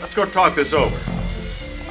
Let's 0.00 0.14
go 0.14 0.24
talk 0.24 0.54
this 0.54 0.72
over. 0.72 0.96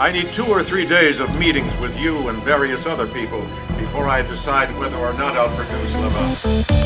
I 0.02 0.12
need 0.12 0.28
two 0.28 0.46
or 0.46 0.64
three 0.64 0.88
days 0.88 1.20
of 1.20 1.38
meetings 1.38 1.76
with 1.80 1.98
you 2.00 2.30
and 2.30 2.42
various 2.44 2.86
other 2.86 3.06
people 3.06 3.42
before 3.78 4.08
I 4.08 4.24
decide 4.24 4.70
whether 4.80 4.98
or 4.98 5.14
not 5.14 5.38
I'll 5.38 5.56
produce 5.56 5.96
Leva. 5.96 6.79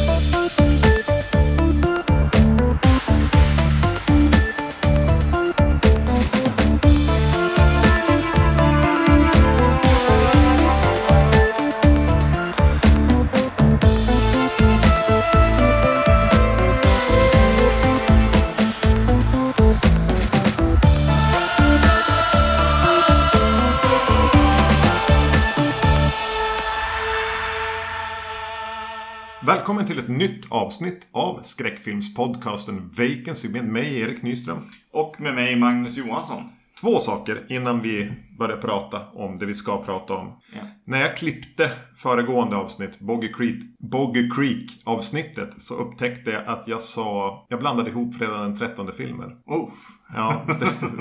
Avsnitt 30.53 31.07
av 31.12 31.39
skräckfilmspodcasten 31.43 32.91
Vacancy 32.98 33.49
med 33.49 33.66
mig 33.66 33.99
Erik 33.99 34.21
Nyström. 34.21 34.71
Och 34.91 35.21
med 35.21 35.35
mig 35.35 35.55
Magnus 35.55 35.98
Johansson. 35.98 36.44
Två 36.81 36.99
saker 36.99 37.45
innan 37.49 37.81
vi 37.81 38.11
börjar 38.39 38.58
prata 38.58 39.02
om 39.13 39.39
det 39.39 39.45
vi 39.45 39.53
ska 39.53 39.84
prata 39.84 40.13
om. 40.13 40.41
Ja. 40.53 40.61
När 40.85 41.02
jag 41.02 41.17
klippte 41.17 41.71
föregående 41.95 42.55
avsnitt, 42.55 42.99
Boggy 42.99 43.34
Creek, 43.34 43.63
Boggy 43.80 44.30
Creek 44.30 44.81
avsnittet, 44.84 45.49
så 45.59 45.75
upptäckte 45.75 46.31
jag 46.31 46.47
att 46.47 46.67
jag 46.67 46.81
sa, 46.81 47.45
jag 47.49 47.59
blandade 47.59 47.89
ihop 47.89 48.16
fredag 48.16 48.38
den 48.38 48.58
13 48.58 48.94
filmer. 48.97 49.38
Oh. 49.45 49.70
Ja. 50.13 50.45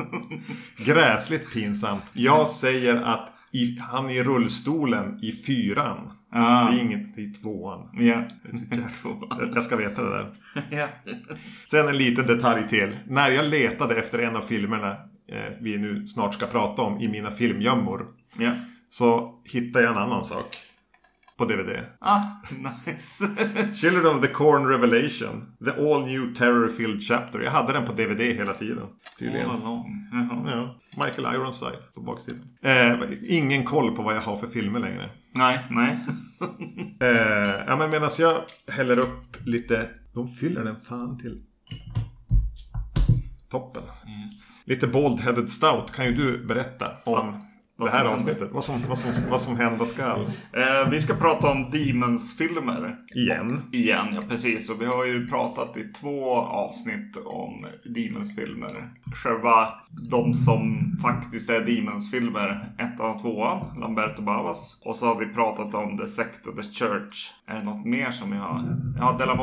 Gräsligt 0.77 1.53
pinsamt. 1.53 2.05
Jag 2.13 2.49
säger 2.49 2.97
att 2.97 3.32
i, 3.53 3.79
han 3.81 4.11
är 4.11 4.15
i 4.15 4.23
rullstolen 4.23 5.19
i 5.23 5.33
fyran. 5.33 6.13
Ah. 6.31 6.71
Det 6.71 6.77
är 6.77 6.81
inget 6.81 7.19
i 7.19 7.31
tvåan. 7.33 7.89
Ja. 7.93 8.25
Jag 9.55 9.65
ska 9.65 9.77
veta 9.77 10.03
det 10.03 10.11
där. 10.11 10.35
ja. 10.71 10.89
Sen 11.71 11.89
en 11.89 11.97
liten 11.97 12.27
detalj 12.27 12.69
till. 12.69 12.97
När 13.07 13.31
jag 13.31 13.45
letade 13.45 13.97
efter 13.97 14.19
en 14.19 14.37
av 14.37 14.41
filmerna 14.41 14.91
eh, 15.29 15.53
vi 15.61 15.79
nu 15.79 16.07
snart 16.07 16.35
ska 16.35 16.47
prata 16.47 16.83
om 16.83 17.01
i 17.01 17.09
mina 17.09 17.31
filmgömmor. 17.31 18.07
Ja. 18.39 18.53
Så 18.91 19.35
hittade 19.45 19.85
jag 19.85 19.93
en 19.93 20.03
annan 20.03 20.25
sak. 20.25 20.57
På 21.37 21.45
DVD. 21.45 21.85
Ah, 22.01 22.23
nice. 22.87 23.29
Children 23.75 24.07
of 24.07 24.23
the 24.23 24.29
Corn 24.29 24.67
Revelation. 24.67 25.55
The 25.65 25.71
All 25.71 26.05
New 26.07 26.35
Terror-Filled 26.35 27.01
Chapter. 27.01 27.41
Jag 27.41 27.51
hade 27.51 27.73
den 27.73 27.87
på 27.87 27.93
DVD 27.93 28.21
hela 28.21 28.55
tiden. 28.55 28.87
Tydligen. 29.19 29.51
All 29.51 29.63
along. 29.63 30.09
Ja. 30.47 30.81
Michael 30.97 31.35
Ironside 31.35 31.79
på 31.95 32.01
baksidan. 32.01 32.43
Eh, 32.63 33.01
ingen 33.29 33.65
koll 33.65 33.97
på 33.97 34.03
vad 34.03 34.17
jag 34.17 34.21
har 34.21 34.37
för 34.37 34.47
filmer 34.47 34.81
längre. 34.81 35.11
Nej, 35.35 35.67
nej. 35.71 35.99
Eh, 37.01 37.65
ja 37.67 37.77
men 37.77 37.91
medan 37.91 38.11
jag 38.19 38.43
häller 38.69 38.99
upp 39.01 39.47
lite. 39.47 39.89
De 40.15 40.29
fyller 40.29 40.65
den 40.65 40.77
fan 40.89 41.19
till 41.19 41.43
toppen. 43.51 43.83
Yes. 43.83 44.33
Lite 44.65 44.87
Bald-Headed 44.87 45.47
Stout 45.47 45.93
kan 45.93 46.07
ju 46.07 46.13
du 46.13 46.47
berätta 46.47 46.91
om 47.05 47.47
det 47.85 47.91
här 47.91 48.05
avsnittet. 48.05 48.49
Vad 48.53 48.65
som, 48.65 48.83
vad, 48.89 48.99
som, 48.99 49.11
vad 49.31 49.41
som 49.41 49.57
hända 49.57 49.87
skall. 49.87 50.21
Eh, 50.53 50.91
vi 50.91 51.01
ska 51.01 51.15
prata 51.15 51.51
om 51.51 51.71
Demons-filmer. 51.71 52.97
Igen. 53.15 53.63
Igen, 53.73 54.07
ja 54.15 54.23
precis. 54.29 54.71
Och 54.71 54.81
vi 54.81 54.87
har 54.87 55.05
ju 55.05 55.27
pratat 55.27 55.77
i 55.77 55.85
två 56.01 56.35
avsnitt 56.37 57.17
om 57.25 57.67
Demons-filmer. 57.85 58.89
Själva 59.15 59.69
de 60.11 60.35
som 60.35 60.93
faktiskt 61.03 61.51
är 61.51 61.61
Demons-filmer, 61.61 62.73
ettan 62.79 63.11
och 63.11 63.23
tvåan, 63.23 63.81
Lamberto 63.81 64.23
Bavas. 64.23 64.81
Och 64.85 64.97
så 64.97 65.07
har 65.07 65.15
vi 65.15 65.27
pratat 65.27 65.75
om 65.75 65.99
The 65.99 66.07
Sect 66.07 66.47
of 66.47 66.57
the 66.57 66.63
Church. 66.63 67.31
Är 67.47 67.55
det 67.55 67.65
något 67.65 67.87
mer 67.87 68.11
som 68.11 68.31
vi 68.31 68.37
har? 68.37 68.77
Ja, 68.99 69.17
De 69.19 69.27
la 69.27 69.37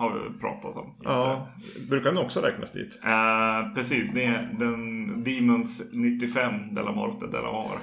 Har 0.00 0.12
vi 0.12 0.38
pratat 0.38 0.76
om. 0.76 0.94
Ja, 1.02 1.48
brukar 1.88 2.12
den 2.12 2.24
också 2.24 2.40
räknas 2.40 2.72
dit? 2.72 3.00
Eh, 3.04 3.74
precis, 3.74 4.12
det 4.12 4.24
är 4.24 4.54
den 4.58 5.24
Demons 5.24 5.82
95 5.92 6.74
de 6.74 6.80
la 6.80 6.92
Morte 6.92 7.26
de 7.26 7.32
la 7.32 7.52
Var. 7.52 7.78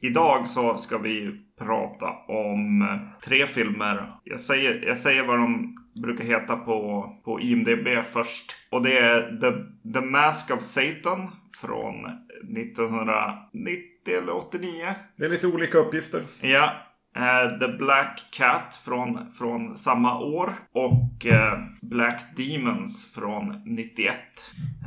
Idag 0.00 0.48
så 0.48 0.76
ska 0.76 0.98
vi 0.98 1.30
prata 1.58 2.06
om 2.28 2.88
tre 3.24 3.46
filmer. 3.46 4.12
Jag 4.24 4.40
säger, 4.40 4.84
jag 4.86 4.98
säger 4.98 5.26
vad 5.26 5.38
de 5.38 5.76
brukar 6.02 6.24
heta 6.24 6.56
på, 6.56 7.10
på 7.24 7.40
IMDB 7.40 7.88
först. 8.12 8.52
Och 8.70 8.82
det 8.82 8.98
är 8.98 9.40
The, 9.40 9.52
The 9.92 10.00
Mask 10.06 10.50
of 10.50 10.62
Satan 10.62 11.30
från 11.60 12.04
1990 12.04 13.80
eller 14.06 14.36
89. 14.36 14.94
Det 15.16 15.24
är 15.24 15.28
lite 15.28 15.46
olika 15.46 15.78
uppgifter. 15.78 16.22
Ja. 16.40 16.72
Eh, 17.16 17.58
The 17.58 17.68
Black 17.68 18.26
Cat 18.30 18.80
från, 18.84 19.32
från 19.32 19.76
samma 19.76 20.18
år. 20.18 20.54
Och 20.72 21.26
eh, 21.26 21.58
Black 21.82 22.36
Demons 22.36 23.12
från 23.14 23.62
91. 23.64 24.16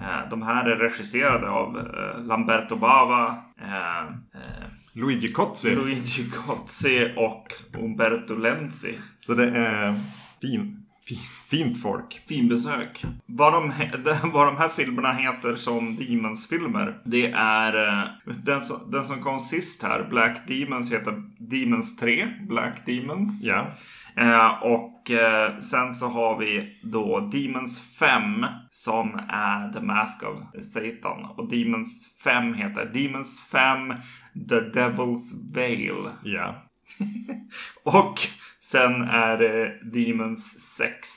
Eh, 0.01 0.29
de 0.29 0.41
här 0.41 0.65
är 0.65 0.75
regisserade 0.75 1.49
av 1.49 1.89
Lamberto 2.17 2.75
Bava. 2.75 3.43
Luigi 4.93 5.27
Cozzi. 5.27 5.75
Luigi 5.75 6.29
Cozzi 6.29 7.13
och 7.17 7.53
Umberto 7.79 8.35
Lenzi. 8.35 8.99
Så 9.21 9.33
det 9.33 9.57
är 9.57 9.99
fin, 10.41 10.82
fin, 11.07 11.17
fint 11.49 11.81
folk. 11.81 12.21
Finbesök. 12.27 13.05
Vad 13.25 13.53
de, 13.53 13.73
vad 14.33 14.47
de 14.47 14.57
här 14.57 14.69
filmerna 14.69 15.13
heter 15.13 15.55
som 15.55 15.95
Demons-filmer, 15.95 17.01
det 17.05 17.31
är 17.35 17.87
eh, 17.87 18.09
den 18.43 18.65
som, 18.65 18.91
den 18.91 19.05
som 19.05 19.21
kom 19.21 19.39
sist 19.39 19.83
här, 19.83 20.03
Black 20.09 20.47
Demons, 20.47 20.91
heter 20.91 21.23
Demons 21.37 21.97
3, 21.97 22.27
Black 22.47 22.85
Demons. 22.85 23.43
Ja. 23.43 23.67
Eh, 24.15 24.63
och 24.63 25.11
eh, 25.11 25.57
sen 25.59 25.93
så 25.93 26.07
har 26.07 26.37
vi 26.37 26.79
då 26.83 27.19
Demons 27.19 27.81
5 27.99 28.45
som 28.71 29.19
är 29.29 29.73
The 29.73 29.79
Mask 29.79 30.23
of 30.23 30.65
Satan. 30.65 31.25
Och 31.25 31.49
Demons 31.49 32.09
5 32.23 32.53
heter 32.53 32.85
Demons 32.85 33.39
5 33.51 33.93
The 34.49 34.79
Devil's 34.79 35.53
Veil. 35.53 36.09
Ja. 36.23 36.63
Och 37.83 38.19
sen 38.63 39.01
är 39.01 39.37
det 39.37 39.79
Demons 39.83 40.59
6 40.59 41.07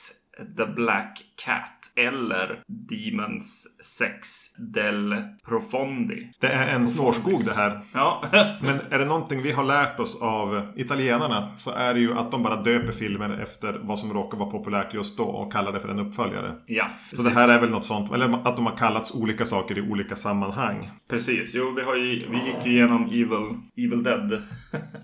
The 0.57 0.65
Black 0.65 1.23
Cat. 1.45 1.73
Eller 1.95 2.59
Demons 2.67 3.67
6 3.97 4.27
Del 4.57 5.15
Profondi. 5.47 6.31
Det 6.39 6.47
är 6.47 6.67
en 6.67 6.87
snårskog 6.87 7.45
det 7.45 7.53
här. 7.53 7.79
Ja, 7.93 8.23
Men 8.61 8.79
är 8.89 8.99
det 8.99 9.05
någonting 9.05 9.41
vi 9.41 9.51
har 9.51 9.63
lärt 9.63 9.99
oss 9.99 10.21
av 10.21 10.67
italienarna 10.75 11.53
så 11.57 11.71
är 11.71 11.93
det 11.93 11.99
ju 11.99 12.13
att 12.17 12.31
de 12.31 12.43
bara 12.43 12.55
döper 12.61 12.91
filmer 12.91 13.39
efter 13.43 13.79
vad 13.83 13.99
som 13.99 14.13
råkar 14.13 14.37
vara 14.37 14.49
populärt 14.51 14.93
just 14.93 15.17
då 15.17 15.23
och 15.23 15.53
kallar 15.53 15.71
det 15.71 15.79
för 15.79 15.89
en 15.89 15.99
uppföljare. 15.99 16.55
ja. 16.65 16.85
Så 17.13 17.21
det 17.21 17.29
här 17.29 17.49
är 17.49 17.61
väl 17.61 17.69
något 17.69 17.85
sånt, 17.85 18.11
eller 18.13 18.47
att 18.47 18.55
de 18.55 18.65
har 18.65 18.77
kallats 18.77 19.15
olika 19.15 19.45
saker 19.45 19.77
i 19.77 19.81
olika 19.91 20.15
sammanhang. 20.15 20.89
Precis, 21.09 21.51
jo 21.55 21.73
vi, 21.75 21.81
har 21.81 21.95
ju, 21.95 22.03
vi 22.29 22.37
gick 22.45 22.65
ju 22.65 22.71
igenom 22.71 23.05
Evil, 23.05 23.57
Evil 23.77 24.03
Dead. 24.03 24.41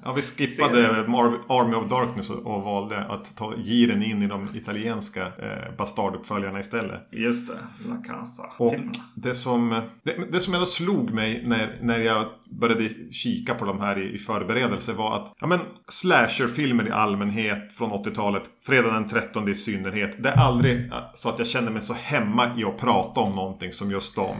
Ja, 0.03 0.13
vi 0.13 0.21
skippade 0.47 1.03
Mar- 1.07 1.39
Army 1.49 1.75
of 1.75 1.89
Darkness 1.89 2.29
och, 2.29 2.55
och 2.55 2.63
valde 2.63 2.99
att 3.05 3.35
ta 3.37 3.53
giren 3.55 4.03
in 4.03 4.21
i 4.23 4.27
de 4.27 4.49
italienska 4.55 5.22
eh, 5.25 5.75
bastarduppföljarna 5.77 6.59
istället. 6.59 7.07
Just 7.11 7.47
det, 7.47 7.57
La 7.89 7.95
Casa. 7.95 8.43
Och 8.57 8.75
det 9.15 9.35
som, 9.35 9.81
det, 10.03 10.31
det 10.31 10.39
som 10.39 10.53
ändå 10.53 10.65
slog 10.65 11.11
mig 11.13 11.43
när, 11.45 11.79
när 11.81 11.99
jag 11.99 12.25
började 12.59 12.89
kika 13.11 13.53
på 13.53 13.65
de 13.65 13.79
här 13.79 13.99
i, 13.99 14.15
i 14.15 14.17
förberedelse 14.17 14.93
var 14.93 15.15
att 15.15 15.33
ja, 15.39 15.47
men 15.47 15.59
slasherfilmer 15.87 16.87
i 16.87 16.91
allmänhet 16.91 17.73
från 17.73 17.91
80-talet, 17.91 18.43
fredag 18.65 18.93
den 18.93 19.09
13 19.09 19.49
i 19.49 19.55
synnerhet. 19.55 20.23
Det 20.23 20.29
är 20.29 20.37
aldrig 20.37 20.91
så 21.13 21.29
att 21.29 21.39
jag 21.39 21.47
känner 21.47 21.71
mig 21.71 21.81
så 21.81 21.93
hemma 21.93 22.57
i 22.57 22.63
att 22.63 22.77
prata 22.77 23.19
om 23.19 23.31
någonting 23.31 23.71
som 23.71 23.91
just 23.91 24.15
dem. 24.15 24.35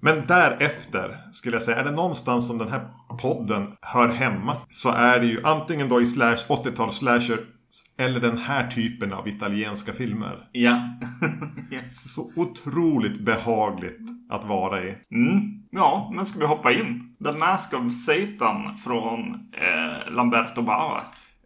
Men 0.00 0.26
därefter 0.26 1.18
skulle 1.32 1.56
jag 1.56 1.62
säga, 1.62 1.76
är 1.76 1.84
det 1.84 1.90
någonstans 1.90 2.46
som 2.46 2.58
den 2.58 2.68
här 2.68 2.86
podden 3.22 3.72
hör 3.80 4.08
hemma 4.08 4.56
så 4.70 4.90
är 4.90 5.20
det 5.20 5.26
ju 5.26 5.40
antingen 5.44 5.88
då 5.88 6.00
i 6.00 6.06
slash, 6.06 6.36
80-tals 6.48 6.96
slasher 6.96 7.40
eller 7.96 8.20
den 8.20 8.38
här 8.38 8.70
typen 8.70 9.12
av 9.12 9.28
italienska 9.28 9.92
filmer. 9.92 10.48
Ja. 10.52 10.88
yes. 11.70 12.14
Så 12.14 12.32
otroligt 12.36 13.20
behagligt 13.20 14.00
att 14.28 14.44
vara 14.44 14.84
i. 14.84 14.94
Mm. 15.10 15.62
Ja, 15.70 16.10
men 16.14 16.26
ska 16.26 16.38
vi 16.38 16.46
hoppa 16.46 16.72
in? 16.72 17.16
The 17.24 17.38
Mask 17.38 17.74
of 17.74 17.94
Satan 17.94 18.76
från 18.76 19.34
eh, 19.52 20.12
Lamberto 20.12 20.62
Bava. 20.62 21.02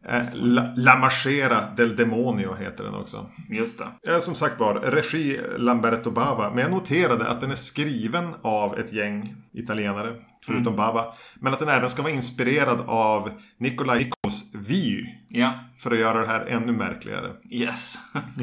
Eh, 0.08 0.24
La, 0.34 0.72
La 0.76 0.96
Marchera 0.96 1.70
del 1.76 1.96
Demonio 1.96 2.54
heter 2.54 2.84
den 2.84 2.94
också. 2.94 3.26
Just 3.48 3.78
det. 3.78 4.12
Eh, 4.12 4.18
som 4.18 4.34
sagt 4.34 4.60
var, 4.60 4.74
regi 4.74 5.40
Lamberto 5.58 6.10
Bava. 6.10 6.50
Men 6.50 6.58
jag 6.58 6.70
noterade 6.70 7.28
att 7.28 7.40
den 7.40 7.50
är 7.50 7.54
skriven 7.54 8.34
av 8.42 8.78
ett 8.78 8.92
gäng 8.92 9.34
italienare. 9.52 10.14
Förutom 10.46 10.76
Bava. 10.76 11.14
Men 11.34 11.52
att 11.52 11.58
den 11.58 11.68
även 11.68 11.90
ska 11.90 12.02
vara 12.02 12.12
inspirerad 12.12 12.80
av 12.86 13.40
Nikolaj 13.58 14.10
Nichols 14.26 14.50
Vy. 14.54 15.06
Ja. 15.28 15.52
För 15.78 15.90
att 15.90 15.98
göra 15.98 16.20
det 16.20 16.26
här 16.26 16.46
ännu 16.46 16.72
märkligare. 16.72 17.32
Yes. 17.50 17.98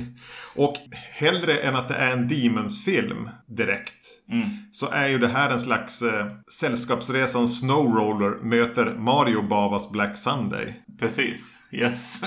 Och 0.56 0.76
hellre 1.12 1.58
än 1.58 1.76
att 1.76 1.88
det 1.88 1.96
är 1.96 2.12
en 2.12 2.28
Demons-film 2.28 3.30
direkt. 3.48 3.96
Mm. 4.30 4.50
Så 4.72 4.90
är 4.90 5.08
ju 5.08 5.18
det 5.20 5.28
här 5.28 5.50
en 5.50 5.60
slags 5.60 6.02
eh, 6.02 6.28
Sällskapsresan 6.60 7.48
Snowroller 7.48 8.30
möter 8.44 8.96
Mario 8.98 9.42
Bavas 9.42 9.92
Black 9.92 10.18
Sunday. 10.18 10.84
Precis, 11.00 11.58
yes. 11.74 12.22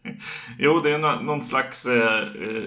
jo, 0.58 0.80
det 0.80 0.90
är 0.90 0.98
nå- 0.98 1.20
någon 1.22 1.40
slags 1.40 1.86
eh, 1.86 2.18
eh, 2.18 2.62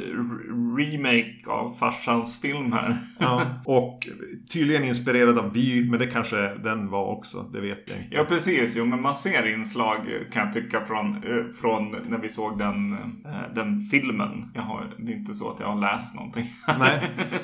remake 0.78 1.36
av 1.48 1.76
farsans 1.80 2.42
film 2.42 2.72
här. 2.72 2.98
Ja. 3.20 3.42
Och 3.66 4.08
tydligen 4.52 4.84
inspirerad 4.84 5.38
av 5.40 5.54
Vy, 5.54 5.90
men 5.90 6.00
det 6.00 6.08
kanske 6.08 6.56
den 6.56 6.90
var 6.90 7.06
också. 7.06 7.44
Det 7.54 7.62
vet 7.62 7.84
jag 7.90 7.98
inte. 7.98 8.16
Ja 8.16 8.26
precis, 8.26 8.76
jo 8.78 8.86
men 8.86 9.02
man 9.02 9.16
ser 9.16 9.54
inslag 9.54 9.98
kan 10.32 10.46
jag 10.46 10.54
tycka 10.54 10.86
från, 10.86 11.16
eh, 11.16 11.54
från 11.62 11.96
när 12.10 12.18
vi 12.18 12.30
såg 12.30 12.58
den, 12.58 12.94
eh, 13.26 13.54
den 13.56 13.82
filmen. 13.82 14.52
Jag 14.56 14.62
har, 14.62 14.94
det 14.98 15.12
är 15.12 15.16
inte 15.16 15.34
så 15.34 15.52
att 15.52 15.60
jag 15.60 15.68
har 15.68 15.82
läst 15.82 16.16
någonting. 16.16 16.54
Nej. 16.80 17.02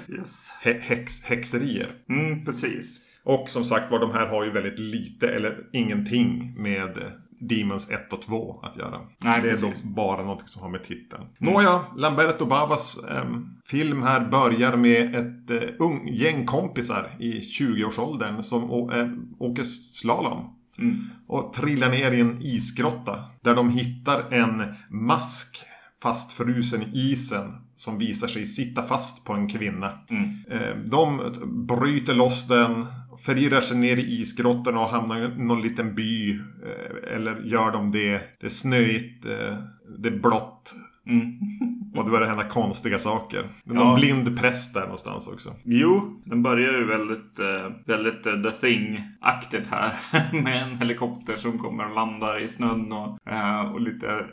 yes. 0.10 0.52
He- 0.64 0.80
häx, 0.80 1.24
häxerier. 1.26 1.92
Mm, 2.10 2.46
precis. 2.46 3.02
Och 3.24 3.50
som 3.50 3.64
sagt 3.66 3.92
var, 3.92 4.00
de 4.00 4.12
här 4.12 4.28
har 4.28 4.44
ju 4.44 4.52
väldigt 4.52 4.80
lite 4.80 5.28
eller 5.28 5.58
ingenting 5.74 6.54
med 6.58 7.12
Demons 7.40 7.90
1 7.90 8.14
och 8.14 8.22
2 8.22 8.60
att 8.64 8.78
göra. 8.78 9.00
Nej, 9.18 9.42
det 9.42 9.48
är 9.52 9.58
precis. 9.58 9.82
då 9.84 9.90
bara 9.90 10.22
någonting 10.22 10.48
som 10.48 10.62
har 10.62 10.70
med 10.70 10.84
titeln. 10.84 11.24
Nåja, 11.38 11.82
Lamberto 11.96 12.46
Bavas 12.46 13.00
ehm, 13.10 13.50
film 13.66 14.04
här 14.04 14.20
börjar 14.30 14.76
med 14.76 15.16
ett 15.16 15.50
eh, 15.64 15.70
ung 15.80 16.08
gäng 16.08 16.46
kompisar 16.46 17.16
i 17.20 17.32
20-årsåldern 17.40 18.44
som 18.44 18.64
eh, 18.92 19.08
åker 19.40 19.64
slalom. 19.64 20.52
Mm. 20.78 20.96
Och 21.28 21.54
trillar 21.54 21.90
ner 21.90 22.12
i 22.12 22.22
en 22.22 22.42
isgrotta. 22.42 23.24
Där 23.42 23.56
de 23.56 23.70
hittar 23.70 24.34
en 24.34 24.74
mask 24.90 25.64
fastfrusen 26.04 26.84
i 26.84 27.12
isen. 27.12 27.62
Som 27.76 27.98
visar 27.98 28.28
sig 28.28 28.46
sitta 28.46 28.84
fast 28.84 29.26
på 29.26 29.34
en 29.34 29.50
kvinna. 29.50 29.92
Mm. 30.10 30.30
Eh, 30.50 30.76
De 30.86 31.34
bryter 31.68 32.14
loss 32.16 32.48
den. 32.48 32.86
Förirrar 33.22 33.62
sig 33.62 33.78
ner 33.78 33.98
i 33.98 34.20
isgrottorna 34.22 34.80
och 34.80 34.90
hamnar 34.90 35.20
i 35.26 35.38
någon 35.44 35.62
liten 35.62 35.96
by. 35.96 36.32
eh, 36.32 37.16
Eller 37.16 37.42
gör 37.44 37.72
de 37.72 37.92
det. 37.92 38.22
Det 38.40 38.46
är 38.46 38.50
snöigt. 38.50 39.26
eh, 39.26 39.58
Det 39.98 40.10
är 40.10 40.20
blått. 40.20 40.74
Mm. 41.08 41.40
Och 41.98 42.06
det 42.06 42.12
börjar 42.12 42.28
hända 42.28 42.44
konstiga 42.44 43.00
saker. 43.00 43.50
Det 43.64 43.72
är 43.72 43.76
Ja. 43.76 43.84
någon 43.84 44.00
blind 44.00 44.38
präst 44.40 44.74
där 44.74 44.82
någonstans 44.82 45.28
också. 45.28 45.50
Jo, 45.64 46.22
den 46.26 46.44
börjar 46.44 46.72
ju 46.74 46.84
väldigt, 46.86 47.40
eh, 47.40 47.72
väldigt 47.86 48.26
eh, 48.26 48.34
The 48.34 48.52
Thing-aktigt 48.68 49.68
här. 49.72 49.94
Med 50.44 50.64
en 50.64 50.78
helikopter 50.78 51.36
som 51.38 51.60
kommer 51.60 51.90
och 51.90 51.96
landar 51.96 52.40
i 52.44 52.48
snön 52.48 52.92
och, 52.92 53.32
eh, 53.32 53.72
och 53.74 53.82
lite 53.82 54.26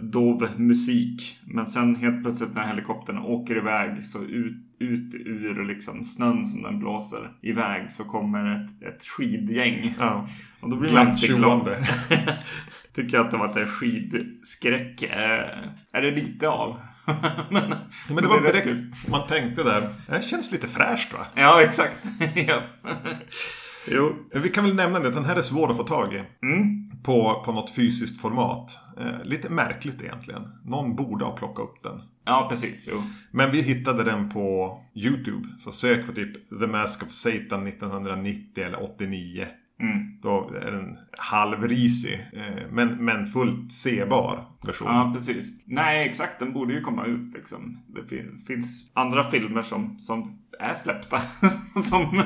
dov 0.00 0.48
musik. 0.56 1.38
Men 1.44 1.66
sen 1.66 1.96
helt 1.96 2.22
plötsligt 2.22 2.54
när 2.54 2.66
helikoptern 2.66 3.18
åker 3.18 3.56
iväg 3.56 4.06
så 4.06 4.22
ut, 4.22 4.56
ut 4.78 5.14
ur 5.14 5.64
liksom 5.64 6.04
snön 6.04 6.46
som 6.46 6.62
den 6.62 6.78
blåser 6.78 7.30
iväg 7.42 7.90
så 7.90 8.04
kommer 8.04 8.64
ett, 8.64 8.82
ett 8.94 9.04
skidgäng. 9.04 9.94
Ja. 9.98 10.28
Och 10.60 10.70
då 10.70 10.76
blir 10.76 10.92
man 10.92 11.08
inte 11.08 11.26
glad. 11.26 11.68
Tycker 12.94 13.16
jag 13.16 13.24
att 13.26 13.30
det 13.32 13.36
var 13.36 13.58
en 13.58 13.66
skidskräck. 13.68 15.02
Är 15.92 16.02
det 16.02 16.10
lite 16.10 16.48
av. 16.48 16.76
men, 17.50 17.74
Men 18.08 18.16
det 18.16 18.28
var 18.28 18.40
direkt, 18.40 18.82
man 19.08 19.26
tänkte 19.26 19.62
där, 19.62 19.88
det 20.06 20.22
känns 20.22 20.52
lite 20.52 20.68
fräscht 20.68 21.12
va? 21.12 21.26
Ja, 21.34 21.62
exakt. 21.62 21.96
ja. 22.34 22.62
jo. 23.88 24.14
Vi 24.34 24.48
kan 24.48 24.64
väl 24.64 24.74
nämna 24.74 24.98
det, 24.98 25.08
att 25.08 25.14
den 25.14 25.24
här 25.24 25.36
är 25.36 25.42
svår 25.42 25.70
att 25.70 25.76
få 25.76 25.84
tag 25.84 26.14
i. 26.14 26.46
Mm. 26.46 26.90
På, 27.02 27.42
på 27.44 27.52
något 27.52 27.74
fysiskt 27.74 28.20
format. 28.20 28.78
Eh, 28.98 29.24
lite 29.24 29.48
märkligt 29.48 30.02
egentligen. 30.02 30.42
Någon 30.64 30.96
borde 30.96 31.24
ha 31.24 31.36
plockat 31.36 31.64
upp 31.64 31.82
den. 31.82 32.02
Ja, 32.24 32.46
precis. 32.50 32.88
Jo. 32.90 33.02
Men 33.30 33.50
vi 33.50 33.62
hittade 33.62 34.04
den 34.04 34.30
på 34.30 34.78
YouTube. 34.94 35.48
Så 35.58 35.72
sök 35.72 36.06
på 36.06 36.12
typ 36.12 36.60
The 36.60 36.66
Mask 36.66 37.02
of 37.02 37.10
Satan 37.10 37.66
1990 37.66 38.64
eller 38.64 38.82
89. 38.82 39.46
Mm. 39.80 40.06
Då 40.22 40.50
är 40.62 40.70
den 40.70 40.98
halvrisig. 41.18 42.26
Eh, 42.32 42.70
men, 42.70 43.04
men 43.04 43.26
fullt 43.26 43.72
sebar 43.72 44.44
version. 44.66 44.88
Ja, 44.88 45.12
precis. 45.16 45.52
Nej, 45.64 46.08
exakt. 46.08 46.38
Den 46.38 46.52
borde 46.52 46.74
ju 46.74 46.80
komma 46.80 47.04
ut 47.04 47.34
liksom. 47.34 47.78
Det 47.86 48.04
fin- 48.04 48.38
finns 48.46 48.90
andra 48.94 49.24
filmer 49.30 49.62
som, 49.62 49.98
som 49.98 50.38
är 50.58 50.74
släppta. 50.74 51.20
som, 51.82 52.22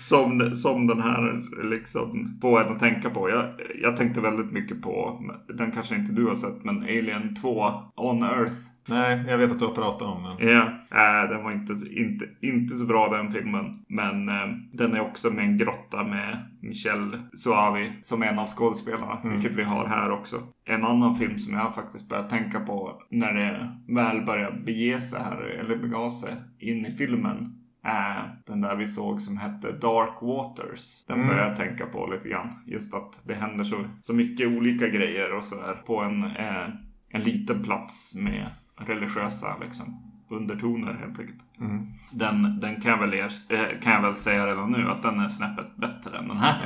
som, 0.00 0.56
som 0.56 0.86
den 0.86 1.00
här 1.02 1.42
liksom 1.70 2.38
får 2.40 2.60
en 2.64 2.72
att 2.72 2.78
tänka 2.80 3.10
på. 3.10 3.30
Jag, 3.30 3.44
jag 3.82 3.96
tänkte 3.96 4.20
väldigt 4.20 4.52
mycket 4.52 4.82
på, 4.82 5.20
den 5.48 5.70
kanske 5.70 5.94
inte 5.94 6.12
du 6.12 6.26
har 6.26 6.36
sett, 6.36 6.64
men 6.64 6.82
Alien 6.82 7.36
2 7.36 7.72
On 7.96 8.22
Earth. 8.22 8.56
Nej, 8.88 9.24
jag 9.28 9.38
vet 9.38 9.50
att 9.52 9.58
du 9.58 9.64
har 9.64 9.74
pratat 9.74 10.02
om 10.02 10.22
den. 10.22 10.48
Ja, 10.48 10.62
äh, 10.90 11.30
den 11.30 11.44
var 11.44 11.52
inte, 11.52 11.72
inte, 11.90 12.24
inte 12.40 12.76
så 12.76 12.84
bra 12.84 13.08
den 13.08 13.32
filmen. 13.32 13.84
Men 13.88 14.28
äh, 14.28 14.48
den 14.72 14.94
är 14.94 15.00
också 15.00 15.30
med 15.30 15.44
en 15.44 15.58
grotta 15.58 16.04
med 16.04 16.38
Michelle 16.60 17.18
Suavi 17.34 17.92
som 18.02 18.22
en 18.22 18.38
av 18.38 18.46
skådespelarna. 18.48 19.20
Vilket 19.24 19.52
vi 19.52 19.62
har 19.62 19.86
här 19.86 20.10
också. 20.10 20.36
En 20.64 20.84
annan 20.84 21.16
film 21.16 21.38
som 21.38 21.54
jag 21.54 21.74
faktiskt 21.74 22.08
börjat 22.08 22.30
tänka 22.30 22.60
på 22.60 23.02
när 23.10 23.32
det 23.34 23.76
väl 23.94 24.20
börjar 24.24 24.52
bege 24.52 25.00
sig 25.00 25.20
här, 25.22 25.42
eller 25.42 25.76
bega 25.76 26.10
sig 26.10 26.34
in 26.58 26.86
i 26.86 26.92
filmen. 26.92 27.58
Är 27.84 28.36
den 28.46 28.60
där 28.60 28.76
vi 28.76 28.86
såg 28.86 29.20
som 29.20 29.36
hette 29.36 29.72
Dark 29.72 30.22
Waters. 30.22 31.06
Den 31.06 31.16
Mm. 31.16 31.28
börjar 31.28 31.48
jag 31.48 31.56
tänka 31.56 31.86
på 31.86 32.06
lite 32.06 32.28
grann. 32.28 32.48
Just 32.66 32.94
att 32.94 33.20
det 33.24 33.34
händer 33.34 33.64
så, 33.64 33.84
så 34.02 34.14
mycket 34.14 34.48
olika 34.48 34.88
grejer 34.88 35.36
och 35.36 35.44
sådär 35.44 35.74
på 35.86 36.00
en, 36.00 36.24
eh, 36.24 36.68
en 37.08 37.22
liten 37.22 37.62
plats 37.62 38.14
med 38.14 38.46
religiösa 38.86 39.56
liksom, 39.62 40.12
undertoner 40.28 40.92
helt 40.92 41.18
enkelt. 41.18 41.40
Mm. 41.60 41.86
Den, 42.10 42.60
den 42.60 42.80
kan, 42.80 42.90
jag 42.90 42.98
väl 42.98 43.14
er, 43.14 43.32
eh, 43.48 43.80
kan 43.82 43.92
jag 43.92 44.02
väl 44.02 44.16
säga 44.16 44.46
redan 44.46 44.70
nu 44.72 44.90
att 44.90 45.02
den 45.02 45.20
är 45.20 45.28
snäppet 45.28 45.76
bättre 45.76 46.18
än 46.18 46.28
den 46.28 46.36
här. 46.36 46.56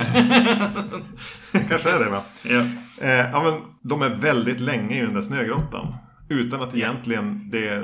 Kanske 1.69 1.89
är 1.89 1.99
det 2.03 2.09
va? 2.09 2.21
ja. 2.43 2.61
Eh, 3.01 3.31
ja 3.31 3.43
men 3.43 3.61
de 3.81 4.01
är 4.01 4.15
väldigt 4.15 4.59
länge 4.59 4.97
i 4.97 5.01
den 5.01 5.13
där 5.13 5.21
snögrottan. 5.21 5.95
Utan 6.29 6.61
att 6.61 6.75
egentligen 6.75 7.49
det 7.49 7.83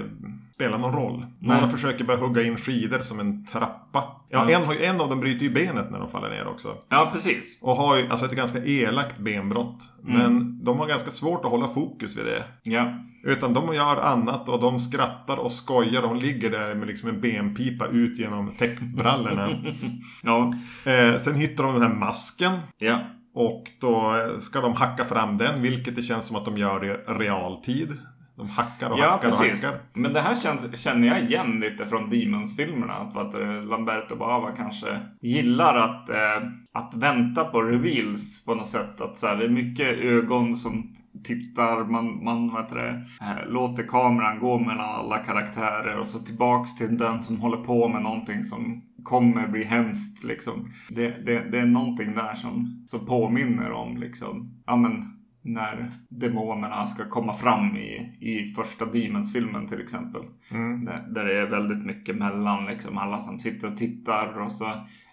spelar 0.53 0.77
någon 0.77 0.94
roll. 0.94 1.25
Några 1.39 1.61
Nej. 1.61 1.69
försöker 1.69 2.03
bara 2.03 2.17
hugga 2.17 2.44
in 2.44 2.57
skidor 2.57 3.00
som 3.00 3.19
en 3.19 3.45
trappa. 3.45 4.03
Ja, 4.29 4.51
Ja. 4.51 4.63
En, 4.73 4.81
en 4.81 5.01
av 5.01 5.09
dem 5.09 5.19
bryter 5.19 5.44
ju 5.44 5.50
benet 5.53 5.91
när 5.91 6.00
de 6.00 6.09
faller 6.09 6.29
ner 6.29 6.47
också. 6.47 6.75
ja, 6.89 7.09
precis. 7.13 7.59
Och 7.61 7.75
har 7.75 7.97
ju 7.97 8.09
alltså 8.09 8.25
ett 8.25 8.31
ganska 8.35 8.65
elakt 8.65 9.17
benbrott. 9.19 9.79
Men 10.01 10.63
de 10.65 10.79
har 10.79 10.88
ganska 10.88 11.11
svårt 11.11 11.45
att 11.45 11.51
hålla 11.51 11.67
fokus 11.67 12.17
vid 12.17 12.25
det. 12.25 12.44
Ja. 12.63 12.94
Utan 13.25 13.53
de 13.53 13.73
gör 13.73 13.97
annat 14.01 14.50
och 14.50 14.61
de 14.61 14.79
skrattar 14.79 15.38
och 15.38 15.51
skojar. 15.51 16.01
Hon 16.01 16.19
ligger 16.19 16.50
där 16.50 16.75
med 16.75 16.88
liksom 16.88 17.09
en 17.09 17.21
benpipa 17.21 17.88
ut 17.88 18.19
genom 18.19 18.51
täckbrallorna. 18.57 19.50
Ja. 20.23 20.53
eh, 20.91 21.17
sen 21.19 21.35
hittar 21.35 21.63
de 21.63 21.74
den 21.74 21.81
här 21.81 21.93
masken. 21.93 22.60
Ja. 22.77 23.00
Och 23.36 23.63
då 23.81 24.13
ska 24.39 24.62
de 24.62 24.74
hacka 24.74 25.05
fram 25.05 25.38
den, 25.38 25.62
vilket 25.62 25.95
det 25.95 26.01
känns 26.01 26.25
som 26.27 26.36
att 26.36 26.45
de 26.45 26.57
gör 26.57 26.86
i 26.86 26.89
realtid. 27.13 27.98
De 28.36 28.50
hackar 28.50 28.90
och 28.90 29.00
Ja, 29.00 29.10
hackar 29.10 29.28
och 29.30 29.38
precis. 29.38 29.66
hackar. 29.66 29.80
Men 29.94 30.13
det 30.13 30.22
här 30.22 30.36
känns, 30.36 30.80
känner 30.80 31.08
jag 31.08 31.22
igen 31.24 31.60
lite 31.60 31.86
från 31.86 32.10
Demons-filmerna. 32.10 32.94
Att, 32.94 33.18
att 33.18 33.34
eh, 33.34 33.63
Lamberto 33.63 34.16
Bava 34.16 34.52
kanske 34.52 35.00
gillar 35.22 35.78
att, 35.78 36.10
eh, 36.10 36.50
att 36.74 36.94
vänta 36.94 37.44
på 37.46 37.62
reveals 37.62 38.46
på 38.46 38.56
något 38.56 38.70
sätt. 38.70 39.02
Att 39.02 39.18
så 39.18 39.28
här, 39.28 39.36
det 39.36 39.46
är 39.46 39.50
mycket 39.50 39.88
ögon 39.88 40.58
som 40.58 40.96
tittar, 41.24 41.84
man, 41.84 42.24
man 42.24 42.50
vad 42.50 42.63
heter 42.63 42.75
det, 42.75 43.06
eh, 43.22 43.52
låter 43.52 43.84
kameran 43.84 44.40
gå 44.40 44.60
mellan 44.60 44.90
alla 44.90 45.18
karaktärer 45.18 46.00
och 46.00 46.08
så 46.08 46.20
tillbaks 46.20 46.75
till 46.75 46.98
den 46.98 47.24
som 47.24 47.40
håller 47.40 47.58
på 47.58 47.88
med 47.88 48.02
någonting 48.02 48.44
som 48.44 48.82
kommer 49.04 49.48
bli 49.48 49.63
hemskt 49.63 50.24
liksom. 50.24 50.72
Det, 50.90 51.25
det, 51.25 51.40
det 51.52 51.60
är 51.60 51.66
någonting 51.66 52.16
där 52.16 52.34
som, 52.36 52.86
som 52.88 53.06
påminner 53.06 53.72
om 53.72 53.98
liksom, 53.98 54.62
ja 54.66 54.75
men 54.75 55.12
när 55.43 55.91
demonerna 56.09 56.88
ska 56.88 57.09
komma 57.09 57.33
fram 57.33 57.77
i, 57.77 58.17
i 58.19 58.53
första 58.55 58.85
Demons-filmen 58.85 59.67
till 59.67 59.81
exempel. 59.81 60.21
Mm. 60.51 60.85
Där, 60.85 61.05
där 61.09 61.25
det 61.25 61.38
är 61.38 61.45
väldigt 61.45 61.85
mycket 61.85 62.15
mellan 62.15 62.65
liksom 62.65 62.97
alla 62.97 63.19
som 63.19 63.39
sitter 63.39 63.67
och 63.67 63.77
tittar 63.77 64.39
och 64.41 64.51
så 64.51 64.65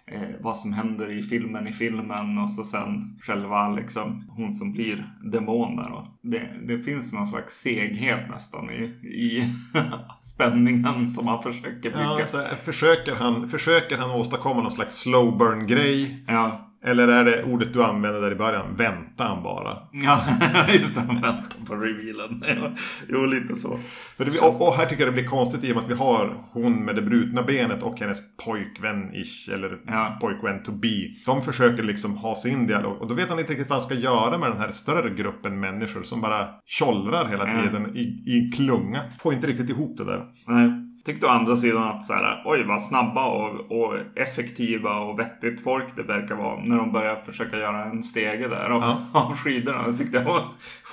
eh, 0.05 0.29
vad 0.39 0.57
som 0.57 0.73
händer 0.73 1.11
i 1.11 1.23
filmen 1.23 1.67
i 1.67 1.73
filmen 1.73 2.37
och 2.37 2.49
så 2.49 2.63
sen 2.63 3.19
själva 3.21 3.69
liksom 3.69 4.23
hon 4.29 4.53
som 4.53 4.71
blir 4.71 5.13
demoner. 5.31 5.91
Och 5.91 6.07
det, 6.21 6.49
det 6.67 6.79
finns 6.79 7.13
någon 7.13 7.27
slags 7.27 7.61
seghet 7.61 8.29
nästan 8.29 8.69
i, 8.69 8.83
i 9.07 9.53
spänningen 10.23 11.07
som 11.07 11.25
man 11.25 11.43
försöker 11.43 11.89
bygga. 11.89 12.19
Ja, 12.19 12.27
så 12.27 12.37
här, 12.37 12.55
försöker, 12.55 13.15
han, 13.15 13.49
försöker 13.49 13.97
han 13.97 14.11
åstadkomma 14.11 14.61
någon 14.61 14.71
slags 14.71 15.01
slow 15.01 15.37
burn 15.37 15.67
grej? 15.67 16.23
ja. 16.27 16.67
Eller 16.83 17.07
är 17.07 17.25
det 17.25 17.43
ordet 17.43 17.73
du 17.73 17.83
använde 17.83 18.21
där 18.21 18.31
i 18.31 18.35
början? 18.35 18.75
Väntar 18.75 19.25
han 19.25 19.43
bara? 19.43 19.77
Ja, 19.91 20.23
just 20.73 20.95
det. 20.95 21.01
Vänta 21.01 21.55
på 21.67 21.75
revealen. 21.75 22.43
Jo, 23.09 23.25
lite 23.25 23.55
så. 23.55 23.79
För 24.17 24.25
det, 24.25 24.39
och, 24.39 24.67
och 24.67 24.73
här 24.73 24.85
tycker 24.85 25.03
jag 25.03 25.13
det 25.13 25.21
blir 25.21 25.29
konstigt 25.29 25.63
i 25.63 25.71
och 25.71 25.75
med 25.75 25.83
att 25.83 25.89
vi 25.91 25.93
har 25.95 26.37
hon 26.51 26.85
med 26.85 26.95
det 26.95 27.01
brutna 27.01 27.43
benet 27.43 27.83
och 27.83 27.99
hennes 27.99 28.19
pojkvän-ish 28.45 29.53
eller 29.53 29.77
Ja. 29.87 30.17
pojkvän 30.21 30.63
to 30.63 30.71
be. 30.71 31.07
De 31.25 31.41
försöker 31.41 31.83
liksom 31.83 32.17
ha 32.17 32.35
sin 32.35 32.67
dialog 32.67 33.01
och 33.01 33.07
då 33.07 33.13
vet 33.13 33.29
han 33.29 33.39
inte 33.39 33.51
riktigt 33.51 33.69
vad 33.69 33.79
han 33.79 33.85
ska 33.87 33.95
göra 33.95 34.37
med 34.37 34.51
den 34.51 34.57
här 34.59 34.71
större 34.71 35.09
gruppen 35.09 35.59
människor 35.59 36.03
som 36.03 36.21
bara 36.21 36.47
tjollrar 36.65 37.25
hela 37.29 37.45
tiden 37.45 37.95
i, 37.97 38.01
i 38.27 38.39
en 38.39 38.51
klunga. 38.51 39.03
Får 39.19 39.33
inte 39.33 39.47
riktigt 39.47 39.69
ihop 39.69 39.97
det 39.97 40.05
där. 40.05 40.25
Nej. 40.47 40.87
Tyckte 41.05 41.25
å 41.27 41.29
andra 41.29 41.57
sidan 41.57 41.83
att 41.83 42.05
så 42.05 42.13
här, 42.13 42.41
oj 42.45 42.63
vad 42.63 42.83
snabba 42.83 43.25
och, 43.25 43.71
och 43.71 43.95
effektiva 44.15 44.99
och 44.99 45.19
vettigt 45.19 45.63
folk 45.63 45.95
det 45.95 46.03
verkar 46.03 46.35
vara 46.35 46.59
när 46.63 46.77
de 46.77 46.91
börjar 46.91 47.15
försöka 47.15 47.57
göra 47.57 47.83
en 47.85 48.03
stege 48.03 48.47
där 48.47 48.69
av, 48.69 48.81
Ja. 48.81 48.97
av 49.19 49.37
skidorna. 49.37 49.87
Det 49.87 49.97
tyckte 49.97 50.17
jag 50.17 50.23
var, 50.25 50.43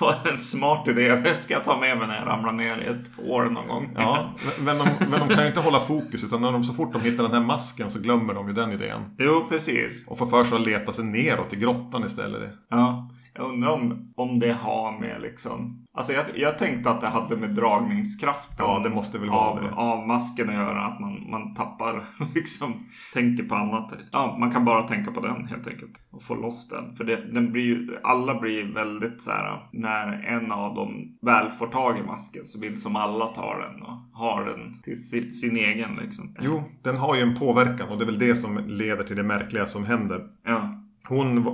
var 0.01 0.15
en 0.31 0.37
smart 0.39 0.87
idé. 0.87 1.15
Det 1.15 1.41
ska 1.41 1.53
jag 1.53 1.63
ta 1.63 1.79
med 1.79 1.97
mig 1.97 2.07
när 2.07 2.15
jag 2.19 2.27
ramlar 2.27 2.51
ner 2.51 2.77
i 2.77 2.85
ett 2.85 3.25
år 3.29 3.45
någon 3.45 3.67
gång. 3.67 3.89
Ja, 3.95 4.29
men- 4.59 4.77
de, 4.77 4.83
men 5.09 5.19
de 5.27 5.35
kan 5.35 5.43
ju 5.43 5.47
inte 5.47 5.59
hålla 5.61 5.79
fokus 5.79 6.23
utan 6.23 6.41
när 6.41 6.51
de, 6.51 6.63
så 6.63 6.73
fort 6.73 6.93
de 6.93 7.01
hittar 7.01 7.23
den 7.23 7.33
här 7.33 7.41
masken 7.43 7.89
så 7.89 7.99
glömmer 8.01 8.33
de 8.33 8.47
ju 8.47 8.53
den 8.53 8.71
idén. 8.71 9.15
Jo, 9.17 9.45
precis. 9.49 10.07
Och 10.07 10.17
får 10.17 10.25
för 10.27 10.43
sig 10.43 10.57
att 10.57 10.65
leta 10.67 10.91
sig 10.91 11.05
neråt 11.05 11.53
i 11.53 11.55
grottan 11.55 12.03
istället. 12.05 12.49
Ja, 12.69 13.09
jag 13.33 13.49
undrar 13.49 13.69
om, 13.69 14.13
om 14.15 14.39
det 14.39 14.51
har 14.53 14.99
med 14.99 15.21
liksom... 15.21 15.85
Alltså 15.93 16.13
jag, 16.13 16.25
jag 16.35 16.57
tänkte 16.57 16.89
att 16.89 17.01
det 17.01 17.07
hade 17.07 17.35
med 17.37 17.49
dragningskraften 17.49 18.55
Ja, 18.57 18.79
det 18.83 18.89
måste 18.89 19.19
väl 19.19 19.29
av, 19.29 19.61
det. 19.61 19.71
av 19.71 20.07
masken 20.07 20.49
att 20.49 20.55
göra. 20.55 20.85
Att 20.85 20.99
man, 20.99 21.29
man 21.29 21.55
tappar 21.55 22.05
liksom, 22.35 22.85
tänker 23.13 23.43
på 23.43 23.55
annat. 23.55 23.93
Ja, 24.11 24.37
man 24.39 24.51
kan 24.51 24.65
bara 24.65 24.87
tänka 24.87 25.11
på 25.11 25.21
den 25.21 25.47
helt 25.47 25.67
enkelt. 25.67 25.91
Och 26.11 26.23
få 26.23 26.35
loss 26.35 26.67
den. 26.69 26.95
För 26.95 27.03
det, 27.03 27.33
den 27.33 27.51
blir 27.51 27.63
ju, 27.63 27.97
alla 28.03 28.39
blir 28.39 28.73
väldigt 28.73 29.21
så 29.21 29.31
här. 29.31 29.69
När 29.71 30.23
en 30.23 30.51
av 30.51 30.75
dem 30.75 31.17
väl 31.21 31.49
får 31.51 31.67
tag 31.67 31.99
i 31.99 32.03
masken 32.03 32.45
så 32.45 32.59
vill 32.59 32.81
som 32.81 32.95
alla 32.95 33.25
ta 33.25 33.57
den 33.57 33.81
och 33.81 33.97
har 34.13 34.45
den 34.45 34.81
till 34.81 35.09
sin, 35.09 35.31
sin 35.31 35.57
egen 35.57 35.95
liksom. 35.95 36.35
Jo, 36.41 36.63
den 36.83 36.97
har 36.97 37.15
ju 37.15 37.21
en 37.21 37.39
påverkan 37.39 37.89
och 37.89 37.97
det 37.97 38.03
är 38.03 38.05
väl 38.05 38.19
det 38.19 38.35
som 38.35 38.57
leder 38.67 39.03
till 39.03 39.15
det 39.15 39.23
märkliga 39.23 39.65
som 39.65 39.85
händer. 39.85 40.27
Ja. 40.43 40.68
Hon, 41.09 41.45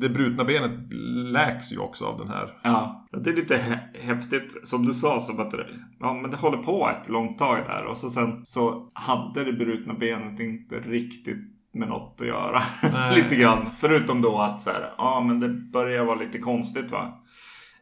det 0.00 0.08
brutna 0.08 0.44
benet 0.44 0.92
läks 1.32 1.72
ju 1.72 1.78
också 1.78 2.04
av 2.04 2.18
den 2.18 2.28
här. 2.28 2.58
Ja, 2.62 3.06
det 3.10 3.30
är 3.30 3.34
lite 3.36 3.56
hä- 3.56 4.00
häftigt 4.02 4.68
som 4.68 4.86
du 4.86 4.94
sa. 4.94 5.20
Som 5.20 5.40
att 5.40 5.54
ja, 6.00 6.14
men 6.14 6.30
det 6.30 6.36
håller 6.36 6.58
på 6.58 6.90
ett 6.90 7.08
långt 7.08 7.38
tag 7.38 7.58
där 7.66 7.84
och 7.84 7.96
så 7.96 8.10
sen 8.10 8.44
så 8.44 8.90
hade 8.92 9.44
det 9.44 9.52
brutna 9.52 9.94
benet 9.94 10.40
inte 10.40 10.74
riktigt 10.80 11.38
med 11.74 11.88
något 11.88 12.20
att 12.20 12.26
göra. 12.26 12.62
Lite 13.14 13.36
grann. 13.36 13.70
Förutom 13.78 14.22
då 14.22 14.38
att 14.38 14.62
så 14.62 14.70
här, 14.70 14.92
ja 14.98 15.24
men 15.26 15.40
det 15.40 15.48
börjar 15.48 16.04
vara 16.04 16.18
lite 16.18 16.38
konstigt 16.38 16.90
va. 16.90 17.21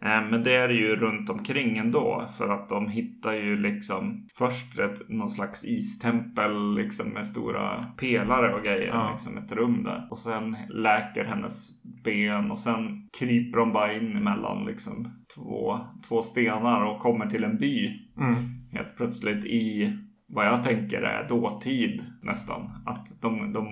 Eh, 0.02 0.30
Men 0.30 0.42
det 0.42 0.54
är 0.54 0.69
det 0.69 0.75
ju 0.75 0.97
runt 0.97 1.30
omkring 1.30 1.78
ändå. 1.78 2.28
För 2.38 2.49
att 2.49 2.69
de 2.69 2.88
hittar 2.88 3.33
ju 3.33 3.57
liksom 3.57 4.28
först 4.38 4.78
ett, 4.78 5.09
någon 5.09 5.30
slags 5.30 5.64
istempel 5.64 6.75
liksom 6.75 7.09
med 7.09 7.26
stora 7.26 7.85
pelare 7.97 8.54
och 8.54 8.62
grejer. 8.62 8.88
Ja. 8.88 9.11
Liksom 9.12 9.38
ett 9.38 9.52
rum 9.52 9.83
där. 9.85 10.09
Och 10.11 10.19
sen 10.19 10.57
läker 10.69 11.25
hennes 11.25 11.83
ben 12.04 12.50
och 12.50 12.59
sen 12.59 13.09
kryper 13.19 13.59
de 13.59 13.73
bara 13.73 13.92
in 13.92 14.16
emellan 14.16 14.64
liksom 14.64 15.09
två, 15.35 15.78
två 16.09 16.23
stenar 16.23 16.85
och 16.85 17.00
kommer 17.00 17.26
till 17.26 17.45
en 17.45 17.59
by. 17.59 17.88
Mm. 18.19 18.35
Helt 18.73 18.97
plötsligt 18.97 19.45
i 19.45 19.97
vad 20.33 20.47
jag 20.47 20.65
tänker 20.65 21.03
är 21.03 21.29
dåtid 21.29 22.05
nästan. 22.23 22.71
Att 22.87 23.21
de, 23.21 23.53
de, 23.53 23.67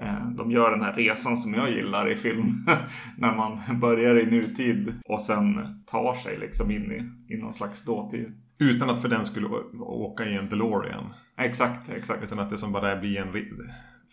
eh, 0.00 0.28
de 0.36 0.50
gör 0.50 0.70
den 0.70 0.82
här 0.82 0.92
resan 0.92 1.38
som 1.38 1.54
jag 1.54 1.70
gillar 1.70 2.12
i 2.12 2.16
film. 2.16 2.66
när 3.18 3.34
man 3.34 3.80
börjar 3.80 4.20
i 4.20 4.26
nutid 4.26 4.94
och 5.04 5.20
sen 5.20 5.58
tar 5.86 6.14
sig 6.14 6.38
liksom 6.38 6.70
in 6.70 6.92
i, 6.92 7.34
i 7.34 7.36
någon 7.36 7.52
slags 7.52 7.84
dåtid. 7.84 8.32
Utan 8.58 8.90
att 8.90 9.02
för 9.02 9.08
den 9.08 9.24
skulle 9.26 9.48
åka 9.80 10.24
i 10.24 10.36
en 10.36 10.48
DeLorean. 10.48 11.04
Exakt, 11.38 11.88
exakt. 11.88 12.22
Utan 12.22 12.38
att 12.38 12.50
det 12.50 12.58
som 12.58 12.72
bara 12.72 12.96
blir 12.96 13.18
en... 13.18 13.32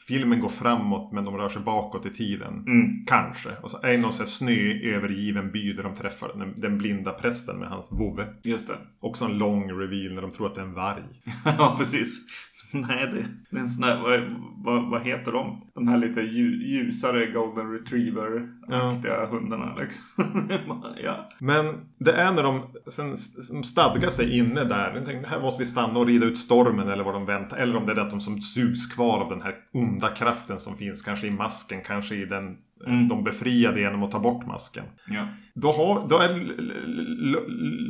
Filmen 0.10 0.40
går 0.40 0.50
framåt 0.50 1.12
men 1.12 1.26
de 1.26 1.38
rör 1.38 1.50
sig 1.50 1.62
bakåt 1.62 2.06
i 2.06 2.10
tiden. 2.10 2.64
Mm. 2.68 3.06
Kanske. 3.06 3.50
Och 3.62 3.72
så 3.72 3.78
är 3.84 3.92
det 3.92 3.98
någon 3.98 4.14
sån 4.14 4.24
här 4.24 4.30
snö 4.30 4.96
övergiven 4.96 5.52
by 5.52 5.74
där 5.74 5.84
de 5.84 5.96
träffar 5.96 6.32
den, 6.36 6.54
den 6.56 6.78
blinda 6.78 7.12
prästen 7.12 7.60
med 7.60 7.70
hans 7.70 7.92
vovve. 7.92 8.26
Just 8.44 8.68
det. 8.68 8.78
Också 9.00 9.26
en 9.26 9.38
lång 9.38 9.72
reveal 9.72 10.14
när 10.14 10.22
de 10.22 10.32
tror 10.32 10.48
att 10.48 10.56
det 10.56 10.62
är 10.62 10.66
en 10.66 10.74
varg. 10.74 11.04
ja, 11.46 11.76
precis. 11.80 12.26
Så, 12.54 12.78
nej, 12.78 13.08
det, 13.14 13.26
det 13.50 13.58
är 13.58 13.62
en 13.62 13.70
sån 13.70 13.84
här, 13.84 14.02
vad, 14.02 14.22
vad, 14.66 14.90
vad 14.90 15.02
heter 15.02 15.32
de? 15.32 15.62
De 15.76 15.88
här 15.88 15.98
lite 15.98 16.22
lju, 16.22 16.68
ljusare 16.68 17.26
golden 17.26 17.72
retriever-aktiga 17.72 19.26
hundarna 19.26 19.76
liksom. 19.76 20.04
ja. 21.04 21.30
Men 21.40 21.66
det 21.98 22.12
är 22.12 22.32
när 22.32 22.44
de 22.44 22.62
sen 22.88 23.18
stadgar 23.64 24.10
sig 24.10 24.38
inne 24.38 24.64
där. 24.64 25.02
Tänkte, 25.06 25.30
här 25.30 25.42
måste 25.42 25.64
vi 25.64 25.66
stanna 25.66 26.00
och 26.00 26.06
rida 26.06 26.26
ut 26.26 26.38
stormen 26.38 26.90
eller 26.90 27.04
vad 27.04 27.14
de 27.14 27.26
väntar. 27.26 27.58
Eller 27.58 27.76
om 27.76 27.86
det 27.86 27.92
är 27.92 27.96
det 27.96 28.02
att 28.02 28.10
de 28.10 28.22
som 28.22 28.42
sugs 28.42 28.88
kvar 28.88 29.20
av 29.22 29.30
den 29.30 29.42
här 29.42 29.56
onda 29.74 29.99
kraften 30.08 30.60
som 30.60 30.78
finns. 30.78 31.02
Kanske 31.02 31.28
i 31.28 31.32
masken, 31.32 31.82
kanske 31.86 32.16
i 32.16 32.26
den 32.26 32.58
Mm. 32.88 33.08
de 33.08 33.24
befriade 33.24 33.80
genom 33.80 34.04
att 34.04 34.12
ta 34.12 34.20
bort 34.20 34.46
masken. 34.46 34.84
ja. 35.08 35.28
Då, 35.56 35.72
har, 35.72 36.08
då 36.10 36.18
är 36.18 36.30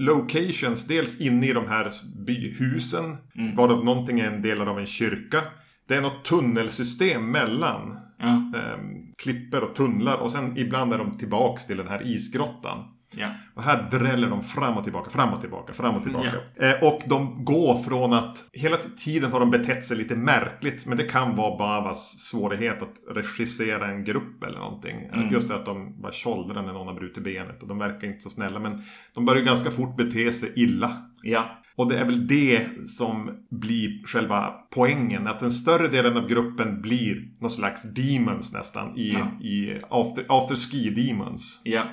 locations 0.06 0.88
dels 0.88 1.22
inne 1.22 1.48
i 1.50 1.54
de 1.54 1.68
här 1.68 1.92
byhusen. 2.26 3.18
Mm. 3.36 3.56
Varav 3.56 3.86
någonting 3.86 4.20
är 4.20 4.28
en 4.32 4.42
del 4.42 4.62
av 4.62 4.80
en 4.80 4.86
kyrka. 4.86 5.42
Det 5.88 5.96
är 5.96 6.02
något 6.02 6.26
tunnelsystem 6.26 7.32
mellan 7.32 8.00
Ja. 8.20 8.52
eh, 8.56 8.78
klipper 9.24 9.64
och 9.64 9.76
tunnlar. 9.76 10.18
Och 10.18 10.32
sen 10.32 10.58
ibland 10.58 10.94
är 10.94 10.98
de 10.98 11.18
tillbaks 11.18 11.68
till 11.68 11.78
den 11.78 11.88
här 11.88 12.08
isgrottan. 12.08 12.84
Ja. 13.12 13.28
Och 13.54 13.64
här 13.64 13.90
dräller 13.92 14.30
de 14.30 14.44
fram 14.44 14.78
och 14.78 14.84
tillbaka, 14.84 15.10
fram 15.10 15.34
och 15.34 15.42
tillbaka, 15.42 15.74
fram 15.74 15.96
och 15.96 16.04
tillbaka. 16.04 16.34
Eh, 16.56 16.84
och 16.84 17.02
de 17.06 17.46
går 17.46 17.84
från 17.84 18.14
att 18.14 18.44
hela 18.54 18.78
tiden 18.78 19.32
har 19.32 19.40
de 19.40 19.52
betett 19.52 19.86
sig 19.86 19.98
lite 19.98 20.16
märkligt. 20.16 20.86
Men 20.86 20.98
det 20.98 21.04
kan 21.04 21.36
vara 21.36 21.58
Bavas 21.58 22.20
svårighet 22.20 22.82
att 22.82 23.16
regissera 23.16 23.88
en 23.88 24.04
grupp 24.04 24.44
eller 24.44 24.60
någonting. 24.60 25.10
Mm. 25.14 25.34
Just 25.34 25.48
det 25.48 25.56
att 25.56 25.66
de 25.66 26.02
bara 26.02 26.12
tjollrar 26.12 26.62
när 26.62 26.74
någon 26.74 26.88
har 26.88 26.94
brutit 26.94 27.24
benet. 27.24 27.62
Och 27.62 27.68
de 27.68 27.78
verkar 27.78 28.08
inte 28.08 28.24
så 28.24 28.30
snälla. 28.30 28.60
Men 28.60 28.84
de 29.14 29.26
börjar 29.26 29.44
ganska 29.44 29.72
fort 29.72 29.98
bete 29.98 30.34
sig 30.34 30.54
illa. 30.56 30.92
Ja. 31.22 31.56
Och 31.80 31.90
det 31.90 31.98
är 32.00 32.06
väl 32.06 32.28
det 32.28 32.68
som 32.88 33.32
blir 33.50 34.08
själva 34.08 34.54
poängen. 34.76 35.28
Att 35.28 35.40
den 35.40 35.52
större 35.52 35.88
delen 35.88 36.18
av 36.18 36.28
gruppen 36.28 36.82
blir 36.82 37.30
någon 37.40 37.50
slags 37.50 37.94
demons 37.94 38.54
nästan. 38.54 38.98
I, 38.98 39.12
Ja. 39.14 39.32
i 39.42 39.80
after, 39.90 40.26
after 40.30 40.56
ski 40.56 40.90
demons. 40.90 41.62
Ja. 41.64 41.84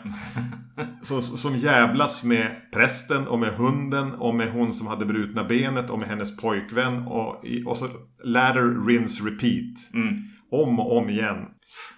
Som, 1.03 1.23
som 1.23 1.57
jävlas 1.57 2.25
med 2.25 2.57
prästen 2.73 3.27
och 3.27 3.39
med 3.39 3.53
hunden 3.53 4.13
och 4.13 4.35
med 4.35 4.53
hon 4.53 4.73
som 4.73 4.87
hade 4.87 5.07
brutna 5.07 5.45
benet 5.45 5.91
och 5.91 5.99
med 5.99 6.09
hennes 6.09 6.37
pojkvän. 6.37 7.07
Och, 7.07 7.45
och 7.67 7.77
så 7.77 7.89
ladder, 8.25 8.87
rinse, 8.87 9.25
repeat. 9.25 9.95
Mm. 9.95 10.15
Om 10.51 10.81
och 10.81 10.97
om 10.99 11.11
igen. 11.11 11.37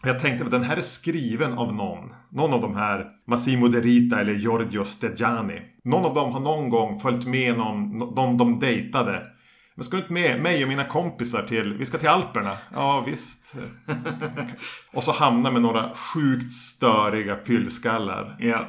Jag 0.03 0.21
tänkte 0.21 0.45
att 0.45 0.51
den 0.51 0.63
här 0.63 0.77
är 0.77 0.83
skriven 0.83 1.53
av 1.53 1.75
någon. 1.75 2.15
Någon 2.31 2.53
av 2.53 2.61
de 2.61 2.77
här. 2.77 3.07
Massimo 3.27 3.69
Derita 3.69 4.21
eller 4.21 4.33
Giorgio 4.33 4.85
Steggiani. 4.85 5.63
Någon 5.85 6.05
av 6.05 6.15
dem 6.15 6.33
har 6.33 6.41
någon 6.41 6.71
gång 6.71 7.01
följt 7.01 7.27
med 7.27 7.59
någon, 7.59 7.99
någon 7.99 8.37
de 8.37 8.59
dejtade. 8.59 9.23
Men 9.79 9.85
ska 9.85 9.97
du 9.97 10.03
inte 10.03 10.13
med 10.13 10.43
mig 10.43 10.63
och 10.63 10.69
mina 10.69 10.85
kompisar 10.85 11.43
till, 11.43 11.75
vi 11.75 11.87
ska 11.87 11.99
till 11.99 12.09
Alperna? 12.09 12.57
Ja 12.73 13.05
visst. 13.07 13.55
och 14.93 15.05
så 15.05 15.13
hamnar 15.13 15.53
med 15.53 15.63
några 15.63 15.95
sjukt 15.95 16.53
störiga 16.53 17.37
fyllskallar. 17.37 18.37
Ja. 18.41 18.67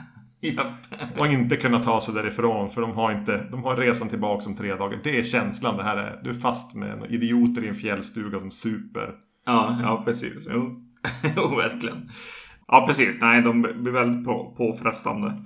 ja. 0.40 0.74
Och 1.18 1.26
inte 1.26 1.56
kunna 1.56 1.82
ta 1.82 2.00
sig 2.00 2.14
därifrån 2.14 2.70
för 2.70 2.80
de 2.80 2.92
har 2.92 3.12
inte, 3.12 3.46
de 3.50 3.64
har 3.64 3.76
resan 3.76 4.08
tillbaka 4.08 4.46
om 4.46 4.56
tre 4.56 4.74
dagar. 4.74 5.00
Det 5.04 5.18
är 5.18 5.22
känslan 5.22 5.76
det 5.76 5.82
här 5.82 5.96
är. 5.96 6.20
Du 6.24 6.30
är 6.30 6.34
fast 6.34 6.74
med 6.74 7.06
idioter 7.10 7.64
i 7.64 7.68
en 7.68 7.74
fjällstuga 7.74 8.38
som 8.38 8.50
super. 8.50 9.14
Ja, 9.46 9.78
ja 9.82 10.02
precis. 10.04 10.46
Jo. 10.50 10.82
jo, 11.36 11.56
verkligen. 11.56 12.10
Ja, 12.68 12.84
precis. 12.86 13.20
Nej, 13.20 13.42
de 13.42 13.62
blir 13.62 13.92
väldigt 13.92 14.24
på, 14.24 14.54
påfrestande. 14.56 15.42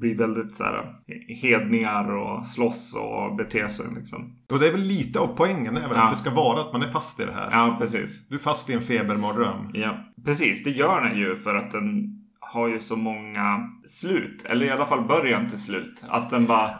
Blir 0.00 0.18
väldigt 0.18 0.56
så 0.56 0.64
här 0.64 0.94
hedningar 1.42 2.10
och 2.16 2.46
slåss 2.46 2.96
och 2.96 3.36
beter 3.36 3.68
sig 3.68 3.86
liksom. 3.96 4.36
Och 4.52 4.58
det 4.58 4.68
är 4.68 4.72
väl 4.72 4.80
lite 4.80 5.20
av 5.20 5.26
poängen 5.36 5.74
väl 5.74 5.82
Ja. 5.90 6.02
att 6.02 6.10
det 6.12 6.16
ska 6.16 6.30
vara 6.30 6.60
att 6.60 6.72
man 6.72 6.82
är 6.82 6.92
fast 6.92 7.20
i 7.20 7.24
det 7.24 7.32
här. 7.32 7.50
Ja, 7.50 7.76
precis. 7.80 8.28
Du 8.28 8.34
är 8.34 8.38
fast 8.38 8.70
i 8.70 8.72
en 8.72 8.80
febermardröm. 8.80 9.70
Ja, 9.74 9.96
precis. 10.24 10.64
Det 10.64 10.70
gör 10.70 11.00
den 11.00 11.18
ju 11.18 11.36
för 11.36 11.54
att 11.54 11.72
den 11.72 12.16
har 12.40 12.68
ju 12.68 12.80
så 12.80 12.96
många 12.96 13.70
slut. 13.86 14.44
Eller 14.44 14.66
i 14.66 14.70
alla 14.70 14.86
fall 14.86 15.04
början 15.08 15.48
till 15.48 15.62
slut. 15.62 16.04
Att 16.08 16.30
den 16.30 16.46
bara 16.46 16.70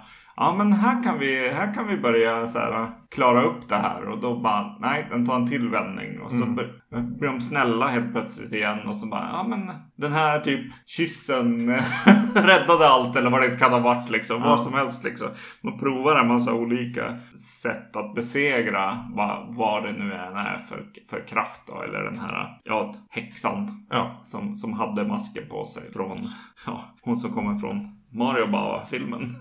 Ja 0.43 0.55
men 0.59 0.73
här 0.73 1.03
kan 1.03 1.19
vi, 1.19 1.49
här 1.49 1.75
kan 1.75 1.87
vi 1.89 1.97
börja 1.97 2.47
så 2.49 2.59
här, 2.59 2.91
klara 3.11 3.43
upp 3.43 3.69
det 3.69 3.77
här 3.77 4.09
och 4.09 4.21
då 4.21 4.41
bara 4.41 4.77
nej 4.81 5.07
den 5.11 5.27
tar 5.27 5.37
en 5.37 5.47
till 5.49 5.69
vändning 5.69 6.21
och 6.21 6.31
så 6.31 6.43
Mm. 6.93 7.17
blir 7.19 7.29
de 7.29 7.41
snälla 7.41 7.87
helt 7.89 8.13
plötsligt 8.13 8.53
igen 8.53 8.79
och 8.89 8.97
så 8.97 9.07
bara 9.07 9.29
ja 9.33 9.47
men 9.49 9.71
den 9.97 10.13
här 10.13 10.41
typ 10.41 10.61
kyssen 10.87 11.71
räddade 12.35 12.89
allt 12.89 13.17
eller 13.17 13.31
vad 13.31 13.41
det 13.43 13.57
kan 13.57 13.73
ha 13.73 13.79
varit 13.81 14.11
liksom. 14.11 14.41
Ja. 14.43 14.49
Vad 14.49 14.61
som 14.61 14.75
helst 14.75 15.05
liksom. 15.05 15.29
Man 15.63 15.79
provar 15.79 16.17
en 16.17 16.29
massa 16.29 16.55
olika 16.55 17.17
sätt 17.63 17.97
att 17.97 18.15
besegra 18.15 19.05
vad, 19.15 19.55
vad 19.55 19.83
det 19.85 19.93
nu 19.93 20.13
än 20.15 20.37
är 20.37 20.59
för, 20.69 20.85
för 21.11 21.27
kraft 21.27 21.61
då. 21.67 21.83
Eller 21.83 22.03
den 22.05 22.19
här 22.19 22.59
ja, 22.65 22.95
häxan 23.11 23.87
Ja. 23.91 24.21
som, 24.25 24.55
som 24.57 24.73
hade 24.73 25.05
masken 25.05 25.45
på 25.51 25.65
sig 25.65 25.93
från 25.93 26.29
ja, 26.67 26.85
hon 27.03 27.19
som 27.19 27.31
kommer 27.33 27.59
från 27.59 27.97
Mario 28.13 28.47
Bava-filmen. 28.47 29.37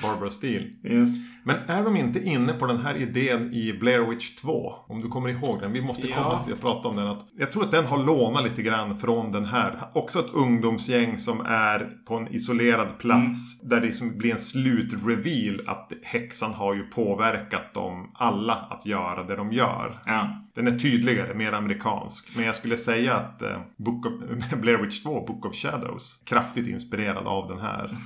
Barbara 0.00 0.30
Steele. 0.30 0.70
yes. 0.82 1.18
Men 1.44 1.56
är 1.56 1.84
de 1.84 1.96
inte 1.96 2.20
inne 2.24 2.52
på 2.52 2.66
den 2.66 2.80
här 2.80 2.94
idén 2.96 3.52
i 3.54 3.72
Blair 3.72 4.00
Witch 4.10 4.36
2? 4.36 4.74
Om 4.86 5.00
du 5.00 5.08
kommer 5.08 5.28
ihåg 5.28 5.60
den. 5.60 5.72
Vi 5.72 5.80
måste 5.82 6.08
Ja. 6.08 6.14
komma 6.22 6.44
till 6.44 6.52
att 6.54 6.60
prata 6.60 6.88
om 6.88 6.96
den. 6.96 7.06
Att 7.06 7.26
jag 7.38 7.52
tror 7.52 7.64
att 7.64 7.70
den 7.70 7.86
har 7.86 7.98
lånat 7.98 8.44
lite 8.44 8.62
grann 8.62 8.98
från 8.98 9.32
den 9.32 9.44
här. 9.44 9.90
Också 9.92 10.18
ett 10.18 10.30
ungdomsgäng 10.34 11.18
som 11.18 11.40
är 11.40 11.90
på 12.06 12.16
en 12.16 12.28
isolerad 12.34 12.98
plats. 12.98 13.60
Där 13.62 13.80
det 13.80 13.86
liksom 13.86 14.18
blir 14.18 14.30
en 14.32 14.38
slutreveal 14.38 15.62
att 15.68 15.92
häxan 16.02 16.52
har 16.52 16.74
ju 16.74 16.82
påverkat 16.82 17.74
dem 17.74 18.10
alla 18.14 18.54
att 18.54 18.86
göra 18.86 19.22
det 19.22 19.36
de 19.36 19.52
gör. 19.52 19.98
Ja. 20.06 20.38
Den 20.54 20.66
är 20.66 20.78
tydligare, 20.78 21.34
mer 21.34 21.52
amerikansk. 21.52 22.36
Men 22.36 22.44
jag 22.44 22.56
skulle 22.56 22.76
säga 22.76 23.14
att 23.16 23.42
eh, 23.42 23.60
Book 23.76 24.06
of, 24.06 24.12
Blair 24.60 24.76
Witch 24.76 25.02
2, 25.02 25.24
Book 25.26 25.46
of 25.46 25.54
Shadows, 25.56 26.22
kraftigt 26.26 26.66
inspirerad 26.66 27.26
av 27.26 27.48
den 27.48 27.58
här. 27.60 27.96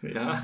ja. 0.14 0.36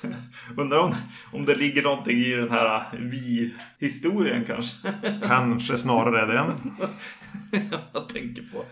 Undrar 0.56 0.78
om, 0.78 0.94
om 1.32 1.44
det 1.44 1.54
ligger 1.54 1.82
någonting 1.82 2.18
i 2.18 2.36
den 2.36 2.50
här 2.50 2.82
vi-historien 2.98 4.44
kanske. 4.46 4.92
Kanske 5.22 5.76
snarare 5.76 6.32
den. 6.32 6.52
Jag 7.92 8.08
tänker 8.08 8.42
på, 8.42 8.64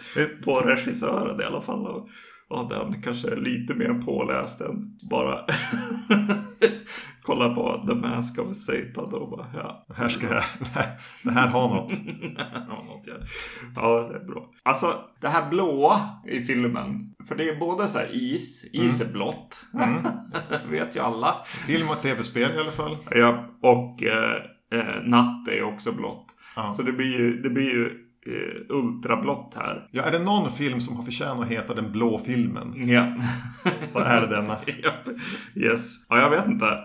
på 0.44 0.60
regissören 0.60 1.40
i 1.40 1.44
alla 1.44 1.62
fall. 1.62 1.86
Och, 1.86 2.08
och 2.48 2.68
den 2.68 3.02
kanske 3.02 3.30
är 3.30 3.36
lite 3.36 3.74
mer 3.74 4.02
påläst 4.04 4.60
än 4.60 4.98
bara 5.10 5.46
kolla 7.24 7.54
på 7.54 7.84
The 7.86 7.94
Mask 7.94 8.38
of 8.38 8.56
Satan 8.56 9.14
och 9.14 9.30
bara 9.30 9.46
ja. 9.54 9.86
Här 9.96 10.08
ska 10.08 10.26
jag, 10.34 10.44
det 11.22 11.30
här 11.30 11.48
har 11.48 11.68
något. 11.68 11.92
ja, 12.68 12.82
något, 12.84 13.06
ja. 13.06 13.14
ja, 13.76 14.08
det 14.12 14.16
är 14.16 14.24
bra. 14.24 14.50
Alltså 14.62 15.00
det 15.20 15.28
här 15.28 15.50
blåa 15.50 16.00
i 16.26 16.40
filmen. 16.40 17.14
För 17.28 17.34
det 17.34 17.48
är 17.48 17.56
både 17.56 17.88
så 17.88 17.98
här 17.98 18.08
is, 18.12 18.64
is 18.72 19.00
är 19.00 19.12
blått. 19.12 19.64
vet 20.70 20.96
ju 20.96 21.00
alla. 21.00 21.36
Film 21.66 21.88
och 21.88 22.02
tv-spel 22.02 22.50
i 22.56 22.58
alla 22.58 22.70
fall. 22.70 22.96
Ja, 23.10 23.44
och 23.60 24.02
eh, 24.02 24.42
eh, 24.72 25.02
natt 25.04 25.48
är 25.48 25.62
också 25.62 25.92
blått. 25.92 26.26
Ja. 26.56 26.72
Så 26.72 26.82
det 26.82 26.92
blir 26.92 27.18
ju, 27.18 27.42
det 27.42 27.50
blir 27.50 27.70
ju 27.70 28.03
eh, 28.26 28.76
ultrablått 28.76 29.54
här. 29.56 29.88
Ja, 29.90 30.02
är 30.02 30.12
det 30.12 30.18
någon 30.18 30.50
film 30.50 30.80
som 30.80 30.96
har 30.96 31.02
förtjänat 31.02 31.40
att 31.40 31.48
heta 31.48 31.74
Den 31.74 31.92
blå 31.92 32.18
filmen? 32.18 32.88
Ja. 32.88 33.14
Så 33.86 33.98
är 33.98 34.20
det 34.20 34.26
denna. 34.26 34.56
Yes. 35.54 35.94
Ja, 36.08 36.18
jag 36.18 36.30
vet 36.30 36.46
inte. 36.46 36.66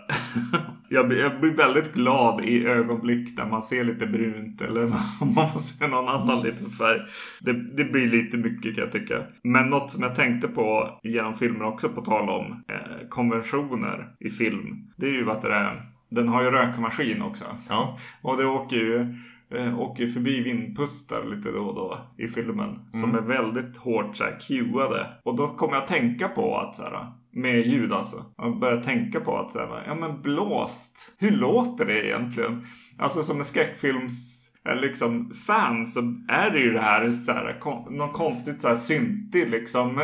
Jag 0.92 1.08
blir, 1.08 1.20
jag 1.20 1.40
blir 1.40 1.52
väldigt 1.52 1.94
glad 1.94 2.46
i 2.46 2.66
ögonblick 2.66 3.38
där 3.38 3.46
man 3.46 3.64
ser 3.64 3.84
lite 3.84 4.08
brunt 4.08 4.62
eller 4.62 4.84
om 5.20 5.34
man 5.36 5.52
får 5.52 5.60
se 5.60 5.88
någon 5.88 6.08
annan 6.08 6.42
liten 6.42 6.70
färg. 6.70 7.00
Det, 7.40 7.54
det 7.54 7.84
blir 7.84 8.08
lite 8.08 8.38
mycket 8.38 8.76
kan 8.76 8.84
jag 8.84 8.92
tycka. 8.92 9.24
Men 9.44 9.70
något 9.70 9.92
som 9.92 10.04
jag 10.04 10.16
tänkte 10.16 10.48
på 10.48 11.00
genom 11.04 11.34
filmen 11.34 11.62
också 11.62 11.90
på 11.90 12.02
tal 12.02 12.30
om 12.30 12.64
eh, 12.68 13.08
konventioner 13.10 14.08
i 14.20 14.30
film. 14.30 14.92
Det 14.98 15.08
är 15.08 15.14
ju 15.14 15.32
att 15.32 15.42
det 15.42 15.54
är, 15.54 15.82
den 16.10 16.28
har 16.28 16.44
ju 16.44 16.52
rökmaskin 16.52 17.22
också. 17.22 17.46
Ja. 17.70 17.98
Och 18.22 18.38
det 18.38 18.46
åker 18.46 18.78
ju 18.78 19.16
eh, 19.52 19.80
åker 19.80 20.08
förbi 20.08 20.42
vindpustar 20.42 21.36
lite 21.36 21.52
då 21.52 21.60
och 21.60 21.76
då 21.76 22.00
i 22.18 22.28
filmen. 22.28 22.80
Som 22.92 23.16
är 23.16 23.22
väldigt 23.22 23.78
hårt 23.78 24.18
så 24.18 24.24
här 24.24 24.40
cuade. 24.48 25.08
Och 25.24 25.36
då 25.36 25.48
kommer 25.48 25.74
jag 25.74 25.84
att 25.84 25.90
tänka 25.90 26.28
på 26.28 26.58
att 26.58 26.76
så 26.76 26.84
här, 26.84 27.08
med 27.32 27.68
ljud 27.68 27.94
alltså. 27.94 28.26
Jag 28.38 28.60
börjar 28.60 28.82
tänka 28.82 29.20
på 29.20 29.38
att 29.38 29.52
så 29.52 29.60
här, 29.60 29.84
ja 29.88 29.96
men 29.96 30.22
blåst. 30.22 31.12
Hur 31.18 31.32
låter 31.32 31.86
det 31.86 32.06
egentligen? 32.06 32.68
Alltså 32.98 33.24
som 33.24 33.38
en 33.38 33.46
skräckfilms 33.46 34.50
eh, 34.70 34.76
liksom 34.76 35.34
fan 35.34 35.88
så 35.88 36.00
är 36.28 36.50
det 36.50 36.60
ju 36.60 36.72
det 36.74 36.82
här, 36.82 37.12
så 37.12 37.32
här 37.32 37.60
kon- 37.60 37.98
något 37.98 38.14
konstigt 38.14 38.62
så 38.62 38.68
här 38.68 38.76
syntig 38.76 39.50
liksom 39.50 40.02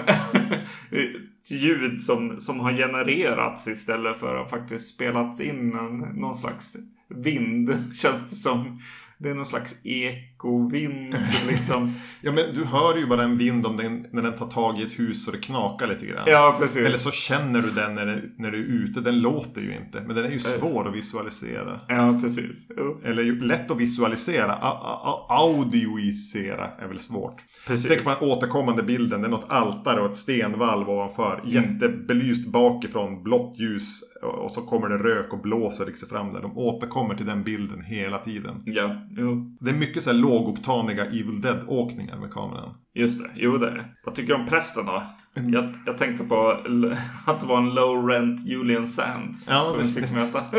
ljud 1.49 2.01
som, 2.01 2.39
som 2.39 2.59
har 2.59 2.71
genererats 2.71 3.67
istället 3.67 4.17
för 4.17 4.41
att 4.41 4.49
faktiskt 4.49 4.95
spelats 4.95 5.41
in 5.41 5.73
en, 5.73 5.97
någon 5.97 6.35
slags 6.35 6.75
vind 7.09 7.69
känns 7.95 8.29
det 8.29 8.35
som. 8.35 8.79
Det 9.17 9.29
är 9.29 9.33
någon 9.33 9.45
slags 9.45 9.75
ekovind 9.83 11.15
liksom. 11.47 11.93
ja, 12.21 12.31
men 12.31 12.55
du 12.55 12.63
hör 12.65 12.97
ju 12.97 13.05
bara 13.07 13.23
en 13.23 13.37
vind 13.37 13.65
om 13.65 13.77
den, 13.77 14.05
när 14.11 14.21
den 14.21 14.35
tar 14.37 14.47
tag 14.47 14.79
i 14.79 14.83
ett 14.83 14.99
hus 14.99 15.27
och 15.27 15.33
det 15.33 15.39
knakar 15.39 15.87
lite 15.87 16.05
grann. 16.05 16.23
Ja, 16.27 16.57
precis. 16.59 16.77
Eller 16.77 16.97
så 16.97 17.11
känner 17.11 17.61
du 17.61 17.71
den 17.71 17.95
när, 17.95 18.05
det- 18.05 18.21
när 18.37 18.51
du 18.51 18.57
är 18.57 18.83
ute. 18.83 19.01
Den 19.01 19.19
låter 19.21 19.61
ju 19.61 19.75
inte. 19.77 20.01
Men 20.01 20.15
den 20.15 20.25
är 20.25 20.29
ju 20.29 20.39
svår 20.39 20.87
att 20.87 20.95
visualisera. 20.95 21.79
Ja, 21.87 22.19
precis. 22.21 22.65
Jo. 22.77 23.01
Eller 23.03 23.23
lätt 23.23 23.71
att 23.71 23.77
visualisera. 23.79 24.53
A- 24.55 24.79
a- 25.03 25.25
audioisera 25.29 26.67
är 26.79 26.87
väl 26.87 26.99
svårt. 26.99 27.41
Precis. 27.67 27.87
Tänk 27.87 28.05
den 28.05 28.29
återkommande 28.29 28.83
bilden. 28.83 29.21
Det 29.21 29.27
är 29.27 29.31
något 29.31 29.45
altare 29.51 30.01
och 30.01 30.09
ett 30.11 30.17
stenvalv 30.17 30.89
ovanför. 30.89 31.39
Mm. 31.43 31.49
Jättebelyst 31.53 32.51
bakifrån. 32.51 33.23
Blått 33.23 33.59
ljus. 33.59 34.01
Och 34.21 34.45
och 34.45 34.51
så 34.51 34.61
kommer 34.61 34.89
det 34.89 34.97
rök 34.97 35.33
och 35.33 35.39
blåser 35.41 35.85
liksom 35.85 36.09
fram 36.09 36.31
där. 36.33 36.41
De 36.41 36.57
återkommer 36.57 37.15
till 37.15 37.25
den 37.25 37.43
bilden 37.43 37.81
hela 37.81 38.17
tiden. 38.17 38.61
Ja, 38.65 38.95
jo. 39.09 39.57
Det 39.59 39.69
är 39.69 39.75
mycket 39.75 40.03
så 40.03 40.11
här 40.11 40.17
lågoktaniga 40.17 41.05
Evil 41.05 41.41
Dead-åkningar 41.41 42.17
med 42.17 42.31
kameran. 42.31 42.73
Just 42.93 43.19
det. 43.19 43.29
Jo, 43.35 43.57
det 43.57 43.67
är 43.67 43.75
det. 43.75 43.85
Vad 44.05 44.15
tycker 44.15 44.33
du 44.33 44.39
om 44.41 44.47
prästen 44.47 44.85
då? 44.85 45.03
Jag, 45.33 45.73
jag 45.85 45.97
tänkte 45.97 46.23
på 46.23 46.47
att 47.25 47.39
det 47.39 47.45
var 47.45 47.57
en 47.57 47.73
low 47.75 48.07
rent 48.07 48.45
Julian 48.47 48.87
Sands 48.87 49.47
Ja, 49.49 49.63
som 49.63 49.79
vi 49.81 49.85
fick 49.87 50.03
visst. 50.03 50.15
möta. 50.15 50.43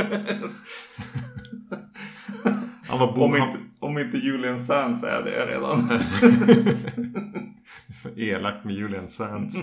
Om, 2.91 3.37
inte, 3.37 3.59
om 3.81 3.99
inte 3.99 4.19
Julian 4.19 4.61
Sands 4.61 5.05
är 5.05 5.23
det 5.23 5.47
redan. 5.47 5.89
Elakt 8.17 8.65
med 8.65 8.75
Julian 8.75 9.09
Sands. 9.09 9.57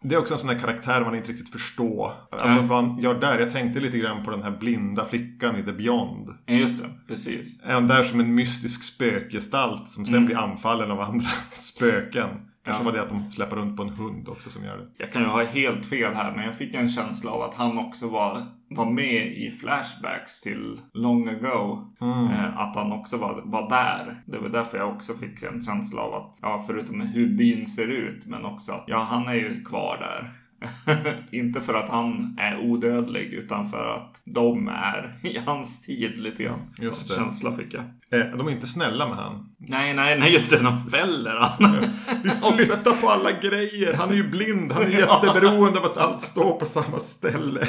Det 0.00 0.14
är 0.14 0.18
också 0.18 0.34
en 0.34 0.38
sån 0.40 0.50
här 0.50 0.58
karaktär 0.58 1.00
man 1.00 1.14
inte 1.14 1.32
riktigt 1.32 1.52
förstår. 1.52 2.12
Alltså 2.30 2.60
vad 2.60 2.84
han 2.84 2.98
gör 2.98 3.20
där. 3.20 3.38
Jag 3.38 3.52
tänkte 3.52 3.80
lite 3.80 3.98
grann 3.98 4.24
på 4.24 4.30
den 4.30 4.42
här 4.42 4.50
blinda 4.50 5.04
flickan 5.04 5.56
i 5.56 5.62
The 5.62 5.72
Beyond. 5.72 6.28
ja, 6.46 6.54
just 6.54 6.78
det. 6.82 6.90
Precis. 7.08 7.62
Är 7.62 7.72
han 7.72 7.88
där 7.88 8.02
som 8.02 8.20
en 8.20 8.34
mystisk 8.34 8.82
spökgestalt 8.84 9.88
som 9.88 10.06
sen 10.06 10.26
blir 10.26 10.36
anfallen 10.36 10.90
av 10.90 11.00
andra 11.00 11.28
spöken. 11.52 12.28
Kanske 12.66 12.82
Ja. 12.82 12.84
var 12.84 12.92
det 12.92 13.02
att 13.02 13.08
de 13.08 13.30
släpper 13.30 13.56
runt 13.56 13.76
på 13.76 13.82
en 13.82 13.88
hund 13.88 14.28
också 14.28 14.50
som 14.50 14.64
gör 14.64 14.76
det. 14.78 14.86
Jag 14.98 15.12
kan 15.12 15.22
ju 15.22 15.28
ha 15.28 15.44
helt 15.44 15.86
fel 15.86 16.14
här 16.14 16.32
men 16.36 16.44
jag 16.44 16.54
fick 16.56 16.74
en 16.74 16.88
känsla 16.88 17.30
av 17.30 17.42
att 17.42 17.54
han 17.54 17.78
också 17.78 18.08
var, 18.08 18.42
var 18.70 18.90
med 18.90 19.26
i 19.26 19.50
flashbacks 19.50 20.40
till 20.40 20.80
long 20.92 21.28
ago. 21.28 21.84
Eh, 22.00 22.58
att 22.58 22.76
han 22.76 22.92
också 22.92 23.16
var, 23.16 23.42
var 23.44 23.68
där. 23.68 24.16
Det 24.26 24.38
var 24.38 24.48
därför 24.48 24.78
jag 24.78 24.88
också 24.88 25.14
fick 25.14 25.42
en 25.42 25.62
känsla 25.62 26.00
av 26.02 26.14
att, 26.14 26.38
ja 26.42 26.64
förutom 26.66 27.00
hur 27.00 27.28
byn 27.28 27.66
ser 27.66 27.88
ut 27.88 28.26
men 28.26 28.44
också 28.44 28.72
att, 28.72 28.84
ja 28.86 28.98
han 29.10 29.28
är 29.28 29.34
ju 29.34 29.64
kvar 29.64 29.96
där. 30.00 30.32
Inte 31.30 31.60
för 31.60 31.74
att 31.74 31.90
han 31.90 32.36
är 32.40 32.58
odödlig 32.58 33.32
utan 33.32 33.70
för 33.70 33.88
att 33.96 34.20
de 34.24 34.68
är 34.68 35.14
i 35.22 35.38
hans 35.46 35.82
tid 35.82 36.18
lite 36.18 36.42
grann. 36.42 36.74
Just 36.78 37.08
Sån 37.08 37.16
det. 37.18 37.24
känsla 37.24 37.52
fick 37.56 37.74
jag. 37.74 37.82
Eh, 38.20 38.36
De 38.36 38.46
är 38.46 38.50
inte 38.50 38.66
snälla 38.66 39.06
med 39.08 39.16
han. 39.16 39.48
Nej, 39.58 39.94
nej, 39.94 40.18
nej 40.18 40.32
just 40.32 40.50
det. 40.50 40.58
De 40.62 40.90
fäller 40.90 41.36
han. 41.36 41.76
Vi 42.58 42.64
flyttar 42.64 42.92
på 43.00 43.08
alla 43.08 43.32
grejer. 43.32 43.94
Han 43.94 44.10
är 44.10 44.14
ju 44.14 44.28
blind. 44.30 44.72
Han 44.72 44.82
är 44.82 44.88
jätteberoende 44.98 45.78
av 45.78 45.84
att 45.84 45.96
allt 45.98 46.22
står 46.22 46.58
på 46.58 46.66
samma 46.66 46.98
ställe. 46.98 47.66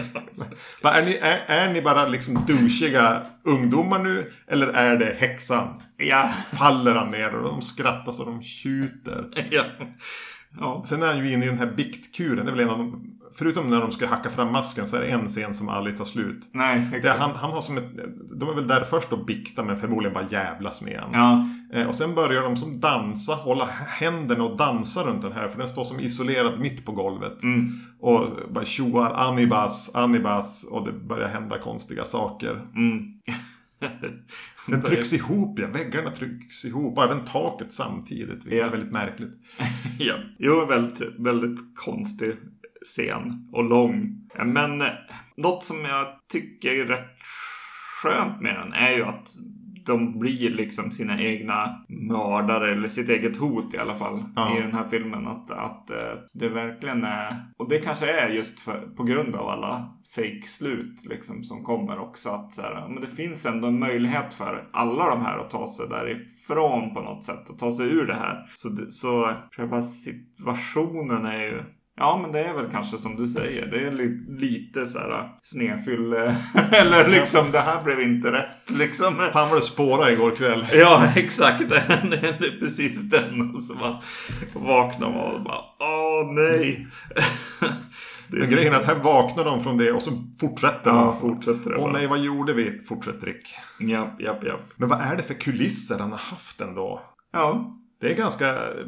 Är, 0.83 1.05
ni, 1.05 1.13
är, 1.15 1.37
är 1.47 1.73
ni 1.73 1.81
bara 1.81 2.07
liksom 2.07 2.45
douchiga 2.47 3.21
ungdomar 3.43 3.99
nu? 3.99 4.31
Eller 4.47 4.67
är 4.67 4.97
det 4.97 5.15
häxan? 5.19 5.81
ja. 5.97 6.29
Faller 6.57 6.95
han 6.95 7.11
ner 7.11 7.35
och 7.35 7.43
de 7.43 7.61
skrattar 7.61 8.11
så 8.11 8.25
de 8.25 8.43
tjuter. 8.43 9.47
ja. 9.51 9.63
Ja. 10.59 10.83
Sen 10.85 11.03
är 11.03 11.07
han 11.07 11.17
ju 11.17 11.33
inne 11.33 11.45
i 11.45 11.49
den 11.49 11.57
här 11.57 11.73
biktkuren. 11.77 12.45
Det 12.45 12.51
är 12.51 12.55
väl 12.55 12.63
en 12.65 12.69
av 12.69 12.77
de, 12.77 13.13
förutom 13.35 13.67
när 13.67 13.81
de 13.81 13.91
ska 13.91 14.07
hacka 14.07 14.29
fram 14.29 14.51
masken 14.51 14.87
så 14.87 14.95
är 14.95 15.01
det 15.01 15.07
en 15.07 15.27
scen 15.27 15.53
som 15.53 15.69
aldrig 15.69 15.97
tar 15.97 16.05
slut. 16.05 16.49
Nej, 16.51 16.87
Det, 16.91 16.97
exakt. 16.97 17.19
han, 17.19 17.31
han 17.31 17.51
har 17.51 17.61
som 17.61 17.77
ett, 17.77 17.89
de 18.39 18.49
är 18.49 18.53
väl 18.53 18.67
där 18.67 18.83
först 18.83 19.13
och 19.13 19.25
bikta 19.25 19.63
men 19.63 19.79
förmodligen 19.79 20.13
bara 20.13 20.27
jävlas 20.29 20.81
med 20.81 20.99
han. 20.99 21.11
Ja. 21.13 21.47
Eh, 21.79 21.87
och 21.87 21.95
sen 21.95 22.15
börjar 22.15 22.43
de 22.43 22.57
som 22.57 22.79
dansa, 22.79 23.33
hålla 23.33 23.65
händerna 23.87 24.43
och 24.43 24.57
dansa 24.57 25.03
runt 25.03 25.21
den 25.21 25.31
här. 25.31 25.47
För 25.47 25.59
den 25.59 25.69
står 25.69 25.83
som 25.83 25.99
isolerad 25.99 26.59
mitt 26.59 26.85
på 26.85 26.91
golvet. 26.91 27.43
Mm. 27.43 27.71
Och 27.99 28.27
bara 28.49 28.65
tjoar 28.65 29.11
Anibas, 29.11 29.95
Anibas. 29.95 30.63
Och 30.71 30.85
det 30.85 30.91
börjar 30.91 31.27
hända 31.27 31.59
konstiga 31.59 32.03
saker. 32.03 32.61
Mm. 32.75 33.13
Den 34.67 34.81
trycks 34.81 35.13
ihop, 35.13 35.59
ja. 35.59 35.67
Väggarna 35.67 36.11
trycks 36.11 36.65
ihop. 36.65 36.97
Och 36.97 37.03
även 37.03 37.25
taket 37.25 37.73
samtidigt. 37.73 38.45
Vilket 38.45 38.59
Ja. 38.59 38.65
är 38.65 38.69
väldigt 38.71 38.91
märkligt. 38.91 39.31
ja. 39.99 40.15
Jo, 40.39 40.65
väldigt, 40.65 41.01
väldigt 41.19 41.59
konstig 41.75 42.35
scen 42.85 43.49
och 43.53 43.63
lång. 43.63 44.29
Men 44.45 44.81
eh, 44.81 44.87
något 45.37 45.63
som 45.63 45.85
jag 45.85 46.07
tycker 46.31 46.71
är 46.71 46.85
rätt 46.85 47.17
skönt 48.03 48.41
med 48.41 48.55
den 48.55 48.73
är 48.73 48.91
ju 48.91 49.03
att 49.03 49.27
de 49.85 50.19
blir 50.19 50.49
liksom 50.49 50.91
sina 50.91 51.21
egna 51.21 51.85
mördare 51.89 52.71
eller 52.71 52.87
sitt 52.87 53.09
eget 53.09 53.37
hot 53.37 53.73
i 53.73 53.77
alla 53.77 53.95
fall 53.95 54.23
Ja. 54.35 54.57
i 54.57 54.61
den 54.61 54.73
här 54.73 54.87
filmen. 54.89 55.27
Att, 55.27 55.51
att 55.51 55.89
eh, 55.89 56.13
det 56.33 56.49
verkligen 56.49 57.03
är, 57.03 57.35
och 57.57 57.69
det 57.69 57.79
kanske 57.79 58.11
är 58.11 58.29
just 58.29 58.59
för, 58.59 58.87
på 58.95 59.03
grund 59.03 59.35
av 59.35 59.47
alla 59.49 59.96
fake-slut 60.15 61.05
liksom 61.05 61.43
som 61.43 61.63
kommer 61.63 61.99
också. 61.99 62.29
Att 62.29 62.53
så 62.53 62.61
här, 62.61 62.87
men 62.89 63.01
det 63.01 63.07
finns 63.07 63.45
ändå 63.45 63.67
en 63.67 63.79
möjlighet 63.79 64.33
för 64.33 64.69
alla 64.73 65.09
de 65.09 65.21
här 65.21 65.37
att 65.37 65.49
ta 65.49 65.67
sig 65.67 65.87
därifrån 65.87 66.93
på 66.93 67.01
något 67.01 67.23
sätt 67.23 67.49
och 67.49 67.59
ta 67.59 67.71
sig 67.71 67.85
ur 67.85 68.07
det 68.07 68.15
här. 68.15 68.51
Så, 68.55 68.77
så 68.89 69.33
själva 69.51 69.81
situationen 69.81 71.25
är 71.25 71.43
ju 71.43 71.63
Ja, 71.99 72.19
men 72.21 72.31
det 72.31 72.39
är 72.39 72.53
väl 72.53 72.71
kanske 72.71 72.97
som 72.97 73.15
du 73.15 73.27
säger. 73.27 73.65
Det 73.65 73.87
är 73.87 73.91
li 73.91 74.25
lite 74.27 74.85
så 74.85 74.99
här. 74.99 75.29
Eller 76.71 77.07
liksom 77.07 77.51
det 77.51 77.59
här 77.59 77.83
blev 77.83 78.01
inte 78.01 78.31
rätt. 78.31 78.69
Liksom. 78.69 79.15
Fan 79.33 79.49
vad 79.49 79.57
det 79.57 79.61
spårade 79.61 80.13
igår 80.13 80.35
kväll. 80.35 80.65
Ja, 80.73 81.11
exakt. 81.15 81.59
Det 81.69 81.75
är 81.75 82.59
precis 82.59 83.09
den. 83.09 83.55
Och 83.55 83.63
så 83.63 83.73
man 83.73 84.01
vaknar 84.53 85.09
man 85.09 85.35
och 85.35 85.41
bara 85.41 85.61
åh 85.79 86.33
nej. 86.33 86.87
Men 88.29 88.49
grejen 88.49 88.73
är 88.73 88.77
att 88.77 88.85
här 88.85 89.03
vaknar 89.03 89.45
de 89.45 89.63
från 89.63 89.77
det 89.77 89.91
och 89.91 90.01
så 90.01 90.11
fortsätter 90.39 90.89
Ja, 90.91 91.17
de. 91.21 91.29
fortsätter 91.29 91.69
det 91.69 91.75
Åh 91.77 91.91
nej, 91.91 92.07
vad 92.07 92.19
gjorde 92.19 92.53
vi? 92.53 92.81
Fortsätter 92.87 93.25
Rick. 93.25 93.47
Japp, 93.79 94.21
japp, 94.21 94.43
japp. 94.43 94.61
Men 94.75 94.89
vad 94.89 95.01
är 95.01 95.15
det 95.15 95.23
för 95.23 95.33
kulisser 95.33 95.99
han 95.99 96.11
har 96.11 96.17
haft 96.17 96.61
ändå? 96.61 97.01
Ja, 97.33 97.75
Det 98.01 98.11
är 98.11 98.15
ganska 98.15 98.49
eh, 98.55 98.85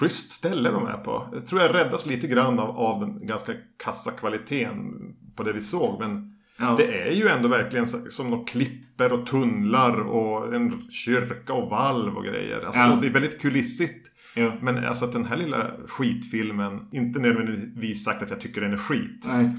schysst 0.00 0.30
ställe 0.30 0.70
de 0.70 0.86
är 0.86 0.96
på. 0.96 1.28
Jag 1.32 1.46
tror 1.46 1.60
jag 1.62 1.74
räddas 1.74 2.06
lite 2.06 2.26
grann 2.26 2.58
av, 2.58 2.70
av 2.78 3.00
den 3.00 3.26
ganska 3.26 3.52
kassa 3.84 4.10
kvaliteten 4.10 4.92
på 5.36 5.42
det 5.42 5.52
vi 5.52 5.60
såg. 5.60 6.00
Men 6.00 6.34
ja. 6.58 6.74
det 6.78 7.02
är 7.08 7.10
ju 7.12 7.28
ändå 7.28 7.48
verkligen 7.48 7.86
som 7.88 8.30
några 8.30 8.44
klipper 8.44 9.12
och 9.12 9.26
tunnlar 9.26 10.00
och 10.00 10.54
en 10.54 10.90
kyrka 10.90 11.52
och 11.52 11.70
valv 11.70 12.16
och 12.16 12.24
grejer. 12.24 12.60
Alltså, 12.66 12.80
Ja. 12.80 12.98
det 13.00 13.06
är 13.06 13.10
väldigt 13.12 13.40
kulissigt. 13.40 14.06
Ja. 14.34 14.52
Men 14.60 14.84
alltså 14.84 15.04
att 15.04 15.12
den 15.12 15.24
här 15.24 15.36
lilla 15.36 15.70
skitfilmen, 15.86 16.88
inte 16.92 17.18
nödvändigtvis 17.18 18.04
sagt 18.04 18.22
att 18.22 18.30
jag 18.30 18.40
tycker 18.40 18.60
den 18.60 18.72
är 18.72 18.76
skit. 18.76 19.24
Nej. 19.24 19.50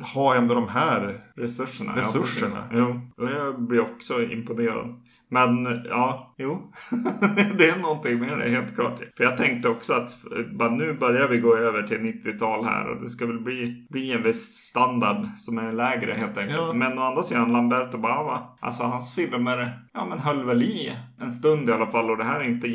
Har 0.00 0.36
ändå 0.36 0.54
de 0.54 0.68
här 0.68 1.20
Resurserna. 1.36 1.96
Resurserna. 1.96 2.68
Ja, 2.72 3.00
jo, 3.18 3.28
jag 3.28 3.62
blir 3.62 3.80
också 3.80 4.22
imponerad. 4.22 5.00
Men 5.32 5.82
ja, 5.88 6.34
jo. 6.38 6.72
det 7.58 7.68
är 7.68 7.78
någonting 7.78 8.18
med 8.18 8.38
det 8.38 8.50
helt 8.50 8.74
klart. 8.74 9.00
För 9.16 9.24
jag 9.24 9.36
tänkte 9.36 9.68
också 9.68 9.92
att 9.92 10.16
bara 10.52 10.70
nu 10.70 10.92
börjar 10.92 11.28
vi 11.28 11.38
gå 11.38 11.56
över 11.56 11.82
till 11.82 11.98
90-tal 11.98 12.64
här 12.64 12.88
och 12.88 13.02
det 13.02 13.10
ska 13.10 13.26
väl 13.26 13.40
bli, 13.40 13.86
bli 13.90 14.12
en 14.12 14.22
viss 14.22 14.54
standard 14.54 15.26
som 15.38 15.58
är 15.58 15.72
lägre 15.72 16.12
helt 16.12 16.38
enkelt. 16.38 16.58
Ja. 16.58 16.72
Men 16.72 16.98
å 16.98 17.02
andra 17.02 17.22
sidan 17.22 17.52
Lamberto 17.52 17.98
Bava, 17.98 18.42
alltså 18.60 18.82
hans 18.82 19.14
filmer, 19.14 19.78
ja 19.92 20.06
men 20.06 20.18
höll 20.18 20.44
väl 20.44 20.62
i 20.62 20.96
en 21.20 21.30
stund 21.30 21.68
i 21.68 21.72
alla 21.72 21.86
fall 21.86 22.10
och 22.10 22.16
det 22.16 22.24
här 22.24 22.40
är 22.40 22.44
inte 22.44 22.68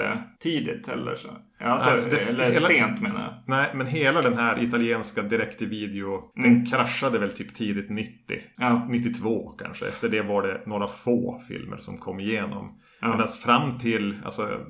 jättetidigt 0.00 0.88
heller. 0.88 1.14
Så. 1.14 1.28
Alltså, 1.58 1.90
Nej, 1.90 2.00
det- 2.10 2.30
eller 2.30 2.50
hela- 2.52 2.66
sent 2.66 3.00
menar 3.00 3.20
jag. 3.20 3.34
Nej, 3.46 3.70
men 3.74 3.86
hela 3.86 4.22
den 4.22 4.38
här 4.38 4.62
italienska 4.62 5.22
direkt-till-video 5.22 6.32
Mm. 6.36 6.54
Den 6.54 6.66
kraschade 6.66 7.18
väl 7.18 7.30
typ 7.32 7.54
tidigt 7.54 7.90
90 7.90 8.40
Ja, 8.56 8.86
92 8.90 9.48
kanske. 9.58 9.86
Efter 9.86 10.08
det 10.08 10.22
var 10.22 10.42
det 10.42 10.60
några 10.66 10.86
få 10.88 11.42
filmer 11.48 11.76
som 11.76 11.98
kom 11.98 12.20
igenom. 12.20 12.78
Ja. 13.00 13.10
Medan 13.10 13.28
fram 13.28 13.78
till, 13.78 14.18
alltså 14.24 14.60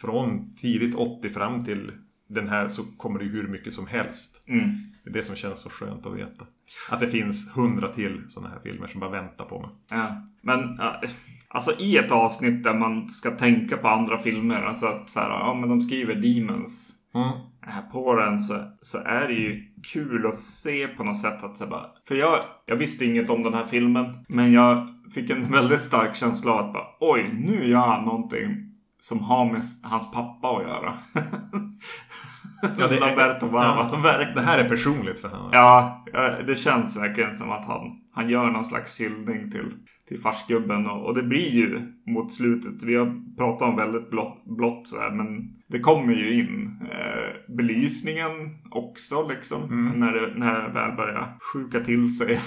från 0.00 0.50
tidigt 0.56 0.94
80 0.94 1.28
fram 1.28 1.64
till 1.64 1.92
den 2.28 2.48
här 2.48 2.68
så 2.68 2.82
kommer 2.96 3.18
det 3.18 3.24
ju 3.24 3.30
hur 3.32 3.48
mycket 3.48 3.72
som 3.72 3.86
helst. 3.86 4.44
mm. 4.48 4.68
Det 5.04 5.10
är 5.10 5.14
det 5.14 5.22
som 5.22 5.36
känns 5.36 5.60
så 5.62 5.70
skönt 5.70 6.06
att 6.06 6.16
veta. 6.16 6.46
Att 6.90 7.00
det 7.00 7.08
finns 7.08 7.56
hundra 7.56 7.92
till 7.92 8.22
sådana 8.28 8.52
här 8.54 8.60
filmer 8.60 8.86
som 8.86 9.00
bara 9.00 9.10
väntar 9.10 9.44
på 9.44 9.60
mig. 9.60 9.70
Ja, 9.90 10.22
men 10.42 10.76
ja, 10.78 11.00
alltså 11.54 11.72
i 11.78 11.96
ett 11.96 12.12
avsnitt 12.12 12.64
där 12.64 12.74
man 12.74 13.08
ska 13.10 13.30
tänka 13.30 13.76
på 13.76 13.88
andra 13.88 14.18
filmer, 14.18 14.62
alltså 14.62 14.86
att 14.86 15.10
så 15.10 15.20
här, 15.20 15.28
ja 15.30 15.54
men 15.60 15.68
de 15.68 15.80
skriver 15.82 16.14
Demons 16.14 16.90
Mm. 17.14 17.28
här 17.60 17.82
på 17.82 18.14
den 18.14 18.40
så, 18.40 18.54
så 18.80 18.98
är 18.98 19.28
det 19.28 19.34
ju 19.34 19.62
kul 19.92 20.26
att 20.26 20.36
se 20.36 20.88
på 20.88 21.04
något 21.04 21.20
sätt 21.20 21.44
att 21.44 21.58
så 21.58 21.66
bara, 21.66 21.86
för 22.08 22.14
jag, 22.14 22.38
jag 22.66 22.76
visste 22.76 23.04
inget 23.04 23.30
om 23.30 23.42
den 23.42 23.54
här 23.54 23.64
filmen, 23.64 24.06
men 24.28 24.52
jag 24.52 24.88
fick 25.14 25.30
en 25.30 25.50
väldigt 25.52 25.80
stark 25.80 26.16
känsla 26.16 26.52
av 26.52 26.58
att 26.66 26.72
bara, 26.72 26.84
oj, 27.00 27.30
nu 27.38 27.68
gör 27.68 27.86
han 27.86 28.04
någonting 28.04 28.56
som 28.98 29.20
har 29.20 29.44
med 29.44 29.62
hans 29.82 30.10
pappa 30.12 30.48
att 30.56 30.62
göra. 30.62 30.94
Ja, 32.78 32.86
det 32.88 32.96
är- 32.96 33.00
Lamberto 33.00 33.46
Bava, 33.46 33.88
Ja. 33.92 34.00
verkligen. 34.02 34.34
Det 34.34 34.42
här 34.42 34.58
är 34.58 34.68
personligt 34.68 35.18
för 35.20 35.28
honom. 35.28 35.50
Ja, 35.52 36.04
ja, 36.12 36.30
det 36.46 36.56
känns 36.56 36.96
verkligen 36.96 37.34
som 37.34 37.50
att 37.52 37.64
han, 37.66 37.80
han 38.14 38.28
gör 38.28 38.50
någon 38.50 38.64
slags 38.64 39.00
hyllning 39.00 39.50
till, 39.50 39.72
till 40.08 40.20
farsgubben. 40.20 40.86
Och, 40.86 41.06
och 41.06 41.14
det 41.14 41.22
blir 41.22 41.50
ju 41.50 41.82
mot 42.06 42.32
slutet. 42.32 42.82
Vi 42.82 42.94
har 42.94 43.36
pratat 43.36 43.68
om 43.68 43.76
väldigt 43.76 44.10
blått, 44.10 44.44
blått 44.44 44.88
så 44.88 45.00
här, 45.00 45.10
men 45.10 45.54
det 45.66 45.80
kommer 45.80 46.14
ju 46.14 46.40
in 46.40 46.78
eh, 46.90 47.54
belysningen 47.54 48.32
också 48.70 49.28
liksom. 49.28 49.62
Mm. 49.62 50.00
När, 50.00 50.12
det, 50.12 50.32
när 50.36 50.62
det 50.62 50.74
väl 50.74 50.96
börjar 50.96 51.38
sjuka 51.52 51.80
till 51.80 52.16
sig 52.16 52.34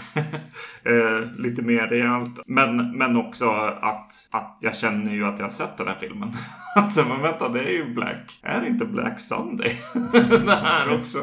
eh, 0.84 1.32
lite 1.38 1.62
mer 1.62 1.88
rejält. 1.88 2.40
Men, 2.46 2.98
men 2.98 3.18
också 3.18 3.50
att, 3.82 4.12
att 4.32 4.58
jag 4.62 4.76
känner 4.76 5.14
ju 5.14 5.26
att 5.26 5.40
jag 5.40 5.46
har 5.46 5.50
sett 5.50 5.78
den 5.78 5.88
här 5.88 5.98
filmen. 6.00 6.30
alltså 6.76 7.06
men 7.06 7.22
vänta, 7.22 7.50
det 7.50 7.60
är 7.60 7.72
ju 7.72 7.94
Black. 7.94 8.40
Är 8.44 8.62
det 8.62 8.68
inte 8.68 8.86
Black 8.86 9.20
Sunday? 9.20 9.76
det 10.46 10.56
här 10.56 11.00
också. 11.00 11.20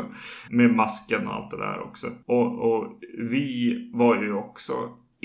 Med 0.51 0.75
masken 0.75 1.27
och 1.27 1.35
allt 1.35 1.51
det 1.51 1.59
där 1.59 1.81
också. 1.81 2.07
Och, 2.27 2.73
och 2.73 2.99
vi 3.19 3.91
var 3.95 4.23
ju 4.23 4.33
också 4.33 4.73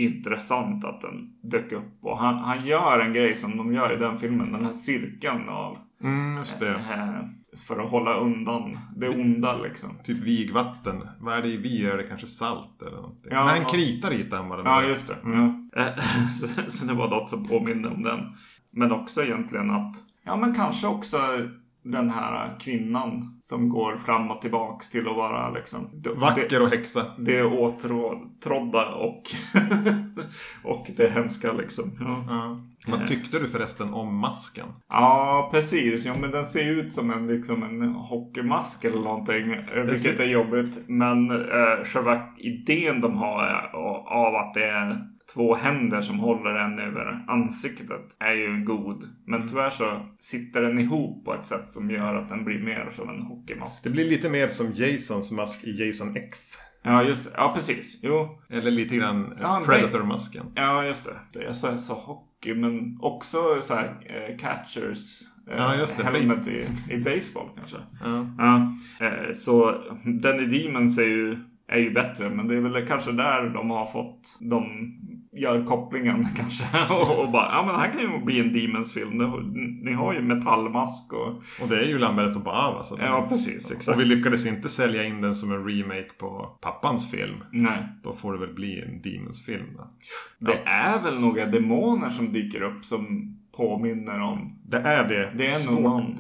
intressant 0.06 0.86
att 0.86 1.02
den 1.02 1.34
dök 1.42 1.72
upp. 1.72 1.98
Och 2.02 2.18
han, 2.18 2.36
han 2.38 2.66
gör 2.66 3.00
en 3.00 3.14
grej 3.14 3.36
som 3.36 3.58
de 3.58 3.74
gör 3.74 3.94
i 3.94 3.98
den 3.98 4.18
filmen. 4.18 4.52
Den 4.52 4.66
här 4.66 4.74
cirkeln 4.74 5.50
av 5.50 5.78
Mm, 6.02 6.44
det. 6.60 6.70
eh, 6.70 7.26
för 7.68 7.80
att 7.80 7.92
hålla 7.92 8.14
undan 8.14 8.78
det 8.96 9.10
onda 9.10 9.58
liksom. 9.58 9.90
Typ 10.04 10.18
vigvatten. 10.24 11.04
Vad 11.20 11.38
är 11.38 11.42
det 11.42 11.48
i 11.48 11.58
vi? 11.58 11.86
Är 11.86 11.98
det 11.98 12.04
kanske 12.04 12.28
salt 12.28 12.82
eller 12.82 12.96
någonting? 12.98 13.32
Ja, 13.32 13.46
Nej, 13.46 13.58
en 13.58 13.64
ja. 13.64 13.70
krita 13.70 14.10
ritar 14.10 14.38
han 14.38 14.50
bara. 14.50 14.62
Ja, 14.66 14.84
just 14.84 15.08
det. 15.08 15.16
Mm. 15.24 15.70
Ja. 15.76 15.82
Eh, 15.82 16.28
så, 16.40 16.48
så 16.72 16.86
det 16.86 16.94
var 16.94 17.10
något 17.10 17.30
som 17.30 17.48
påminner 17.48 17.94
om 17.94 18.04
den. 18.04 18.20
Men 18.72 18.92
också 18.92 19.24
egentligen 19.24 19.72
att, 19.72 19.96
ja 20.24 20.36
men 20.36 20.56
kanske 20.56 20.88
också 20.88 21.18
den 21.84 22.10
här 22.10 22.60
kvinnan 22.60 23.40
som 23.44 23.70
går 23.70 23.98
fram 23.98 24.32
och 24.32 24.42
tillbaks 24.42 24.90
till 24.90 25.08
att 25.08 25.16
vara 25.16 25.50
liksom 25.50 25.90
det, 25.94 26.10
Vacker 26.14 26.62
och 26.62 26.70
häxa. 26.70 27.06
det 27.18 27.44
åtrådda 27.44 28.96
och, 28.96 29.24
och 30.64 30.88
det 30.98 31.10
hemska 31.10 31.52
liksom. 31.54 31.92
Ja. 32.00 32.24
Ja. 32.30 32.62
Vad 32.88 33.08
tyckte 33.08 33.40
du 33.40 33.48
förresten 33.48 33.94
om 33.94 34.16
masken? 34.18 34.66
Ja, 34.90 35.50
precis. 35.54 36.06
Ja, 36.06 36.14
men 36.22 36.32
den 36.32 36.46
ser 36.46 36.72
ut 36.72 36.94
som 36.94 37.12
en, 37.12 37.28
liksom 37.28 37.64
en 37.64 37.82
hockeymask 37.96 38.86
eller 38.86 39.00
någonting. 39.02 39.52
eh, 39.54 39.82
Vilket 39.84 40.00
ser- 40.02 40.20
är 40.20 40.28
jobbigt. 40.28 40.80
Men 40.88 41.32
eh, 41.32 41.84
själva 41.86 42.22
idén 42.38 43.02
de 43.02 43.18
har 43.18 43.44
är- 43.44 43.76
av 44.08 44.36
att 44.36 44.54
det 44.54 44.64
är 44.66 44.98
två 45.34 45.56
händer 45.56 46.02
som 46.02 46.20
håller 46.20 46.56
en 46.56 46.80
över 46.80 47.26
ansiktet 47.28 48.02
är 48.20 48.34
ju 48.34 48.64
god. 48.66 49.04
Men 49.26 49.48
tyvärr 49.48 49.70
så 49.70 50.06
sitter 50.20 50.62
den 50.62 50.80
ihop 50.80 51.26
på 51.26 51.34
ett 51.34 51.46
sätt 51.46 51.72
som 51.72 51.92
gör 51.92 52.16
att 52.16 52.30
den 52.30 52.46
blir 52.46 52.60
mer 52.60 52.90
som 52.96 53.10
en 53.10 53.22
hockeymask. 53.22 53.84
Det 53.84 53.90
blir 53.90 54.10
lite 54.10 54.30
mer 54.30 54.48
som 54.48 54.68
Jasons 54.76 55.32
mask 55.32 55.64
i 55.64 55.86
Jason 55.86 56.16
X. 56.16 56.40
Ja, 56.84 57.04
just 57.04 57.26
det. 57.26 57.32
Ja, 57.36 57.52
precis. 57.56 58.00
Jo, 58.04 58.40
Eller 58.50 58.72
lite 58.72 58.96
grann 58.96 59.34
Ja, 59.42 59.60
men- 59.60 59.68
Predator-masken. 59.68 60.46
ja 60.56 60.86
just 60.86 61.10
det. 61.34 61.44
Jag 61.44 61.56
sa, 61.56 61.78
sa 61.78 61.94
hockey, 61.94 62.54
men 62.54 62.98
också 63.02 63.38
så 63.62 63.74
här 63.76 63.86
eh, 64.06 64.38
catchers. 64.38 65.22
eh, 65.52 65.58
Ja, 65.58 65.76
just 65.76 65.98
det. 65.98 66.04
Helmet 66.04 66.48
i, 66.48 66.68
i 66.94 66.98
baseball 66.98 67.50
kanske. 67.58 67.78
Ja. 68.04 68.28
Ja, 68.38 68.78
eh, 69.06 69.34
så 69.34 69.76
den 70.04 70.40
i 70.54 70.60
Demons 70.64 70.98
är 70.98 71.04
ju, 71.04 71.38
är 71.68 71.80
ju 71.80 71.92
bättre. 71.94 72.30
Men 72.30 72.48
det 72.48 72.56
är 72.56 72.60
väl 72.60 72.88
kanske 72.88 73.12
där 73.12 73.50
de 73.50 73.70
har 73.70 73.86
fått, 73.92 74.38
de 74.40 74.64
gör 75.32 75.66
kopplingen 75.66 76.28
kanske. 76.38 76.66
och, 76.90 77.20
och 77.20 77.32
bara, 77.32 77.52
ja 77.52 77.64
men 77.66 77.74
det 77.76 77.80
här 77.82 77.92
kan 77.92 78.02
ju 78.02 78.26
bli 78.26 78.40
en 78.40 78.54
Demons-film. 78.54 79.10
Ni- 79.54 79.82
Ni 79.84 79.94
har 79.94 80.14
ju 80.14 80.22
metallmask 80.22 81.14
och... 81.14 81.28
Och 81.62 81.68
det 81.70 81.80
är 81.80 81.88
ju 81.88 81.98
Lamberto 82.00 82.40
Bava. 82.40 82.84
Så 82.84 82.98
Ja, 83.02 83.26
precis. 83.30 83.72
Exakt. 83.72 83.88
Och 83.88 84.00
vi 84.02 84.06
lyckades 84.06 84.48
inte 84.48 84.70
sälja 84.70 85.04
in 85.04 85.22
den 85.22 85.36
som 85.36 85.52
en 85.52 85.68
remake 85.68 86.10
på 86.20 86.58
pappans 86.62 87.12
film. 87.12 87.36
Nej. 87.52 87.88
Då 88.04 88.14
får 88.14 88.34
det 88.34 88.40
väl 88.40 88.54
bli 88.54 88.82
en 88.82 89.02
Demons-film 89.02 89.66
då. 89.78 89.88
Det 90.40 90.60
är 90.66 91.02
väl 91.04 91.20
några 91.20 91.46
demoner 91.46 92.10
som 92.10 92.34
dyker 92.34 92.62
upp 92.62 92.86
som 92.86 93.36
påminner 93.58 94.22
om. 94.22 94.60
Det 94.66 94.78
är 94.78 95.08
det. 95.08 95.32
Det 95.38 95.48
är 95.48 95.72
nog 95.72 95.82
någon. 95.84 96.18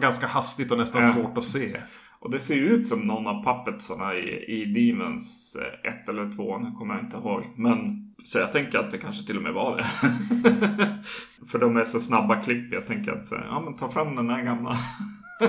Ganska 0.00 0.26
hastigt 0.26 0.72
och 0.72 0.78
nästan 0.78 1.02
Ja. 1.02 1.12
svårt 1.12 1.38
att 1.38 1.44
se. 1.44 1.76
Och 2.24 2.30
det 2.30 2.40
ser 2.40 2.54
ut 2.54 2.88
som 2.88 3.00
någon 3.00 3.26
av 3.26 3.44
puppetsarna 3.44 4.14
i, 4.14 4.44
i 4.46 4.64
Demons 4.64 5.56
1 5.82 6.08
eller 6.08 6.30
2. 6.36 6.58
Nu 6.58 6.72
kommer 6.72 6.94
jag 6.94 7.04
inte 7.04 7.16
ihåg. 7.16 7.44
Men 7.56 8.04
så 8.24 8.38
jag 8.38 8.52
tänker 8.52 8.78
att 8.78 8.90
det 8.90 8.98
kanske 8.98 9.26
till 9.26 9.36
och 9.36 9.42
med 9.42 9.52
var 9.52 9.76
det. 9.76 9.84
För 11.50 11.58
de 11.58 11.76
är 11.76 11.84
så 11.84 12.00
snabba 12.00 12.42
klipp. 12.42 12.72
Jag 12.72 12.86
tänker 12.86 13.12
att 13.12 13.30
här, 13.30 13.46
ja 13.50 13.60
men 13.60 13.76
ta 13.76 13.90
fram 13.90 14.16
den 14.16 14.30
här 14.30 14.42
gamla. 14.42 14.78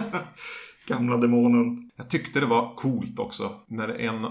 gamla 0.88 1.18
demonen. 1.18 1.92
Jag 1.96 2.10
tyckte 2.10 2.40
det 2.40 2.46
var 2.46 2.76
coolt 2.76 3.20
också. 3.20 3.52
När 3.68 3.90
en, 3.90 4.26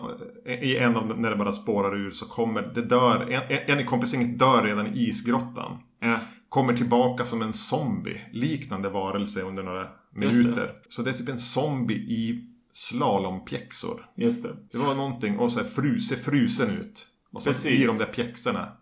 I 0.62 0.76
en 0.76 0.96
av 0.96 1.20
när 1.20 1.30
det 1.30 1.36
bara 1.36 1.52
spårar 1.52 1.96
ur 1.96 2.10
så 2.10 2.26
kommer 2.26 2.62
det 2.62 2.82
dör. 2.82 3.30
En, 3.30 3.42
en 3.66 3.80
i 3.80 3.84
kompisgänget 3.84 4.38
dör 4.38 4.62
redan 4.62 4.86
i 4.86 5.08
isgrottan. 5.08 5.78
Ja, 6.00 6.18
Kommer 6.48 6.76
tillbaka 6.76 7.24
som 7.24 7.42
en 7.42 7.52
zombie. 7.52 8.20
Liknande 8.32 8.88
varelse 8.88 9.42
under 9.42 9.62
några 9.62 9.88
minuter. 10.14 10.72
Så 10.88 11.02
det 11.02 11.10
är 11.10 11.14
typ 11.14 11.28
en 11.28 11.38
zombie 11.38 11.94
i 11.94 12.48
slalompjäxor. 12.74 14.06
just 14.16 14.42
det. 14.42 14.56
Det 14.72 14.78
var 14.78 14.94
någonting 14.94 15.38
och 15.38 15.52
så 15.52 15.60
här 15.60 15.68
frus, 15.68 16.08
ser 16.08 16.16
frusen 16.16 16.70
ut. 16.70 17.06
Och 17.32 17.42
så 17.42 17.50
Precis. 17.50 17.80
i 17.80 17.86
de 17.86 17.98
där 17.98 18.06
pjäxorna. 18.06 18.72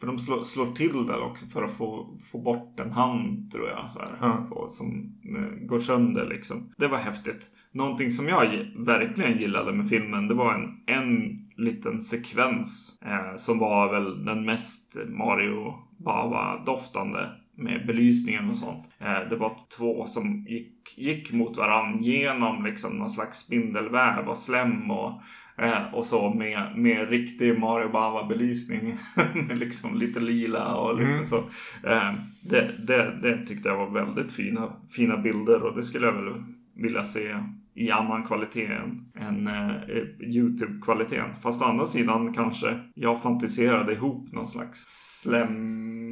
För 0.00 0.06
de 0.06 0.18
slår, 0.18 0.42
slår 0.44 0.72
till 0.72 1.06
där 1.06 1.20
också 1.22 1.46
för 1.46 1.62
att 1.62 1.72
få, 1.72 2.18
få 2.30 2.38
bort 2.38 2.80
en 2.80 2.92
hand 2.92 3.52
tror 3.52 3.68
jag. 3.68 3.90
Så 3.90 3.98
här, 3.98 4.18
Ja. 4.20 4.48
och, 4.50 4.70
som 4.70 5.12
eh, 5.36 5.66
går 5.66 5.78
sönder 5.78 6.26
liksom. 6.26 6.72
Det 6.76 6.88
var 6.88 6.98
häftigt. 6.98 7.40
Någonting 7.72 8.12
som 8.12 8.28
jag 8.28 8.66
verkligen 8.76 9.38
gillade 9.38 9.72
med 9.72 9.88
filmen 9.88 10.28
det 10.28 10.34
var 10.34 10.54
en, 10.54 10.80
en 10.96 11.38
liten 11.56 12.02
sekvens 12.02 12.98
eh, 13.04 13.36
som 13.36 13.58
var 13.58 13.92
väl 13.92 14.24
den 14.24 14.44
mest 14.44 14.96
Mario 15.08 15.74
Bava-doftande 15.96 17.28
med 17.58 17.86
belysningen 17.86 18.50
och 18.50 18.56
sånt. 18.56 18.84
Eh, 18.98 19.28
det 19.30 19.36
var 19.36 19.52
två 19.76 20.06
som 20.06 20.44
gick, 20.48 20.98
gick 20.98 21.32
mot 21.32 21.56
varandra 21.56 22.00
genom 22.00 22.64
liksom 22.64 22.92
någon 22.98 23.10
slags 23.10 23.38
spindelväv 23.38 24.28
och 24.28 24.36
slem 24.38 24.90
och, 24.90 25.22
eh, 25.58 25.94
och 25.94 26.04
så 26.06 26.34
med, 26.34 26.72
med 26.76 27.08
riktig 27.10 27.58
Mario 27.58 27.88
Bava-belysning. 27.88 28.96
Med 29.48 29.58
liksom 29.58 29.98
lite 29.98 30.20
lila 30.20 30.74
och 30.74 30.98
lite 30.98 31.10
Mm. 31.10 31.24
så. 31.24 31.36
Eh, 31.84 32.12
det, 32.42 32.74
det, 32.86 33.18
det 33.22 33.46
tyckte 33.46 33.68
jag 33.68 33.76
var 33.76 33.90
väldigt 34.04 34.32
fina, 34.32 34.72
fina 34.90 35.16
bilder 35.16 35.62
och 35.62 35.76
det 35.76 35.84
skulle 35.84 36.06
jag 36.06 36.22
väl 36.22 36.34
vilja 36.76 37.04
se 37.04 37.36
i 37.74 37.90
annan 37.90 38.26
kvalitet 38.26 38.66
än, 38.66 39.04
än 39.14 39.46
eh, 39.46 39.72
Youtube-kvaliteten. 40.20 41.30
Fast 41.42 41.62
å 41.62 41.64
andra 41.64 41.86
sidan 41.86 42.32
kanske 42.34 42.78
jag 42.94 43.22
fantiserade 43.22 43.92
ihop 43.92 44.32
någon 44.32 44.48
slags 44.48 44.78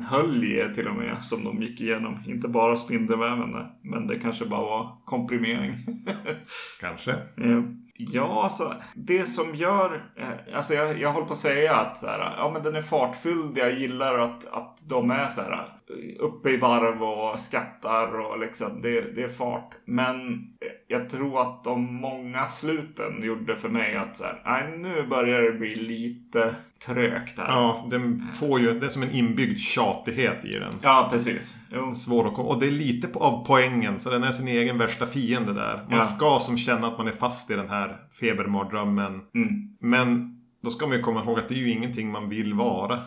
slemhölje 0.06 0.74
till 0.74 0.88
och 0.88 0.96
med 0.96 1.24
som 1.24 1.44
de 1.44 1.62
gick 1.62 1.80
igenom. 1.80 2.18
Inte 2.26 2.48
bara 2.48 2.76
spindelväven 2.76 3.66
men 3.82 4.06
det 4.06 4.18
kanske 4.18 4.46
bara 4.46 4.60
var 4.60 4.96
komprimering. 5.04 5.74
Kanske. 6.80 7.12
Eh, 7.12 7.62
Ja, 7.98 8.44
alltså 8.44 8.74
det 8.94 9.26
som 9.26 9.54
gör, 9.54 10.10
eh, 10.16 10.56
alltså 10.56 10.74
jag, 10.74 11.00
jag 11.00 11.12
håller 11.12 11.26
på 11.26 11.32
att 11.32 11.38
säga 11.38 11.76
att 11.76 11.96
så 11.96 12.06
här, 12.06 12.34
ja 12.38 12.50
men 12.52 12.62
den 12.62 12.74
är 12.74 12.82
fartfylld. 12.82 13.58
Jag 13.58 13.78
gillar 13.78 14.18
att, 14.18 14.46
att 14.46 14.78
de 14.88 15.10
är 15.10 15.26
så 15.28 15.40
här 15.40 15.68
uppe 16.18 16.50
i 16.50 16.56
varv 16.56 17.02
och 17.02 17.40
skattar 17.40 18.20
och 18.20 18.38
liksom 18.40 18.82
det, 18.82 19.00
det 19.00 19.22
är 19.22 19.28
fart. 19.28 19.70
Men 19.84 20.46
jag 20.88 21.10
tror 21.10 21.40
att 21.42 21.64
de 21.64 21.94
många 21.94 22.46
sluten 22.46 23.22
gjorde 23.22 23.56
för 23.56 23.68
mig 23.68 23.96
att 23.96 24.16
så 24.16 24.24
här, 24.24 24.42
nej 24.44 24.78
nu 24.78 25.06
börjar 25.06 25.42
det 25.42 25.52
bli 25.52 25.76
lite 25.76 26.54
trögt 26.86 27.38
här. 27.38 27.46
Ja, 27.48 27.86
den 27.90 28.24
får 28.34 28.60
ju, 28.60 28.78
det 28.80 28.86
är 28.86 28.90
som 28.90 29.02
en 29.02 29.10
inbyggd 29.10 29.58
tjatighet 29.58 30.44
i 30.44 30.52
den. 30.52 30.72
Ja, 30.82 31.08
precis. 31.12 31.54
Jo. 31.72 31.94
Svår 31.94 32.28
att 32.28 32.34
komma. 32.34 32.48
Och 32.48 32.60
det 32.60 32.66
är 32.66 32.70
lite 32.70 33.08
av 33.18 33.44
poängen. 33.46 34.00
Så 34.00 34.10
den 34.10 34.24
är 34.24 34.32
sin 34.32 34.48
egen 34.48 34.78
värsta 34.78 35.06
fiende 35.06 35.52
där. 35.52 35.76
Man 35.76 35.98
Ja. 35.98 36.00
ska 36.00 36.38
som 36.38 36.58
känna 36.58 36.86
att 36.86 36.98
man 36.98 37.08
är 37.08 37.12
fast 37.12 37.50
i 37.50 37.54
den 37.54 37.68
här 37.68 37.96
febermardrömmen. 38.20 39.20
Mm. 39.34 39.76
Men 39.80 40.35
då 40.62 40.70
ska 40.70 40.86
man 40.86 40.96
ju 40.96 41.02
komma 41.02 41.22
ihåg 41.22 41.38
att 41.38 41.48
det 41.48 41.54
är 41.54 41.58
ju 41.58 41.70
ingenting 41.70 42.10
man 42.10 42.28
vill 42.28 42.54
vara. 42.54 43.02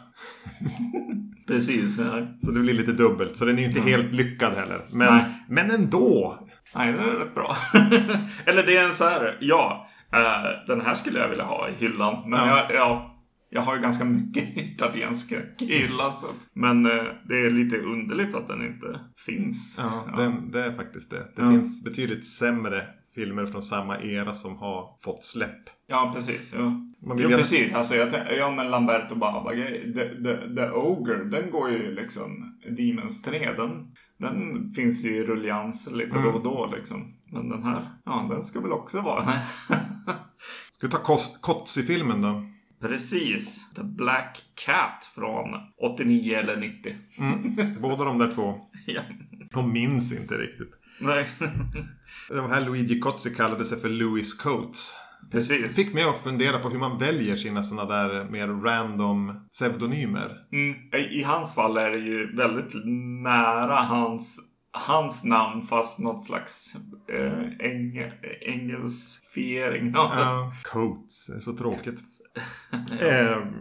Precis. 1.48 1.98
Ja. 2.00 2.28
Så 2.42 2.52
det 2.52 2.60
blir 2.60 2.74
lite 2.74 2.92
dubbelt. 2.92 3.36
Så 3.36 3.46
den 3.46 3.56
är 3.58 3.62
ju 3.62 3.68
inte 3.68 3.82
helt 3.82 4.14
lyckad 4.14 4.54
heller. 4.54 4.82
Men, 4.92 5.08
Mm. 5.08 5.18
Nej. 5.24 5.46
men 5.50 5.72
ändå. 5.72 6.40
Nej, 6.76 6.94
det 6.94 7.00
är 7.00 7.06
rätt 7.06 7.36
bra. 7.36 7.56
Eller 8.46 8.64
det 8.64 8.78
är 8.78 8.84
en 8.86 8.94
så 8.94 9.04
här, 9.04 9.38
ja, 9.42 9.88
eh, 10.14 10.68
den 10.68 10.82
här 10.82 10.94
skulle 10.96 11.20
jag 11.20 11.30
vilja 11.30 11.44
ha 11.44 11.70
i 11.70 11.74
hyllan. 11.74 12.30
Men 12.30 12.40
Ja. 12.40 12.48
jag, 12.70 12.76
jag, 12.76 13.10
jag 13.50 13.62
har 13.62 13.76
ju 13.76 13.82
ganska 13.82 14.06
mycket 14.06 14.58
italienska 14.58 15.36
i 15.60 15.78
hyllan. 15.80 16.14
Så 16.14 16.26
att, 16.28 16.36
men 16.54 16.86
eh, 16.86 17.04
det 17.28 17.36
är 17.46 17.52
lite 17.52 17.78
underligt 17.78 18.36
att 18.36 18.48
den 18.48 18.62
inte 18.66 19.00
finns. 19.26 19.76
Ja, 19.82 20.14
Den, 20.18 20.52
det 20.52 20.66
är 20.66 20.72
faktiskt 20.74 21.10
det. 21.12 21.18
Det 21.36 21.42
Ja. 21.42 21.50
finns 21.52 21.84
betydligt 21.84 22.26
sämre 22.28 22.88
filmer 23.16 23.46
från 23.46 23.62
samma 23.62 24.00
era 24.02 24.34
som 24.34 24.58
har 24.58 24.98
fått 25.04 25.24
släpp. 25.24 25.70
Ja, 25.88 26.12
precis. 26.16 26.54
Ja. 26.54 26.60
Man 26.60 27.18
vill 27.18 27.24
Jo, 27.24 27.30
gärna- 27.30 27.38
precis. 27.38 27.74
Alltså, 27.74 27.96
jag, 27.96 28.10
tän- 28.14 28.34
ja, 28.38 28.52
men 28.52 28.72
Lamberto 28.72 29.16
grej- 29.56 29.94
the, 29.94 30.10
the, 30.24 30.56
the 30.56 30.70
Ogre, 30.72 31.24
den 31.24 31.52
går 31.52 31.70
ju 31.72 31.96
liksom, 31.96 32.58
Demons 32.78 33.22
3, 33.22 33.54
den, 33.54 33.96
den 34.18 34.70
finns 34.72 35.06
ju 35.06 35.16
i 35.18 35.24
rullians 35.24 35.88
lite 35.92 36.12
Mm. 36.12 36.24
då 36.24 36.30
och 36.30 36.44
då 36.44 36.74
liksom. 36.78 37.14
Men 37.32 37.50
den 37.50 37.64
här, 37.64 37.90
ja, 38.06 38.28
den 38.32 38.44
ska 38.44 38.60
väl 38.62 38.72
också 38.72 39.02
vara. 39.02 39.24
Ska 40.72 40.88
vi 40.88 40.92
ta 40.92 41.00
Kotzi-filmen 41.42 42.22
då? 42.22 42.44
Precis. 42.82 43.74
The 43.76 43.84
Black 43.84 44.42
Cat 44.66 45.06
från 45.16 45.48
89 45.78 46.36
eller 46.36 46.58
90. 46.58 46.96
Mm. 47.18 47.82
Båda 47.82 48.04
de 48.04 48.18
där 48.18 48.32
två. 48.32 48.56
ja. 48.86 49.02
De 49.52 49.74
minns 49.74 50.20
inte 50.20 50.34
riktigt. 50.36 50.79
Nej. 51.00 51.30
Det 52.30 52.42
var 52.42 52.50
här 52.50 52.62
Luigi 52.62 53.00
Kotzi 53.00 53.36
kallade 53.36 53.66
sig 53.66 53.80
för 53.80 53.90
Louis 53.90 54.34
Coates. 54.34 54.94
Precis. 55.32 55.76
Fick 55.76 55.94
mig 55.94 56.04
att 56.04 56.24
fundera 56.24 56.60
på 56.60 56.70
hur 56.70 56.80
man 56.80 56.98
väljer 56.98 57.36
sina 57.36 57.64
sådana 57.64 57.96
där 57.96 58.24
mer 58.30 58.48
random 58.48 59.48
pseudonymer. 59.52 60.38
Mm. 60.52 60.76
I, 60.94 61.24
hans 61.24 61.56
fall 61.56 61.78
är 61.78 61.90
det 61.90 61.98
ju 61.98 62.36
väldigt 62.36 62.86
nära 63.24 63.76
hans, 63.76 64.40
hans 64.72 65.24
namn 65.24 65.68
fast 65.68 66.00
något 66.00 66.24
slags 66.24 66.74
eh, 67.14 67.68
eng, 67.70 68.12
engelsfiering. 68.42 69.92
Ja, 69.96 70.54
Coates, 70.64 71.30
är 71.30 71.40
så 71.40 71.54
tråkigt. 71.54 72.00
Ehm, 73.02 73.54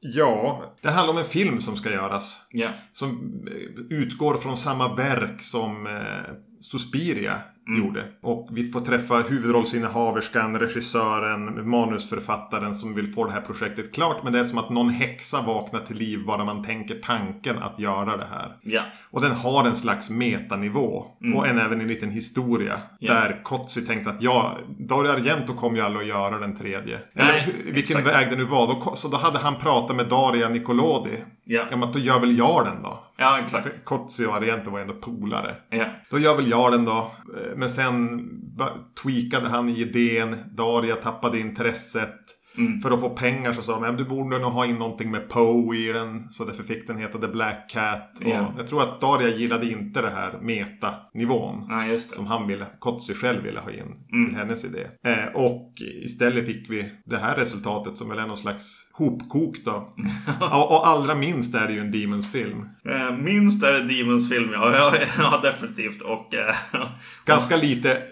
ja, 0.00 0.64
det 0.82 0.90
handlar 0.90 1.12
om 1.12 1.18
en 1.18 1.24
film 1.24 1.60
som 1.60 1.76
ska 1.76 1.90
göras. 1.90 2.46
ja. 2.50 2.72
Som 2.92 3.42
eh, 3.46 3.96
utgår 3.98 4.34
från 4.34 4.56
samma 4.56 4.94
verk 4.94 5.42
som 5.42 5.86
eh, 5.86 6.34
Suspiria. 6.60 7.55
Mm. 7.68 7.84
gjorde. 7.86 8.04
Och 8.20 8.48
vi 8.52 8.70
får 8.70 8.80
träffa 8.80 9.14
huvudrollsinnehaverskan, 9.14 10.58
regissören, 10.58 11.70
manusförfattaren 11.70 12.74
som 12.74 12.94
vill 12.94 13.12
få 13.12 13.24
det 13.24 13.32
här 13.32 13.40
projektet 13.40 13.94
klart. 13.94 14.22
Men 14.22 14.32
det 14.32 14.38
är 14.38 14.44
som 14.44 14.58
att 14.58 14.70
någon 14.70 14.88
häxa 14.88 15.42
vaknar 15.42 15.80
till 15.80 15.96
liv 15.96 16.24
bara 16.26 16.44
man 16.44 16.64
tänker 16.64 16.94
tanken 16.94 17.58
att 17.58 17.78
göra 17.78 18.16
det 18.16 18.26
här. 18.30 18.56
Ja. 18.62 18.82
Och 19.10 19.20
den 19.20 19.32
har 19.32 19.64
en 19.64 19.76
slags 19.76 20.10
metanivå. 20.10 21.06
Mm. 21.22 21.36
Och 21.36 21.46
en 21.46 21.58
även 21.58 21.80
en 21.80 21.88
liten 21.88 22.10
historia. 22.10 22.80
Ja. 22.98 23.14
Där 23.14 23.40
Kotzi 23.42 23.86
tänkte 23.86 24.10
att 24.10 24.22
ja, 24.22 24.58
Dario 24.78 25.10
Argento 25.10 25.54
kommer 25.54 25.78
ju 25.78 25.84
aldrig 25.84 26.02
att 26.02 26.16
göra 26.16 26.38
den 26.38 26.56
tredje. 26.56 27.00
Eller 27.14 27.32
Nej, 27.32 27.54
vilken 27.64 27.98
exakt. 27.98 28.16
väg 28.16 28.30
det 28.30 28.36
nu 28.36 28.44
var. 28.44 28.66
Då, 28.66 28.96
så 28.96 29.08
då 29.08 29.16
hade 29.16 29.38
han 29.38 29.56
pratat 29.56 29.96
med 29.96 30.08
Daria 30.08 30.48
Nicolodi. 30.48 31.22
Ja. 31.44 31.66
Ja 31.70 31.76
men 31.76 31.92
då 31.92 31.98
gör 31.98 32.20
väl 32.20 32.38
jag 32.38 32.64
den 32.64 32.82
då. 32.82 33.04
Ja, 33.16 33.38
exakt. 33.38 33.62
För 33.62 33.84
Kotzi 33.84 34.26
och 34.26 34.34
Argento 34.36 34.70
var 34.70 34.80
ändå 34.80 34.94
polare. 34.94 35.56
Ja. 35.70 35.84
Då 36.10 36.18
gör 36.18 36.36
väl 36.36 36.50
jag 36.50 36.72
den 36.72 36.84
då. 36.84 37.10
Men 37.56 37.70
sen 37.70 38.20
tweakade 39.02 39.48
han 39.48 39.68
i 39.68 39.80
idén. 39.80 40.36
Daria 40.56 40.96
tappade 40.96 41.38
intresset. 41.38 42.20
Mm. 42.58 42.80
För 42.80 42.90
att 42.90 43.00
få 43.00 43.10
pengar 43.10 43.52
så 43.52 43.62
sa 43.62 43.74
de 43.80 43.84
att 43.84 43.98
du 43.98 44.04
borde 44.04 44.38
nog 44.38 44.52
ha 44.52 44.66
in 44.66 44.76
någonting 44.76 45.10
med 45.10 45.28
Poe 45.28 45.76
i 45.76 45.92
den. 45.92 46.30
Så 46.30 46.44
därför 46.44 46.62
fick 46.62 46.86
den 46.86 46.98
heta 46.98 47.18
The 47.18 47.28
Black 47.28 47.70
Cat. 47.70 48.10
Ja. 48.20 48.54
Jag 48.56 48.66
tror 48.66 48.82
att 48.82 49.00
Daria 49.00 49.28
gillade 49.28 49.70
inte 49.70 50.02
det 50.02 50.10
här 50.10 50.38
metanivån. 50.40 51.66
Nej, 51.68 51.90
just 51.90 52.10
det. 52.10 52.16
Som 52.16 52.26
han 52.26 52.46
ville, 52.46 52.66
Kotzi 52.78 53.14
själv 53.14 53.42
ville 53.42 53.60
ha 53.60 53.70
in 53.70 53.76
Mm. 54.12 54.28
till 54.28 54.36
hennes 54.38 54.64
idé. 54.64 54.86
Eh, 55.04 55.34
och 55.34 55.72
istället 56.04 56.46
fick 56.46 56.70
vi 56.70 56.92
det 57.04 57.18
här 57.18 57.36
resultatet 57.36 57.96
som 57.96 58.08
väl 58.08 58.18
är 58.18 58.26
någon 58.26 58.36
slags 58.36 58.90
hopkok 58.92 59.56
då. 59.64 59.94
och, 60.40 60.70
och 60.70 60.86
allra 60.88 61.14
minst 61.14 61.54
är 61.54 61.66
det 61.66 61.72
ju 61.72 61.80
en 61.80 61.90
Demons-film. 61.90 62.68
Eh, 62.88 63.16
minst 63.16 63.64
är 63.64 63.72
det 63.72 63.82
Demons 63.98 64.28
film, 64.30 64.50
ja. 64.52 64.94
ja, 65.18 65.40
definitivt. 65.42 66.02
Och 66.02 66.34
eh, 66.34 66.54
Ganska 67.24 67.56
lite 67.56 68.02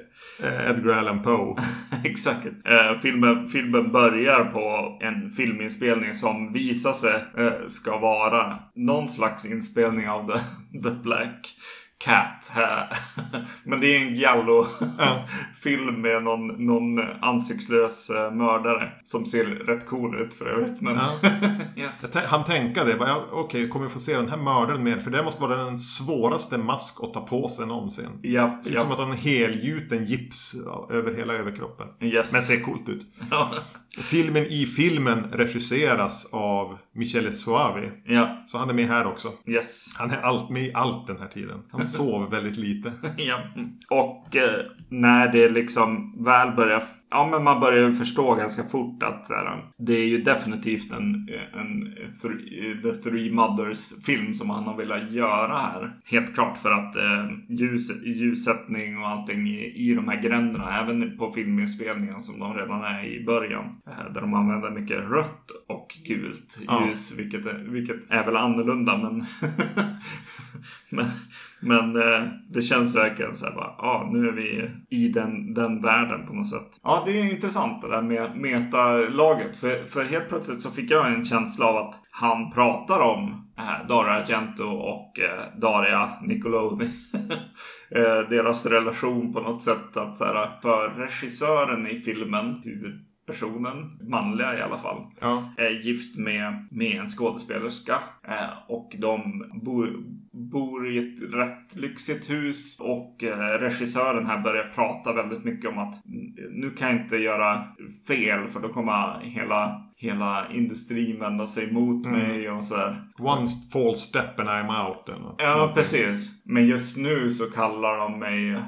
Eh, 0.43 0.71
Edgar 0.71 0.93
Allan 0.93 1.23
Poe. 1.23 1.57
Exakt. 2.05 2.47
Eh, 2.47 3.01
filmen, 3.03 3.49
filmen 3.49 3.93
börjar 3.93 4.45
på 4.45 4.99
en 5.01 5.31
filminspelning 5.31 6.15
som 6.15 6.53
visar 6.53 6.93
sig 6.93 7.25
eh, 7.39 7.69
ska 7.69 7.99
vara 7.99 8.59
någon 8.75 9.09
slags 9.09 9.45
inspelning 9.45 10.09
av 10.09 10.27
The, 10.27 10.39
the 10.83 10.91
Black 10.91 11.55
Cat. 12.05 12.53
Men 13.65 13.81
det 13.81 13.87
är 13.97 14.01
en 14.01 14.15
giallo 14.15 14.67
Ja. 14.99 15.25
film 15.63 16.01
med 16.01 16.23
någon, 16.23 16.47
någon 16.67 17.01
ansiktslös 17.21 18.11
eh, 18.11 18.31
mördare 18.33 18.93
som 19.05 19.27
ser 19.27 19.45
rätt 19.45 19.87
cool 19.87 20.21
ut 20.21 20.35
för 20.35 20.47
övrigt. 20.47 20.81
Men 20.81 20.95
Ja. 20.95 21.31
yes. 21.83 22.15
Han 22.27 22.45
tänkte 22.45 22.85
det. 22.85 22.97
ja, 23.01 23.25
Okej, 23.33 23.69
kommer 23.69 23.87
vi 23.87 23.93
få 23.93 23.99
se 23.99 24.17
den 24.17 24.29
här 24.29 24.37
mördaren 24.37 24.83
mer? 24.83 24.99
För 24.99 25.11
det 25.11 25.23
måste 25.23 25.43
vara 25.43 25.65
den 25.65 25.79
svåraste 25.79 26.59
mask 26.59 26.97
att 27.03 27.15
ta 27.15 27.21
på 27.27 27.49
sig 27.49 27.67
någonsin. 27.67 28.09
Japp, 28.23 28.65
Det 28.65 28.71
ser 28.71 28.77
ut 28.77 28.83
som 28.83 28.93
att 28.93 28.99
han 28.99 29.13
helgjuten 29.13 30.05
gips 30.05 30.55
över 30.91 31.15
hela 31.15 31.35
överkroppen. 31.35 31.87
Yes. 32.01 32.33
Men 32.33 32.43
ser 32.43 32.61
coolt 32.61 32.89
ut. 32.89 33.07
Filmen 34.03 34.47
i 34.47 34.67
filmen 34.67 35.25
regisseras 35.33 36.29
av 36.33 36.79
Michele 36.93 37.33
Soavi. 37.33 37.91
ja, 38.05 38.43
Så 38.47 38.59
han 38.59 38.71
är 38.71 38.75
med 38.75 38.89
här 38.89 39.07
också. 39.07 39.33
yes. 39.47 39.95
Han 39.97 40.11
är 40.11 40.17
allt 40.21 40.51
med 40.51 40.63
i 40.63 40.73
allt 40.75 41.07
den 41.07 41.19
här 41.19 41.29
tiden. 41.29 41.63
Han 41.73 41.85
sov 41.85 42.31
väldigt 42.31 42.57
lite. 42.57 42.93
ja. 43.17 43.41
Och 43.91 44.37
eh, 44.37 44.61
när 44.89 45.33
det 45.33 45.49
liksom 45.49 46.15
väl 46.25 46.51
börjar 46.57 46.85
Ja 47.15 47.29
men 47.31 47.45
man 47.45 47.61
börjar 47.61 47.89
ju 47.89 47.95
förstå 47.95 48.35
ganska 48.35 48.65
fort 48.65 49.03
att 49.03 49.27
så 49.27 49.35
här, 49.35 49.65
det 49.79 49.93
är 49.93 50.07
ju 50.07 50.19
definitivt 50.23 50.93
en, 50.93 51.29
en 51.55 51.95
The 52.83 52.95
Three 52.95 53.33
Mothers 53.33 54.05
film 54.07 54.35
som 54.35 54.51
han 54.51 54.65
har 54.65 54.77
velat 54.77 55.13
göra 55.13 55.59
här. 55.59 55.97
Helt 56.05 56.35
klart 56.35 56.59
för 56.59 56.71
att 56.71 56.97
eh, 56.97 57.27
ljus, 57.49 58.05
ljussättning 58.05 58.99
och 58.99 59.09
allting 59.09 59.49
i, 59.49 59.91
i 59.91 59.95
de 59.95 60.09
här 60.09 60.23
gränderna, 60.23 60.81
även 60.81 61.19
på 61.19 61.33
filminspelningen 61.33 62.23
som 62.23 62.39
de 62.39 62.55
redan 62.55 62.85
är 62.85 63.05
i 63.05 63.25
början. 63.25 63.65
Eh, 63.87 64.13
där 64.15 64.21
de 64.21 64.35
använder 64.35 64.71
mycket 64.71 64.99
rött 64.99 65.51
och 65.85 65.99
gult 66.05 66.59
ljus, 66.59 66.67
ja. 66.67 67.17
vilket, 67.17 67.47
är, 67.47 67.59
vilket 67.59 67.97
är 68.09 68.25
väl 68.25 68.37
annorlunda 68.37 68.97
men 68.97 69.27
men, 70.91 71.07
men 71.61 71.97
eh, 71.97 72.29
det 72.49 72.63
känns 72.63 72.97
verkligen 72.97 73.37
så 73.37 73.47
här 73.47 73.53
bara, 73.53 73.75
ja 73.79 74.11
nu 74.13 74.29
är 74.29 74.33
vi 74.33 74.71
i 74.89 75.09
den, 75.09 75.55
den 75.55 75.83
världen 75.83 76.27
på 76.27 76.33
något 76.35 76.51
sätt. 76.51 76.81
Ja 76.83 77.03
det 77.07 77.21
är 77.21 77.35
intressant 77.35 77.83
det 77.83 77.89
där 77.89 78.03
med 78.03 78.37
metalaget. 78.37 79.57
För, 79.57 79.85
för 79.85 80.05
helt 80.05 80.29
plötsligt 80.29 80.61
så 80.61 80.71
fick 80.71 80.91
jag 80.91 81.13
en 81.13 81.25
känsla 81.25 81.67
av 81.67 81.77
att 81.77 81.95
han 82.11 82.53
pratar 82.53 83.01
om 83.01 83.53
eh, 83.59 83.87
Dario 83.89 84.11
Argento 84.11 84.65
och 84.65 85.21
eh, 85.21 85.59
Daria 85.61 86.21
Nicolodi. 86.23 86.85
eh, 87.91 88.29
deras 88.29 88.67
relation 88.67 89.33
på 89.33 89.41
något 89.41 89.63
sätt. 89.63 89.97
att 89.97 90.17
så 90.17 90.25
här, 90.25 90.61
För 90.63 90.89
regissören 90.89 91.87
i 91.87 92.01
filmen, 92.01 92.61
huvud 92.65 93.14
personen, 93.27 93.99
manliga 94.01 94.59
i 94.59 94.63
alla 94.63 94.79
fall, 94.79 95.07
ja. 95.21 95.53
är 95.57 95.71
gift 95.71 96.17
med, 96.17 96.69
med 96.71 96.97
en 96.97 97.09
skådespelerska. 97.09 97.99
Eh, 98.29 98.51
och 98.69 98.97
de 98.99 99.45
bor, 99.63 99.89
bor 100.33 100.89
i 100.89 100.99
ett 100.99 101.33
rätt 101.35 101.77
lyxigt 101.77 102.31
hus 102.31 102.81
och 102.81 103.25
eh, 103.25 103.39
regissören 103.39 104.27
här 104.27 104.41
börjar 104.41 104.73
prata 104.75 105.13
väldigt 105.13 105.45
mycket 105.45 105.71
om 105.71 105.79
att 105.79 106.03
nu 106.51 106.71
kan 106.71 106.89
jag 106.89 107.01
inte 107.01 107.17
göra 107.17 107.65
fel 108.07 108.49
för 108.49 108.61
då 108.61 108.69
kommer 108.69 109.21
hela 109.21 109.85
hela 109.97 110.53
industrin 110.53 111.21
vända 111.21 111.47
sig 111.47 111.73
mot 111.73 112.07
mm. 112.07 112.19
mig 112.19 112.51
och 112.51 112.65
sådär. 112.65 113.03
One 113.19 113.47
false 113.73 114.01
step 114.01 114.41
and 114.41 114.49
I'm 114.49 114.89
out. 114.89 115.09
Eller? 115.09 115.35
Ja, 115.39 115.73
precis. 115.75 116.31
Men 116.45 116.67
just 116.67 116.97
nu 116.97 117.31
så 117.31 117.45
kallar 117.45 117.99
de 117.99 118.19
mig 118.19 118.63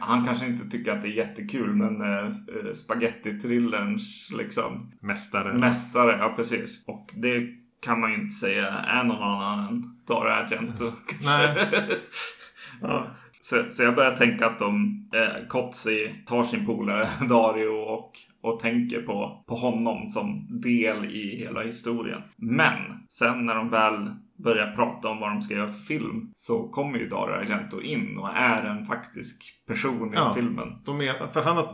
han 0.00 0.24
kanske 0.24 0.46
inte 0.46 0.70
tycker 0.70 0.92
att 0.92 1.02
det 1.02 1.08
är 1.08 1.12
jättekul 1.12 1.74
men 1.74 2.00
äh, 2.00 2.32
spagetti-thrillerns 2.72 4.30
liksom 4.38 4.92
Mästare. 5.00 5.58
Mästare, 5.58 6.18
ja 6.18 6.32
precis. 6.36 6.84
Och 6.86 7.10
det 7.14 7.48
kan 7.80 8.00
man 8.00 8.10
ju 8.10 8.16
inte 8.16 8.36
säga 8.36 8.68
är 8.68 9.04
någon 9.04 9.22
annan 9.22 9.68
än 9.68 9.96
Dario 10.06 10.30
Argento. 10.30 10.92
Nej. 11.22 11.68
ja. 12.80 13.06
Så, 13.42 13.64
så 13.70 13.82
jag 13.82 13.94
börjar 13.94 14.16
tänka 14.16 14.46
att 14.46 14.58
de, 14.58 15.04
eh, 15.14 15.48
Kotzi 15.48 16.14
tar 16.26 16.44
sin 16.44 16.66
polare 16.66 17.08
Dario 17.28 17.68
och, 17.68 18.12
och 18.40 18.60
tänker 18.60 19.02
på, 19.02 19.44
på 19.46 19.54
honom 19.54 20.08
som 20.08 20.46
del 20.60 21.04
i 21.04 21.36
hela 21.36 21.62
historien. 21.62 22.22
Men 22.36 23.06
sen 23.08 23.46
när 23.46 23.54
de 23.54 23.70
väl 23.70 24.14
börjar 24.42 24.72
prata 24.76 25.08
om 25.08 25.20
vad 25.20 25.30
de 25.30 25.42
ska 25.42 25.54
göra 25.54 25.72
för 25.72 25.80
film 25.80 26.30
så 26.34 26.68
kommer 26.68 26.98
ju 26.98 27.08
Dario 27.08 27.34
Argento 27.34 27.80
in 27.80 28.18
och 28.18 28.28
är 28.28 28.62
en 28.62 28.86
faktisk 28.86 29.42
person 29.66 30.14
i 30.14 30.16
ja, 30.16 30.34
filmen. 30.34 30.82
De, 30.84 31.00
är, 31.00 31.32
för 31.32 31.42
han, 31.42 31.64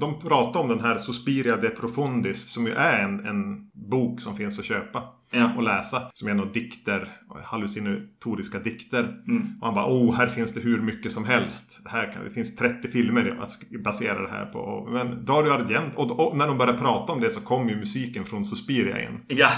de 0.00 0.20
pratar 0.20 0.60
om 0.60 0.68
den 0.68 0.80
här 0.80 0.98
Suspiria 0.98 1.56
de 1.56 1.70
Profundis 1.70 2.52
som 2.52 2.66
ju 2.66 2.72
är 2.72 3.04
en, 3.04 3.26
en 3.26 3.70
bok 3.72 4.20
som 4.20 4.36
finns 4.36 4.58
att 4.58 4.64
köpa 4.64 5.02
ja. 5.30 5.52
och 5.56 5.62
läsa. 5.62 6.10
Som 6.14 6.28
är 6.28 6.34
några 6.34 6.50
dikter, 6.50 7.20
hallucinatoriska 7.44 8.58
dikter. 8.58 9.22
Mm. 9.28 9.42
Och 9.60 9.66
han 9.66 9.74
bara, 9.74 9.86
oh 9.86 10.14
här 10.14 10.26
finns 10.26 10.54
det 10.54 10.60
hur 10.60 10.80
mycket 10.80 11.12
som 11.12 11.24
helst. 11.24 11.78
Det, 11.82 11.90
här 11.90 12.12
kan, 12.12 12.24
det 12.24 12.30
finns 12.30 12.56
30 12.56 12.88
filmer 12.88 13.38
att 13.42 13.82
basera 13.84 14.22
det 14.22 14.30
här 14.30 14.46
på. 14.46 14.88
Men 14.92 15.24
Dario 15.24 15.50
Argento, 15.50 15.98
och, 15.98 16.26
och 16.26 16.36
när 16.36 16.46
de 16.46 16.58
börjar 16.58 16.78
prata 16.78 17.12
om 17.12 17.20
det 17.20 17.30
så 17.30 17.40
kommer 17.40 17.70
ju 17.70 17.76
musiken 17.76 18.24
från 18.24 18.44
Suspiria 18.44 19.02
in. 19.02 19.20
Ja, 19.28 19.50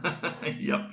ja. 0.60 0.90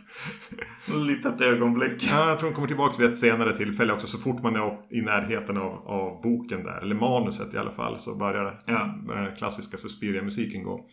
Litet 0.86 1.42
ögonblick. 1.42 2.04
Ja, 2.10 2.30
jag 2.30 2.40
tror 2.40 2.48
hon 2.50 2.56
kommer 2.56 2.68
tillbaka 2.68 2.96
vid 3.00 3.10
ett 3.10 3.18
senare 3.18 3.58
tillfälle 3.58 3.94
också. 3.94 4.08
Så 4.08 4.18
fort 4.18 4.44
man 4.44 4.56
är 4.56 4.78
i 4.90 5.02
närheten 5.02 5.58
av, 5.58 5.88
av 5.88 6.22
boken 6.22 6.64
där, 6.64 6.82
eller 6.82 6.96
manuset 6.96 7.54
i 7.54 7.58
alla 7.58 7.72
fall, 7.72 8.00
så 8.00 8.16
börjar 8.16 8.62
ja. 8.66 8.96
den 9.08 9.36
klassiska 9.36 9.78
Suspiria-musiken 9.78 10.64
gå. 10.64 10.86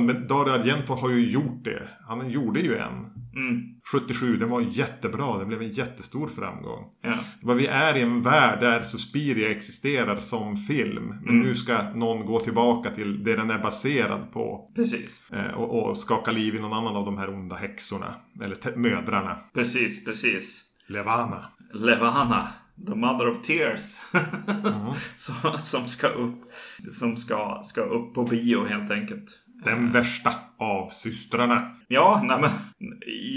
Men 0.00 0.26
Dario 0.26 0.52
Argento 0.52 0.94
har 0.94 1.10
ju 1.10 1.30
gjort 1.30 1.64
det. 1.64 1.88
Han 2.08 2.30
gjorde 2.30 2.60
ju 2.60 2.69
en. 2.76 3.20
Mm. 3.34 3.80
77, 3.92 4.36
den 4.36 4.48
var 4.48 4.60
jättebra. 4.60 5.38
Den 5.38 5.48
blev 5.48 5.62
en 5.62 5.70
jättestor 5.70 6.28
framgång. 6.28 6.84
Ja. 7.02 7.18
Vad 7.42 7.56
vi 7.56 7.66
är 7.66 7.96
i 7.96 8.02
en 8.02 8.22
värld 8.22 8.60
där 8.60 8.82
Suspiria 8.82 9.50
existerar 9.50 10.20
som 10.20 10.56
film. 10.56 11.06
Men 11.06 11.34
mm. 11.34 11.40
nu 11.40 11.54
ska 11.54 11.82
någon 11.94 12.26
gå 12.26 12.40
tillbaka 12.40 12.90
till 12.90 13.24
det 13.24 13.36
den 13.36 13.50
är 13.50 13.58
baserad 13.58 14.32
på. 14.32 14.72
Precis. 14.76 15.30
Eh, 15.32 15.54
och, 15.54 15.88
och 15.88 15.96
skaka 15.96 16.30
liv 16.30 16.54
i 16.54 16.60
någon 16.60 16.72
annan 16.72 16.96
av 16.96 17.04
de 17.04 17.18
här 17.18 17.34
onda 17.34 17.56
häxorna. 17.56 18.14
Eller 18.42 18.76
mödrarna. 18.76 19.36
Precis, 19.54 20.04
precis. 20.04 20.62
Levana. 20.86 21.44
Levana. 21.72 22.48
The 22.86 22.94
Mother 22.94 23.28
of 23.28 23.46
Tears. 23.46 23.98
mm. 24.12 24.94
som, 25.16 25.58
som, 25.64 25.88
ska 25.88 26.08
upp, 26.08 26.52
som 26.92 27.16
ska, 27.16 27.62
ska 27.64 27.80
upp 27.80 28.14
på 28.14 28.24
bio 28.24 28.64
helt 28.64 28.90
enkelt. 28.90 29.40
Den 29.64 29.90
värsta 29.90 30.34
av 30.58 30.88
systrarna. 30.88 31.76
Ja, 31.88 32.22
nej 32.24 32.40
men, 32.40 32.50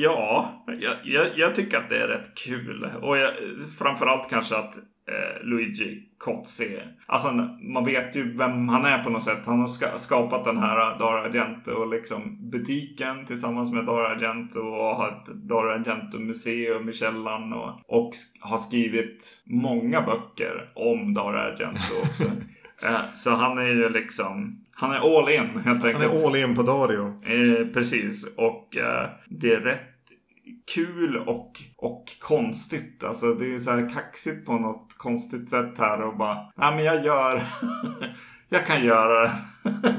ja, 0.01 0.63
jag, 0.67 0.95
jag, 1.03 1.27
jag, 1.36 1.55
tycker 1.55 1.77
att 1.77 1.89
det 1.89 2.03
är 2.03 2.07
rätt 2.07 2.36
kul. 2.36 2.89
Och 3.01 3.17
jag, 3.17 3.31
framförallt 3.77 4.29
kanske 4.29 4.57
att 4.57 4.77
eh, 5.07 5.43
Luigi 5.43 6.03
Cozzi. 6.17 6.79
Alltså 7.05 7.31
man 7.62 7.86
vet 7.86 8.15
ju 8.15 8.38
vem 8.38 8.69
han 8.69 8.86
är 8.86 9.03
på 9.03 9.09
något 9.09 9.23
sätt. 9.23 9.45
Han 9.45 9.59
har 9.59 9.67
ska, 9.67 9.99
skapat 9.99 10.45
den 10.45 10.57
här 10.57 10.99
Dara 10.99 11.21
Argento 11.21 11.71
och 11.71 11.88
liksom 11.88 12.49
butiken 12.49 13.25
tillsammans 13.25 13.71
med 13.71 13.86
Dara 13.86 14.07
Argento 14.07 14.59
och 14.59 14.95
har 14.95 15.07
ett 15.07 15.25
Dara 15.25 15.73
Argento 15.73 16.19
museum 16.19 16.89
i 16.89 16.93
källaren 16.93 17.53
och, 17.53 17.79
och 17.88 18.12
har 18.39 18.57
skrivit 18.57 19.43
många 19.45 20.01
böcker 20.01 20.71
om 20.75 21.13
Dara 21.13 21.41
Argento 21.41 21.93
också. 22.03 22.23
eh, 22.86 23.13
så 23.15 23.31
han 23.31 23.57
är 23.57 23.67
ju 23.67 23.89
liksom 23.89 24.62
han 24.75 24.91
är 24.91 25.19
all 25.19 25.29
in 25.29 25.62
helt 25.65 25.83
enkelt. 25.83 26.03
Han 26.03 26.17
är 26.17 26.27
all 26.27 26.36
in 26.36 26.55
på 26.55 26.63
Dario. 26.63 27.21
Eh, 27.25 27.67
precis 27.73 28.25
och 28.38 28.77
eh, 28.77 29.09
det 29.25 29.53
är 29.53 29.59
rätt 29.59 29.89
kul 30.73 31.17
och, 31.17 31.62
och 31.77 32.05
konstigt. 32.19 33.03
Alltså 33.03 33.33
det 33.33 33.55
är 33.55 33.59
så 33.59 33.71
här 33.71 33.89
kaxigt 33.93 34.45
på 34.45 34.53
något 34.53 34.93
konstigt 34.97 35.49
sätt 35.49 35.77
här 35.77 36.01
och 36.01 36.17
bara, 36.17 36.38
nej 36.55 36.75
men 36.75 36.83
jag 36.83 37.05
gör, 37.05 37.43
jag 38.49 38.67
kan 38.67 38.86
göra 38.86 39.23
det. 39.23 39.33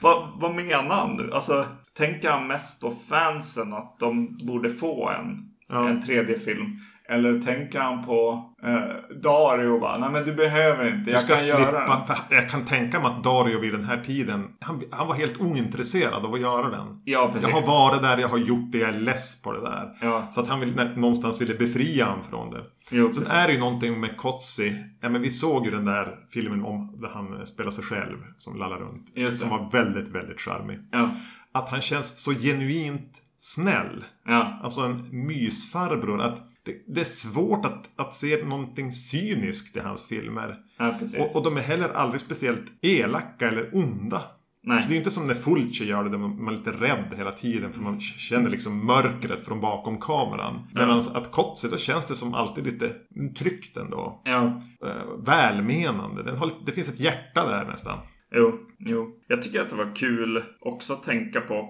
vad, 0.00 0.28
vad 0.40 0.54
menar 0.54 0.94
han 0.94 1.16
nu? 1.16 1.32
Alltså 1.32 1.66
tänker 1.96 2.30
han 2.30 2.46
mest 2.46 2.80
på 2.80 2.94
fansen 3.08 3.72
att 3.72 3.98
de 3.98 4.38
borde 4.46 4.70
få 4.70 5.08
en, 5.08 5.50
ja. 5.68 5.88
en 5.88 6.02
tredje 6.02 6.38
film? 6.38 6.78
Eller 7.10 7.40
tänker 7.40 7.80
han 7.80 8.04
på 8.04 8.50
eh, 8.62 9.16
Dario 9.22 9.80
bara, 9.80 9.98
nej 9.98 10.10
men 10.10 10.24
du 10.24 10.34
behöver 10.34 10.96
inte, 10.96 11.10
jag 11.10 11.26
kan 11.26 11.36
slippa, 11.36 11.60
göra 11.60 12.04
den. 12.06 12.16
Jag 12.30 12.50
kan 12.50 12.64
tänka 12.64 13.00
mig 13.00 13.06
att 13.06 13.24
Dario 13.24 13.60
vid 13.60 13.72
den 13.72 13.84
här 13.84 14.02
tiden, 14.04 14.48
han, 14.60 14.82
han 14.90 15.06
var 15.06 15.14
helt 15.14 15.40
ointresserad 15.40 16.24
av 16.24 16.34
att 16.34 16.40
göra 16.40 16.70
den. 16.70 17.02
Ja, 17.04 17.30
precis. 17.32 17.48
Jag 17.48 17.60
har 17.60 17.66
varit 17.66 18.02
där, 18.02 18.18
jag 18.18 18.28
har 18.28 18.38
gjort 18.38 18.72
det, 18.72 18.78
jag 18.78 18.88
är 18.88 18.98
less 18.98 19.42
på 19.42 19.52
det 19.52 19.60
där. 19.60 19.96
Ja. 20.00 20.28
Så 20.30 20.40
att 20.40 20.48
han 20.48 20.60
vill, 20.60 20.74
någonstans 20.96 21.40
ville 21.40 21.54
befria 21.54 22.04
honom 22.04 22.24
från 22.30 22.50
det. 22.50 22.62
Jo, 22.90 23.12
Sen 23.12 23.26
är 23.26 23.46
det 23.46 23.52
ju 23.52 23.60
någonting 23.60 24.00
med 24.00 24.16
Kotzi. 24.16 24.84
Ja 25.00 25.08
men 25.08 25.22
vi 25.22 25.30
såg 25.30 25.64
ju 25.64 25.70
den 25.70 25.84
där 25.84 26.18
filmen 26.32 26.64
om 26.64 27.00
där 27.00 27.08
han 27.08 27.46
spelar 27.46 27.70
sig 27.70 27.84
själv 27.84 28.16
som 28.36 28.56
lallar 28.56 28.78
runt. 28.78 29.38
Som 29.38 29.50
var 29.50 29.70
väldigt, 29.72 30.08
väldigt 30.08 30.40
charmig. 30.40 30.78
Ja. 30.90 31.10
Att 31.52 31.68
han 31.68 31.80
känns 31.80 32.22
så 32.22 32.32
genuint 32.32 33.12
snäll. 33.38 34.04
Ja. 34.26 34.60
Alltså 34.62 34.80
en 34.80 35.26
mysfarbror. 35.26 36.20
Att 36.20 36.49
det, 36.86 37.00
är 37.00 37.04
svårt 37.04 37.64
att, 37.66 37.90
att 37.96 38.14
se 38.14 38.44
någonting 38.44 38.92
cyniskt 38.92 39.76
i 39.76 39.80
hans 39.80 40.08
filmer. 40.08 40.56
Ja, 40.78 40.98
och, 41.18 41.36
och, 41.36 41.42
de 41.42 41.56
är 41.56 41.60
heller 41.60 41.88
aldrig 41.88 42.20
speciellt 42.20 42.64
elaka 42.82 43.48
eller 43.48 43.76
onda. 43.76 44.22
Nej. 44.62 44.76
Alltså 44.76 44.90
det 44.90 44.96
är 44.96 44.98
inte 44.98 45.10
som 45.10 45.26
när 45.26 45.34
Fulci 45.34 45.84
gör 45.84 46.04
det 46.04 46.10
där 46.10 46.18
man 46.18 46.48
är 46.48 46.52
lite 46.52 46.70
rädd 46.70 47.14
hela 47.16 47.32
tiden 47.32 47.72
för 47.72 47.80
man 47.80 48.00
känner 48.00 48.50
liksom 48.50 48.86
mörkret 48.86 49.46
från 49.46 49.60
bakom 49.60 50.00
kameran. 50.00 50.66
Ja. 50.74 50.80
Medan 50.80 50.98
att 50.98 51.32
Kotze, 51.32 51.68
då 51.68 51.76
känns 51.76 52.06
det 52.06 52.16
som 52.16 52.34
alltid 52.34 52.66
lite 52.66 52.94
tryggt 53.38 53.76
ändå. 53.76 54.22
Ja. 54.24 54.60
Uh, 54.84 55.24
välmenande. 55.24 56.32
Har, 56.32 56.50
det 56.66 56.72
finns 56.72 56.88
ett 56.88 57.00
hjärta 57.00 57.48
där 57.48 57.64
nästan. 57.64 57.98
Jo, 58.34 58.58
jo. 58.78 59.16
Jag 59.26 59.42
tycker 59.42 59.60
att 59.60 59.70
det 59.70 59.76
var 59.76 59.96
kul 59.96 60.44
också 60.60 60.92
att 60.92 61.04
tänka 61.04 61.40
på 61.40 61.66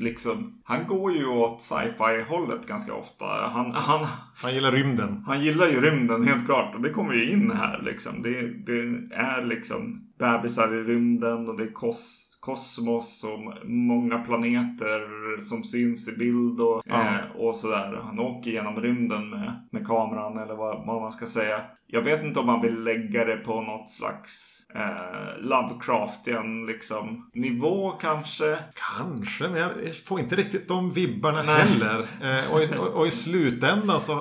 Liksom, 0.00 0.60
han 0.64 0.86
går 0.86 1.12
ju 1.12 1.26
åt 1.26 1.62
sci-fi 1.62 2.22
hållet 2.28 2.66
ganska 2.66 2.94
ofta. 2.94 3.24
Han, 3.24 3.72
han, 3.74 4.06
han 4.42 4.54
gillar 4.54 4.72
rymden. 4.72 5.24
Han 5.26 5.40
gillar 5.40 5.66
ju 5.66 5.80
rymden 5.80 6.28
helt 6.28 6.46
klart. 6.46 6.74
Och 6.74 6.80
det 6.82 6.90
kommer 6.90 7.14
ju 7.14 7.32
in 7.32 7.50
här 7.50 7.82
liksom. 7.82 8.22
Det, 8.22 8.40
det 8.66 8.80
är 9.14 9.44
liksom 9.44 10.08
bebisar 10.18 10.74
i 10.74 10.82
rymden 10.82 11.48
och 11.48 11.56
det 11.56 11.62
är 11.64 11.72
kos, 11.72 12.38
kosmos 12.40 13.24
och 13.24 13.68
många 13.68 14.18
planeter 14.18 15.00
som 15.40 15.64
syns 15.64 16.08
i 16.08 16.16
bild 16.16 16.60
och, 16.60 16.82
Ja. 16.84 17.02
eh, 17.02 17.36
och 17.36 17.56
sådär. 17.56 18.00
Han 18.04 18.18
åker 18.18 18.50
genom 18.50 18.80
rymden 18.80 19.30
med, 19.30 19.68
med 19.72 19.86
kameran 19.86 20.38
eller 20.38 20.54
vad, 20.54 20.86
vad 20.86 21.00
man 21.02 21.12
ska 21.12 21.26
säga. 21.26 21.60
Jag 21.86 22.02
vet 22.02 22.24
inte 22.24 22.40
om 22.40 22.46
man 22.46 22.62
vill 22.62 22.82
lägga 22.84 23.24
det 23.24 23.36
på 23.36 23.60
något 23.60 23.90
slags 23.90 24.61
eh, 24.74 25.40
Lovecraftian 25.40 26.66
liksom 26.66 27.30
nivå 27.34 27.90
kanske. 27.90 28.58
Kanske, 28.96 29.48
men 29.48 29.60
jag 29.60 29.96
får 30.06 30.20
inte 30.20 30.36
riktigt 30.36 30.68
de 30.68 30.92
vibbarna 30.92 31.42
Nej. 31.42 31.54
heller. 31.62 31.98
Eh, 32.22 32.52
och, 32.52 32.62
i, 32.62 32.68
och, 32.78 32.86
och 32.86 33.06
i 33.06 33.10
slutändan 33.10 34.00
så 34.00 34.14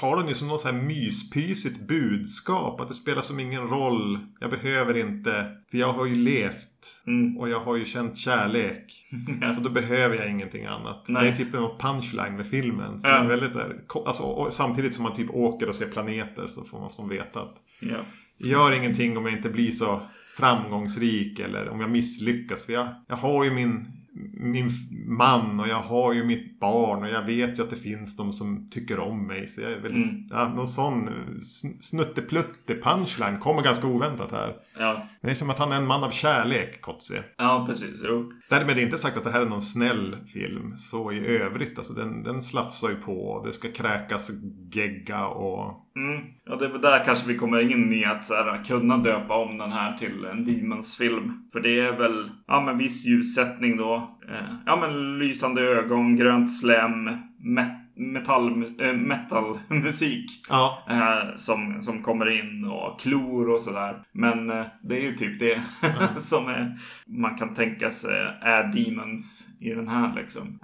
har 0.00 0.16
den 0.16 0.28
ju 0.28 0.34
som 0.34 0.48
något 0.48 0.60
så 0.60 0.68
här 0.68 0.82
myspysigt 0.82 1.80
budskap. 1.88 2.80
Att 2.80 2.88
det 2.88 2.94
spelar 2.94 3.22
som 3.22 3.40
ingen 3.40 3.68
roll. 3.68 4.18
Jag 4.40 4.50
behöver 4.50 4.96
inte. 4.96 5.56
För 5.70 5.78
jag 5.78 5.92
har 5.92 6.06
ju 6.06 6.14
levt. 6.14 6.68
Mm. 7.06 7.38
Och 7.38 7.48
jag 7.48 7.60
har 7.60 7.76
ju 7.76 7.84
känt 7.84 8.16
kärlek. 8.18 9.06
Så 9.54 9.60
då 9.60 9.70
behöver 9.70 10.16
jag 10.16 10.30
ingenting 10.30 10.66
annat. 10.66 11.04
Nej. 11.08 11.22
Det 11.24 11.28
är 11.28 11.36
typ 11.36 11.54
en 11.54 11.68
punchline 11.78 12.36
med 12.36 12.46
filmen. 12.46 13.00
Så 13.00 13.08
Ja. 13.08 13.22
väldigt 13.22 13.52
så 13.52 13.58
här, 13.58 13.76
alltså, 14.06 14.50
samtidigt 14.50 14.94
som 14.94 15.02
man 15.02 15.14
typ 15.16 15.30
åker 15.30 15.68
och 15.68 15.74
ser 15.74 15.86
planeter 15.86 16.46
så 16.46 16.64
får 16.64 16.80
man 16.80 16.90
som 16.90 17.08
veta 17.08 17.40
att 17.40 17.54
Ja. 17.80 18.04
Gör 18.38 18.72
ingenting 18.72 19.16
om 19.16 19.24
jag 19.26 19.36
inte 19.36 19.48
blir 19.48 19.70
så 19.70 20.00
framgångsrik 20.36 21.38
eller 21.38 21.68
om 21.68 21.80
jag 21.80 21.90
misslyckas. 21.90 22.66
För 22.66 22.72
jag, 22.72 22.88
jag 23.08 23.16
har 23.16 23.44
ju 23.44 23.50
min, 23.50 23.86
min 24.34 24.70
man 25.06 25.60
och 25.60 25.68
jag 25.68 25.80
har 25.80 26.12
ju 26.12 26.24
mitt 26.24 26.60
barn 26.60 27.02
och 27.02 27.08
jag 27.10 27.22
vet 27.22 27.58
ju 27.58 27.62
att 27.62 27.70
det 27.70 27.76
finns 27.76 28.16
de 28.16 28.32
som 28.32 28.68
tycker 28.70 28.98
om 28.98 29.26
mig. 29.26 29.48
Så 29.48 29.60
jag 29.60 29.72
är 29.72 29.80
väl, 29.80 29.92
Mm. 29.94 30.08
ja, 30.30 30.48
någon 30.48 30.66
sån 30.66 31.08
sn- 31.38 31.80
snutteplutte 31.80 32.74
punchline 32.74 33.38
kommer 33.38 33.62
ganska 33.62 33.86
oväntat 33.86 34.30
här. 34.32 34.56
Ja. 34.78 35.08
Det 35.22 35.30
är 35.30 35.34
som 35.34 35.50
att 35.50 35.58
han 35.58 35.72
är 35.72 35.76
en 35.76 35.86
man 35.86 36.04
av 36.04 36.10
kärlek, 36.10 36.80
Kotze. 36.80 37.22
ja, 37.36 37.64
precis. 37.68 38.00
Jo. 38.04 38.32
Därmed 38.48 38.78
är 38.78 38.82
inte 38.82 38.98
sagt 38.98 39.16
att 39.16 39.24
det 39.24 39.30
här 39.30 39.40
är 39.40 39.46
någon 39.46 39.62
snäll 39.62 40.16
film. 40.32 40.76
Så 40.76 41.12
i 41.12 41.26
övrigt, 41.26 41.78
alltså 41.78 41.92
den, 41.92 42.22
den 42.22 42.42
slafsar 42.42 42.88
ju 42.88 42.96
på. 42.96 43.42
Det 43.46 43.52
ska 43.52 43.72
kräkas 43.72 44.30
gegga 44.72 45.26
och... 45.26 45.86
Mm. 45.96 46.24
Ja, 46.44 46.56
det 46.56 46.64
är 46.64 46.68
väl 46.68 46.80
där 46.80 47.04
kanske 47.04 47.28
vi 47.28 47.38
kommer 47.38 47.72
in 47.72 47.92
i 47.92 48.04
att 48.04 48.26
så 48.26 48.34
här, 48.34 48.64
kunna 48.64 48.96
döpa 48.96 49.36
om 49.36 49.58
den 49.58 49.72
här 49.72 49.96
till 49.98 50.24
en 50.24 50.44
Demons-film. 50.44 51.48
För 51.52 51.60
det 51.60 51.80
är 51.80 51.96
väl, 51.96 52.30
ja 52.46 52.60
men 52.60 52.78
viss 52.78 53.06
ljussättning 53.06 53.76
då. 53.76 54.16
Eh, 54.28 54.54
ja 54.66 54.76
men 54.76 55.18
lysande 55.18 55.62
ögon, 55.62 56.16
grönt 56.16 56.58
slem, 56.58 57.04
mätt 57.38 57.85
metall, 57.96 58.62
eh, 58.80 58.92
metalmusik. 58.92 60.30
Ja, 60.48 60.82
Eh, 60.90 61.36
som, 61.36 61.82
som 61.82 62.02
kommer 62.02 62.30
in 62.40 62.64
och 62.64 63.00
klor 63.00 63.50
och 63.50 63.60
sådär. 63.60 64.02
Men 64.12 64.50
eh, 64.50 64.64
det 64.82 64.96
är 64.96 65.00
ju 65.02 65.16
typ 65.16 65.38
det 65.40 65.62
som 66.20 66.46
är, 66.48 66.78
man 67.06 67.36
kan 67.38 67.54
tänka 67.54 67.90
sig 67.90 68.26
är 68.40 68.64
Demons 68.64 69.48
i 69.60 69.70
den 69.70 69.88
här 69.88 70.12
liksom. 70.16 70.58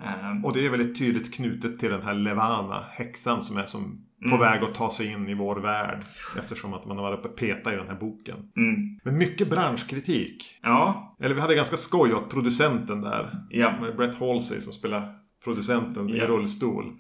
Och 0.45 0.53
det 0.53 0.67
är 0.67 0.71
väldigt 0.71 0.99
tydligt 0.99 1.35
knutet 1.35 1.79
till 1.79 1.91
den 1.91 2.03
här 2.03 2.15
Levana, 2.15 2.85
häxan 2.93 3.43
som 3.43 3.57
är 3.57 3.65
som 3.65 4.05
på 4.23 4.29
Mm. 4.29 4.41
väg 4.41 4.63
att 4.63 4.75
ta 4.75 4.91
sig 4.91 5.07
in 5.13 5.29
i 5.29 5.35
vår 5.35 5.57
värld. 5.57 5.99
Eftersom 6.39 6.75
att 6.75 6.87
man 6.87 6.97
har 6.97 7.05
varit 7.05 7.19
uppe 7.19 7.29
och 7.29 7.37
peta 7.37 7.73
i 7.73 7.77
den 7.77 7.89
här 7.89 7.95
boken. 7.95 8.37
mm. 8.57 8.99
Men 9.05 9.19
mycket 9.19 9.51
branschkritik. 9.51 10.59
Ja, 10.63 11.15
Eller 11.23 11.35
vi 11.35 11.41
hade 11.41 11.55
ganska 11.55 11.77
skoj 11.77 12.15
åt 12.15 12.31
producenten 12.31 13.01
där. 13.01 13.31
ja, 13.51 13.75
Med 13.81 13.97
Brett 13.97 14.19
Halsey 14.19 14.61
som 14.61 14.73
spelar 14.73 15.15
producenten 15.45 16.11
i 16.11 16.19
Ja. 16.19 16.27
rullstol. 16.27 16.93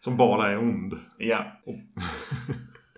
Som 0.00 0.16
bara 0.16 0.50
är 0.50 0.58
ond. 0.58 0.94
ja. 1.18 1.44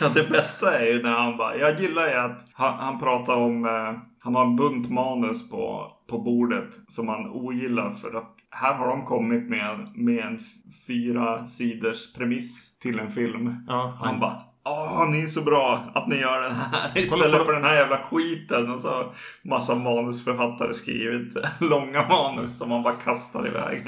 ja, 0.00 0.08
det 0.14 0.30
bästa 0.30 0.78
är 0.78 0.86
ju 0.86 1.02
när 1.02 1.10
han 1.12 1.36
bara, 1.36 1.56
jag 1.56 1.80
gillar 1.80 2.08
ju 2.08 2.14
att 2.14 2.44
han, 2.52 2.74
han 2.78 2.98
pratar 2.98 3.36
om, 3.36 3.64
eh, 3.64 4.00
han 4.20 4.34
har 4.34 4.44
en 4.44 4.56
bunt 4.56 4.90
manus 4.90 5.50
på, 5.50 5.92
på 6.08 6.18
bordet 6.18 6.68
som 6.88 7.08
han 7.08 7.26
ogillar 7.30 7.90
för 7.90 8.14
att 8.14 8.32
här 8.50 8.74
har 8.74 8.88
de 8.88 9.04
kommit 9.04 9.48
med, 9.48 9.90
med 9.94 10.18
en 10.24 10.40
fyra 10.86 11.46
sidors 11.46 12.12
premiss 12.14 12.78
till 12.78 12.98
en 12.98 13.10
film. 13.10 13.54
Ja, 13.68 13.98
Han 14.02 14.20
bara 14.20 14.42
Åh, 14.68 15.08
ni 15.10 15.22
är 15.22 15.28
så 15.28 15.42
bra 15.42 15.80
att 15.94 16.08
ni 16.08 16.16
gör 16.16 16.40
den 16.40 16.54
här 16.54 16.98
istället 16.98 17.46
för 17.46 17.52
den 17.52 17.64
här 17.64 17.74
jävla 17.74 17.98
skiten. 17.98 18.70
Och 18.70 18.80
så 18.80 19.12
massa 19.42 19.74
manusförfattare 19.74 20.74
skrivit 20.74 21.36
långa 21.60 22.08
manus 22.08 22.58
som 22.58 22.68
man 22.68 22.82
bara 22.82 22.94
kastar 22.94 23.46
iväg. 23.46 23.86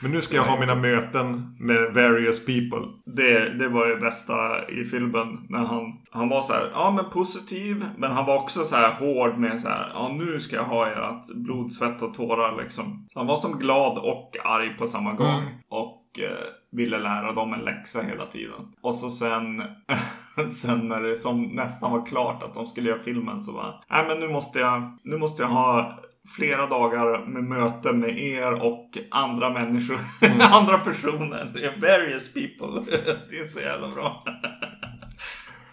Men 0.00 0.10
nu 0.10 0.20
ska 0.20 0.36
jag 0.36 0.44
ha 0.44 0.60
mina 0.60 0.74
möten 0.74 1.56
med 1.60 1.94
various 1.94 2.46
people. 2.46 2.88
Det, 3.04 3.48
det 3.48 3.68
var 3.68 3.86
det 3.86 3.96
bästa 3.96 4.68
i 4.68 4.84
filmen. 4.84 5.46
När 5.48 5.58
han, 5.58 5.98
han 6.10 6.28
var 6.28 6.42
så 6.42 6.52
här, 6.52 6.70
ja 6.74 6.90
men 6.90 7.10
positiv. 7.10 7.84
Men 7.96 8.12
han 8.12 8.26
var 8.26 8.36
också 8.36 8.64
så 8.64 8.76
här 8.76 8.92
hård 8.94 9.38
med 9.38 9.60
så 9.60 9.68
här, 9.68 9.90
ja 9.94 10.08
nu 10.18 10.40
ska 10.40 10.56
jag 10.56 10.64
ha 10.64 10.86
ert 10.86 11.26
blod, 11.34 11.72
svett 11.72 12.02
och 12.02 12.14
tårar 12.14 12.62
liksom. 12.62 13.06
Så 13.12 13.20
han 13.20 13.26
var 13.26 13.36
som 13.36 13.58
glad 13.58 13.98
och 13.98 14.36
arg 14.44 14.76
på 14.78 14.86
samma 14.86 15.12
gång. 15.12 15.40
Mm. 15.40 15.52
Och 15.68 16.05
ville 16.70 16.98
lära 16.98 17.32
dem 17.32 17.52
en 17.52 17.60
läxa 17.60 18.02
hela 18.02 18.26
tiden. 18.26 18.72
Och 18.80 18.94
så 18.94 19.10
sen, 19.10 19.62
sen 20.62 20.88
när 20.88 21.02
det 21.02 21.16
som 21.16 21.42
nästan 21.42 21.92
var 21.92 22.06
klart 22.06 22.42
att 22.42 22.54
de 22.54 22.66
skulle 22.66 22.90
göra 22.90 22.98
filmen 22.98 23.42
så 23.42 23.52
var 23.52 23.84
nej 23.90 24.04
men 24.08 24.20
nu 24.20 24.28
måste 24.28 24.58
jag, 24.58 24.98
nu 25.02 25.18
måste 25.18 25.42
jag 25.42 25.50
ha 25.50 25.98
flera 26.36 26.66
dagar 26.66 27.26
med 27.26 27.44
möten 27.44 27.98
med 27.98 28.18
er 28.18 28.52
och 28.52 28.98
andra 29.10 29.50
människor, 29.50 29.98
andra 30.40 30.78
personer. 30.78 31.74
Various 31.80 32.34
people. 32.34 32.96
det 33.30 33.38
är 33.38 33.46
så 33.46 33.60
jävla 33.60 33.88
bra. 33.88 34.24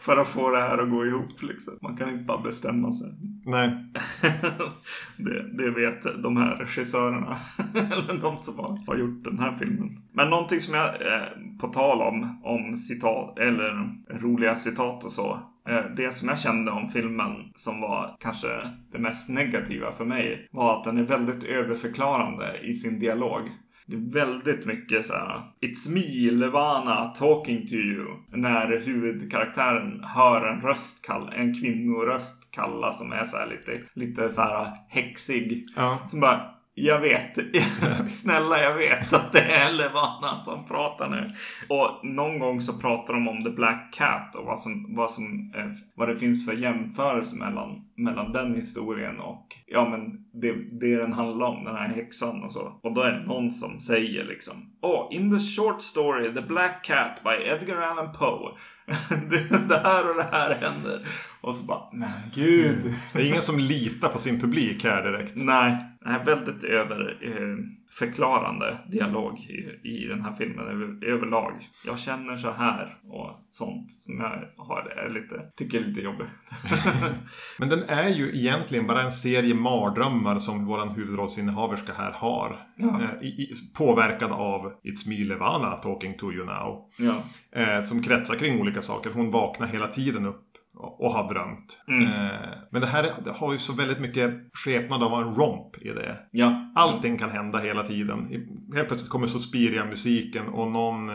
För 0.05 0.17
att 0.17 0.27
få 0.27 0.49
det 0.49 0.59
här 0.61 0.77
att 0.77 0.89
gå 0.89 1.05
ihop 1.05 1.41
liksom. 1.41 1.77
Man 1.81 1.97
kan 1.97 2.09
inte 2.09 2.23
bara 2.23 2.41
bestämma 2.41 2.93
sig. 2.93 3.09
Nej. 3.45 3.69
det, 5.17 5.57
det 5.57 5.69
vet 5.71 6.23
de 6.23 6.37
här 6.37 6.55
regissörerna. 6.55 7.37
Eller 7.75 8.21
de 8.21 8.37
som 8.37 8.59
har, 8.59 8.87
har 8.87 8.97
gjort 8.97 9.23
den 9.23 9.39
här 9.39 9.53
filmen. 9.59 10.03
Men 10.13 10.29
någonting 10.29 10.59
som 10.59 10.73
jag, 10.73 10.87
eh, 10.87 11.27
på 11.61 11.67
tal 11.67 12.01
om, 12.01 12.41
om 12.43 12.77
citat, 12.77 13.39
eller 13.39 13.89
roliga 14.09 14.55
citat 14.55 15.03
och 15.03 15.11
så. 15.11 15.39
Eh, 15.69 15.85
det 15.97 16.13
som 16.13 16.27
jag 16.27 16.39
kände 16.39 16.71
om 16.71 16.89
filmen 16.89 17.51
som 17.55 17.81
var 17.81 18.15
kanske 18.19 18.47
det 18.91 18.99
mest 18.99 19.29
negativa 19.29 19.91
för 19.91 20.05
mig 20.05 20.47
var 20.51 20.77
att 20.77 20.83
den 20.83 20.97
är 20.97 21.03
väldigt 21.03 21.43
överförklarande 21.43 22.59
i 22.63 22.73
sin 22.73 22.99
dialog. 22.99 23.41
Det 23.85 23.95
är 23.95 24.25
väldigt 24.25 24.65
mycket 24.65 25.05
så 25.05 25.13
här. 25.13 25.41
It's 25.61 25.89
me, 25.93 26.31
Levana, 26.31 27.07
talking 27.07 27.67
to 27.67 27.73
you. 27.73 28.05
När 28.31 28.79
huvudkaraktären 28.79 30.03
hör 30.03 30.47
en 30.47 30.61
röst 30.61 31.05
kalla, 31.05 31.31
en 31.31 31.61
kvinnoröst 31.61 32.51
kalla 32.51 32.93
som 32.93 33.11
är 33.11 33.25
så 33.25 33.37
här 33.37 33.47
lite, 33.47 33.81
lite 33.93 34.29
så 34.29 34.41
här 34.41 34.77
häxig. 34.89 35.67
Ja. 35.75 35.99
Som 36.09 36.19
bara, 36.19 36.53
jag 36.75 36.99
vet, 36.99 37.37
snälla 38.11 38.61
jag 38.61 38.75
vet 38.75 39.13
att 39.13 39.31
det 39.31 39.41
är 39.41 39.71
Levana 39.71 40.39
som 40.39 40.67
pratar 40.67 41.09
nu. 41.09 41.31
Och 41.69 42.05
någon 42.05 42.39
gång 42.39 42.61
så 42.61 42.73
pratar 42.73 43.13
de 43.13 43.27
om 43.27 43.43
The 43.43 43.49
Black 43.49 43.93
Cat 43.93 44.35
och 44.35 44.45
vad, 44.45 44.59
som, 44.59 44.95
vad, 44.95 45.11
som, 45.11 45.53
eh, 45.55 45.71
vad 45.95 46.07
det 46.07 46.15
finns 46.15 46.45
för 46.45 46.53
jämförelse 46.53 47.35
mellan, 47.35 47.81
mellan 47.95 48.31
den 48.31 48.55
historien 48.55 49.19
och 49.19 49.47
ja 49.67 49.89
men 49.89 50.25
det, 50.41 50.53
det 50.79 50.95
den 50.95 51.13
handlar 51.13 51.47
om, 51.47 51.63
den 51.63 51.75
här 51.75 51.87
häxan 51.87 52.43
och 52.43 52.53
så. 52.53 52.79
Och 52.83 52.93
då 52.93 53.01
är 53.01 53.11
det 53.11 53.25
någon 53.25 53.51
som 53.51 53.79
säger 53.79 54.23
liksom 54.23 54.73
Oh, 54.81 55.15
in 55.15 55.39
the 55.39 55.45
short 55.45 55.81
story 55.81 56.33
The 56.33 56.41
Black 56.41 56.83
Cat 56.83 57.23
by 57.23 57.49
Edgar 57.49 57.77
Allan 57.77 58.13
Poe. 58.13 58.57
det, 59.29 59.67
det 59.69 59.77
här 59.77 60.09
och 60.09 60.15
det 60.15 60.29
här 60.31 60.55
händer. 60.55 61.07
Och 61.43 61.55
så 61.55 61.65
bara, 61.65 61.83
men 61.91 62.09
gud. 62.33 62.93
Det 63.13 63.21
är 63.21 63.27
ingen 63.27 63.41
som 63.41 63.59
litar 63.59 64.09
på 64.09 64.17
sin 64.17 64.39
publik 64.39 64.83
här 64.83 65.03
direkt. 65.03 65.31
Nej, 65.35 65.77
nej 66.01 66.21
väldigt 66.25 66.63
över, 66.63 67.17
eh, 67.21 67.65
dialog 68.91 69.39
i, 69.39 69.89
i 69.89 70.07
den 70.07 70.21
här 70.21 70.33
filmen 70.33 70.67
över, 70.67 71.05
överlag. 71.05 71.53
Jag 71.85 71.99
känner 71.99 72.35
så 72.35 72.51
här 72.51 72.97
och 73.03 73.47
sånt 73.51 73.91
som 73.91 74.19
jag 74.19 74.49
har, 74.57 74.81
är 74.81 75.09
lite, 75.09 75.51
tycker 75.55 75.79
är 75.81 75.85
lite 75.85 76.01
jobbigt. 76.01 76.27
Men 77.59 77.69
den 77.69 77.83
är 77.83 78.09
ju 78.09 78.37
egentligen 78.37 78.87
bara 78.87 79.01
en 79.01 79.11
serie 79.11 79.55
mardrömmar 79.55 80.37
som 80.37 80.65
våran 80.65 80.89
huvudrollsinnehaverska 80.89 81.93
här 81.93 82.11
har. 82.11 82.67
Ja. 82.75 83.01
Eh, 83.01 83.27
i, 83.27 83.27
i, 83.27 83.53
påverkad 83.73 84.31
av 84.31 84.61
It's 84.83 85.09
me 85.09 85.23
Levana 85.23 85.77
talking 85.77 86.17
to 86.17 86.31
you 86.31 86.45
now. 86.45 86.89
ja. 86.97 87.23
Eh, 87.61 87.81
som 87.81 88.03
kretsar 88.03 88.35
kring 88.35 88.61
olika 88.61 88.81
saker. 88.81 89.09
Hon 89.09 89.31
vaknar 89.31 89.67
hela 89.67 89.87
tiden 89.87 90.25
upp 90.25 90.42
och 90.75 91.11
har 91.11 91.33
drömt. 91.33 91.79
Mm. 91.87 92.03
Eh, 92.07 92.49
men 92.71 92.81
det 92.81 92.87
här 92.87 93.13
har 93.35 93.51
ju 93.51 93.57
så 93.57 93.73
väldigt 93.73 93.99
mycket 93.99 94.33
skepnad 94.53 95.03
av 95.03 95.21
en 95.21 95.33
romp 95.35 95.77
i 95.81 95.89
det. 95.89 96.17
Ja. 96.31 96.71
Allting 96.75 97.17
kan 97.17 97.29
hända 97.29 97.59
hela 97.59 97.83
tiden. 97.83 98.27
Helt 98.75 98.87
plötsligt 98.87 99.09
kommer 99.11 99.27
Suspiria 99.27 99.85
musiken 99.85 100.47
och 100.47 100.71
någon, 100.71 101.07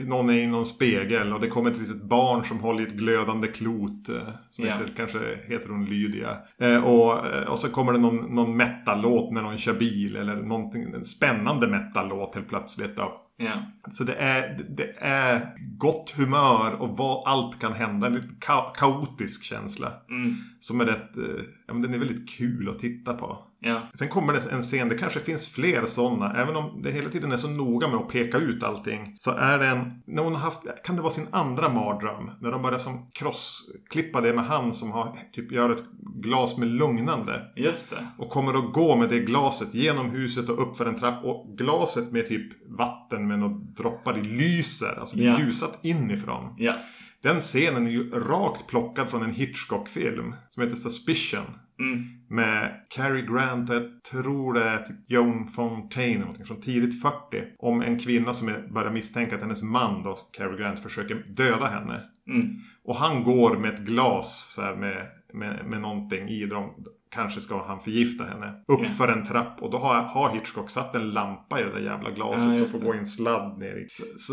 någon 0.00 0.30
är 0.30 0.34
i 0.34 0.46
någon 0.46 0.64
spegel 0.66 1.32
och 1.32 1.40
det 1.40 1.48
kommer 1.48 1.70
ett 1.70 1.78
litet 1.78 2.02
barn 2.02 2.44
som 2.44 2.60
håller 2.60 2.80
i 2.80 2.86
ett 2.86 2.92
glödande 2.94 3.48
klot. 3.48 4.08
eh, 4.08 4.28
Som 4.48 4.66
Ja. 4.66 4.72
heter, 4.76 4.92
kanske 4.96 5.18
heter 5.48 5.68
hon 5.68 5.84
Lydia. 5.84 6.36
Eh, 6.60 6.84
och, 6.84 7.26
och 7.48 7.58
så 7.58 7.68
kommer 7.68 7.92
det 7.92 7.98
någon, 7.98 8.16
någon 8.34 8.56
metal-låt 8.56 9.32
när 9.32 9.42
någon 9.42 9.58
kör 9.58 9.74
bil 9.74 10.16
eller 10.16 10.36
någonting, 10.36 10.82
en 10.94 11.04
spännande 11.04 11.68
metal-låt 11.68 12.34
helt 12.34 12.48
plötsligt. 12.48 12.96
Då. 12.96 13.22
Ja. 13.36 13.62
Så 13.90 14.04
det 14.04 14.14
är, 14.14 14.66
det 14.68 14.94
är 14.98 15.54
gott 15.78 16.10
humör 16.10 16.72
och 16.82 16.96
vad 16.96 17.22
allt 17.26 17.58
kan 17.60 17.72
hända. 17.72 18.06
En 18.06 18.36
ka- 18.40 18.72
kaotisk 18.74 19.44
känsla. 19.44 19.92
Mm. 20.10 20.34
Som 20.60 20.80
är 20.80 20.84
rätt, 20.84 21.16
eh, 21.16 21.44
ja 21.66 21.72
men 21.74 21.82
den 21.82 21.94
är 21.94 21.98
väldigt 21.98 22.30
kul 22.30 22.68
att 22.68 22.78
titta 22.78 23.14
på. 23.14 23.38
Ja. 23.58 23.80
Sen 23.98 24.08
kommer 24.08 24.32
det 24.32 24.50
en 24.50 24.62
scen, 24.62 24.88
det 24.88 24.98
kanske 24.98 25.20
finns 25.20 25.48
fler 25.48 25.86
sådana. 25.86 26.34
Även 26.34 26.56
om 26.56 26.82
det 26.82 26.90
hela 26.90 27.10
tiden 27.10 27.32
är 27.32 27.36
så 27.36 27.48
noga 27.48 27.88
med 27.88 27.96
att 27.96 28.08
peka 28.08 28.38
ut 28.38 28.62
allting. 28.62 29.16
Så 29.18 29.30
är 29.30 29.58
det 29.58 29.66
en, 29.66 30.02
när 30.06 30.22
hon 30.22 30.32
har 30.32 30.40
haft, 30.40 30.60
kan 30.84 30.96
det 30.96 31.02
vara 31.02 31.12
sin 31.12 31.28
andra 31.30 31.68
mardröm? 31.68 32.30
När 32.40 32.50
de 32.50 32.62
börjar 32.62 32.78
som 32.78 33.10
crossklippa 33.12 34.20
det 34.20 34.32
med 34.34 34.44
han 34.44 34.72
som 34.72 34.90
har, 34.92 35.18
typ 35.32 35.52
gör 35.52 35.70
ett 35.70 35.84
glas 36.22 36.58
med 36.58 36.68
lugnande. 36.68 37.42
Just 37.56 37.90
det. 37.90 38.06
Och 38.18 38.30
kommer 38.30 38.54
att 38.66 38.72
gå 38.72 38.96
med 38.96 39.08
det 39.08 39.20
glaset 39.20 39.74
genom 39.74 40.10
huset 40.10 40.48
och 40.48 40.62
upp 40.62 40.76
för 40.76 40.86
en 40.86 40.98
trapp. 40.98 41.24
Och 41.24 41.58
glaset 41.58 42.12
med 42.12 42.28
typ 42.28 42.52
vatten 42.78 43.25
med 43.28 43.38
några 43.38 43.54
droppar 43.54 44.18
i 44.18 44.22
lyser. 44.22 45.00
Alltså 45.00 45.16
det 45.16 45.22
är 45.22 45.26
Ja. 45.26 45.40
ljusat 45.40 45.78
inifrån. 45.82 46.54
Ja. 46.58 46.74
Den 47.22 47.40
scenen 47.40 47.86
är 47.86 47.90
ju 47.90 48.10
rakt 48.10 48.66
plockad 48.66 49.08
från 49.08 49.22
en 49.22 49.32
Hitchcock-film. 49.32 50.34
Som 50.48 50.62
heter 50.62 50.76
Suspicion. 50.76 51.44
Mm. 51.78 52.04
Med 52.28 52.80
Cary 52.90 53.22
Grant 53.22 53.70
och 53.70 53.76
jag 53.76 54.02
tror 54.10 54.54
det 54.54 54.64
är 54.64 54.78
typ 54.82 54.96
Joan 55.06 55.46
Fontaine 55.48 56.20
någonting 56.20 56.46
från 56.46 56.60
tidigt 56.60 57.02
40. 57.02 57.14
Om 57.58 57.82
en 57.82 57.98
kvinna 57.98 58.32
som 58.34 58.54
börjar 58.70 58.90
misstänka 58.90 59.34
att 59.34 59.40
hennes 59.42 59.62
man 59.62 60.02
då, 60.02 60.16
Cary 60.32 60.56
Grant, 60.56 60.80
försöker 60.80 61.24
döda 61.26 61.66
henne. 61.66 62.02
Mm. 62.28 62.46
Och 62.84 62.96
han 62.96 63.24
går 63.24 63.56
med 63.56 63.74
ett 63.74 63.80
glas 63.80 64.54
så 64.54 64.60
med, 64.60 65.06
med, 65.32 65.66
med 65.66 65.80
någonting 65.80 66.28
i. 66.28 66.46
De, 66.46 66.70
kanske 67.16 67.40
ska 67.40 67.66
han 67.66 67.80
förgifta 67.80 68.24
henne. 68.24 68.46
Upp 68.68 68.80
Ja. 68.82 68.88
för 68.88 69.08
en 69.08 69.24
trapp. 69.26 69.62
Och 69.62 69.70
då 69.70 69.78
har, 69.78 69.94
har 70.02 70.30
Hitchcock 70.34 70.70
satt 70.70 70.94
en 70.94 71.10
lampa 71.10 71.60
i 71.60 71.64
det 71.64 71.70
där 71.72 71.80
jävla 71.80 72.10
glaset. 72.10 72.50
Ja, 72.52 72.58
som 72.58 72.68
får 72.68 72.78
det. 72.78 72.84
gå 72.86 72.94
i 72.94 72.98
en 72.98 73.06
sladd 73.06 73.58
ner 73.58 73.76
i. 73.76 73.86
Så, 73.90 74.02
så 74.16 74.32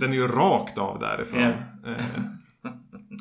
den 0.00 0.10
är 0.12 0.16
ju 0.16 0.28
rakt 0.28 0.78
av 0.78 0.98
därifrån. 0.98 1.40
Eh, 1.42 2.04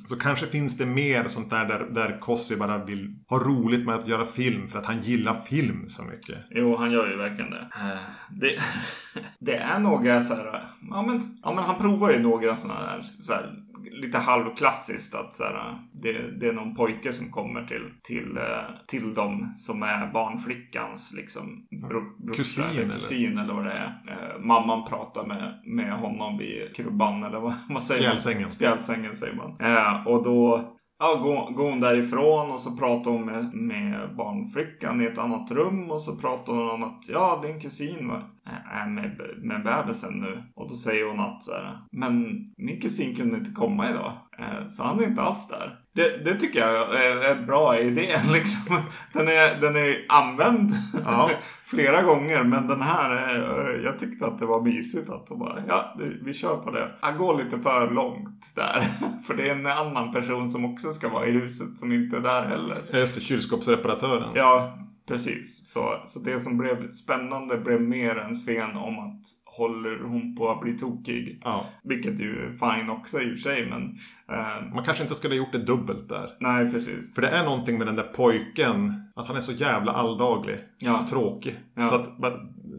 så 0.08 0.16
kanske 0.20 0.46
finns 0.46 0.78
det 0.78 0.86
mer 0.86 1.24
sånt 1.28 1.50
där 1.50 1.66
där, 1.66 1.80
där 1.92 2.20
Kossi 2.20 2.56
bara 2.58 2.86
vill 2.86 3.16
ha 3.30 3.40
roligt 3.40 3.86
med 3.86 3.96
att 3.96 4.08
göra 4.08 4.26
film 4.26 4.68
för 4.68 4.80
att 4.80 4.86
han 4.86 5.02
gillar 5.02 5.34
film 5.34 5.90
så 5.90 6.04
mycket. 6.04 6.38
Jo, 6.50 6.76
han 6.78 6.92
gör 6.92 7.10
ju 7.10 7.16
verkligen 7.18 7.52
det. 7.52 7.68
Eh, 7.76 7.98
Det, 8.30 8.60
det 9.40 9.56
är 9.58 9.80
några 9.80 10.22
så 10.22 10.36
här, 10.36 10.64
ja 10.92 11.02
men, 11.02 11.38
ja 11.44 11.54
men 11.54 11.64
han 11.64 11.76
provar 11.82 12.12
ju 12.12 12.20
några 12.20 12.56
sådana 12.56 12.82
där, 12.82 13.02
så 13.22 13.34
här 13.34 13.54
lite 13.92 14.18
halvklassiskt 14.18 15.16
att 15.16 15.36
så 15.36 15.44
här, 15.44 15.80
det, 15.94 16.40
det 16.40 16.48
är 16.48 16.54
någon 16.54 16.76
pojke 16.76 17.14
som 17.14 17.32
kommer 17.32 17.68
till, 17.68 17.92
till, 18.04 18.38
eh, 18.38 18.76
till 18.88 19.14
dem 19.14 19.54
som 19.58 19.84
är 19.84 20.12
barnflickans 20.12 21.14
liksom 21.16 21.68
bro, 21.90 22.34
Kusin, 22.36 22.64
eller 22.64 22.94
kusin 22.94 23.38
eller 23.38 23.54
vad 23.54 23.66
det 23.66 23.72
är. 23.72 24.02
Eh, 24.08 24.40
Mamman 24.40 24.90
pratar 24.90 25.26
med, 25.26 25.62
med 25.66 25.94
honom 25.94 26.38
vid 26.38 26.76
krubban 26.76 27.24
eller 27.24 27.40
vad, 27.40 27.54
vad 27.70 27.84
säger 27.84 28.10
man? 28.10 28.20
Spjälsängen. 28.20 28.50
Spjälsängen 28.50 29.16
säger 29.16 29.36
man. 29.36 29.58
Eh, 29.60 30.08
och 30.08 30.24
då 30.24 30.72
Ja, 31.00 31.20
går, 31.24 31.52
går 31.52 31.70
hon 31.70 31.80
därifrån 31.80 32.52
och 32.52 32.60
så 32.60 32.78
pratar 32.78 33.12
hon 33.12 33.26
med, 33.26 33.54
med 33.54 34.16
barnflickan 34.16 35.02
i 35.02 35.06
ett 35.06 35.18
annat 35.18 35.52
rum 35.52 35.92
och 35.92 36.02
så 36.02 36.16
pratar 36.16 36.54
hon 36.54 36.70
om 36.70 36.84
att 36.84 37.10
ja, 37.10 37.42
din 37.44 37.60
kusin 37.62 38.08
var, 38.08 38.24
är 38.72 38.90
med, 38.90 39.22
med 39.38 39.64
bebisen 39.64 40.14
nu. 40.14 40.44
Och 40.56 40.70
då 40.70 40.76
säger 40.76 41.06
hon 41.06 41.20
att 41.20 41.44
så 41.44 41.52
här, 41.52 41.78
men 41.92 42.14
min 42.58 42.82
kusin 42.82 43.16
kunde 43.16 43.38
inte 43.38 43.52
komma 43.52 43.90
idag. 43.90 44.14
Eh, 44.40 44.68
så 44.70 44.84
han 44.84 45.00
är 45.00 45.08
inte 45.08 45.22
alls 45.22 45.48
där. 45.48 45.80
Det, 45.96 46.26
det 46.26 46.36
tycker 46.36 46.60
jag 46.60 47.06
är 47.06 47.32
en 47.32 47.46
bra 47.46 47.80
idé 47.80 48.22
liksom. 48.32 48.82
Den 49.14 49.28
är, 49.28 49.62
den 49.62 49.76
är 49.76 50.06
använd 50.10 50.74
Ja. 51.06 51.30
flera 51.66 52.02
gånger 52.02 52.44
men 52.44 52.68
den 52.68 52.82
här, 52.82 53.30
eh, 53.30 53.84
jag 53.84 54.00
tyckte 54.00 54.26
att 54.26 54.40
det 54.40 54.46
var 54.46 54.62
mysigt 54.62 55.10
att 55.10 55.28
de 55.28 55.40
bara, 55.40 55.64
ja 55.68 55.96
vi 56.22 56.34
kör 56.34 56.58
på 56.58 56.72
det. 56.72 56.92
Han 57.02 57.18
går 57.18 57.44
lite 57.44 57.60
för 57.60 57.92
långt 57.92 58.56
där. 58.56 58.88
För 59.28 59.34
det 59.34 59.50
är 59.50 59.56
en 59.56 59.68
annan 59.68 60.14
person 60.14 60.50
som 60.50 60.66
också 60.66 60.92
ska 60.92 61.10
vara 61.10 61.28
i 61.28 61.32
huset 61.32 61.78
som 61.78 61.92
inte 61.92 62.18
är 62.18 62.22
där 62.22 62.46
heller. 62.46 62.86
Just 62.94 63.16
det, 63.16 63.22
kylskåpsreparatören. 63.22 64.30
Ja, 64.36 64.78
precis. 65.08 65.72
Så, 65.72 66.02
så 66.08 66.20
det 66.20 66.40
som 66.40 66.58
blev 66.58 66.92
spännande 66.92 67.58
blev 67.58 67.82
mer 67.82 68.16
en 68.20 68.36
scen 68.36 68.76
om 68.76 69.00
att 69.00 69.22
håller 69.58 70.04
hon 70.04 70.36
på 70.36 70.52
att 70.52 70.62
bli 70.62 70.78
tokig. 70.78 71.42
Ja. 71.44 71.66
Vilket 71.84 72.20
ju 72.20 72.46
är 72.46 72.52
fine 72.52 72.90
också 72.90 73.22
i 73.22 73.26
och 73.26 73.30
för 73.30 73.38
sig 73.38 73.70
men 73.70 74.00
eh, 74.30 74.74
Man 74.74 74.86
kanske 74.86 75.04
inte 75.04 75.16
skulle 75.16 75.34
ha 75.34 75.38
gjort 75.38 75.52
det 75.52 75.64
dubbelt 75.64 76.10
där. 76.10 76.36
nej 76.40 76.72
precis. 76.72 77.14
För 77.14 77.22
det 77.22 77.30
är 77.30 77.44
någonting 77.44 77.78
med 77.78 77.88
den 77.88 77.96
där 77.96 78.12
pojken. 78.16 79.02
Att 79.16 79.28
han 79.28 79.36
är 79.36 79.42
så 79.42 79.52
jävla 79.52 79.92
alldaglig. 79.92 80.60
Ja. 80.78 81.00
Och 81.00 81.10
tråkig. 81.10 81.56
Ja. 81.74 81.90
Så, 81.90 81.96
att, 81.96 82.20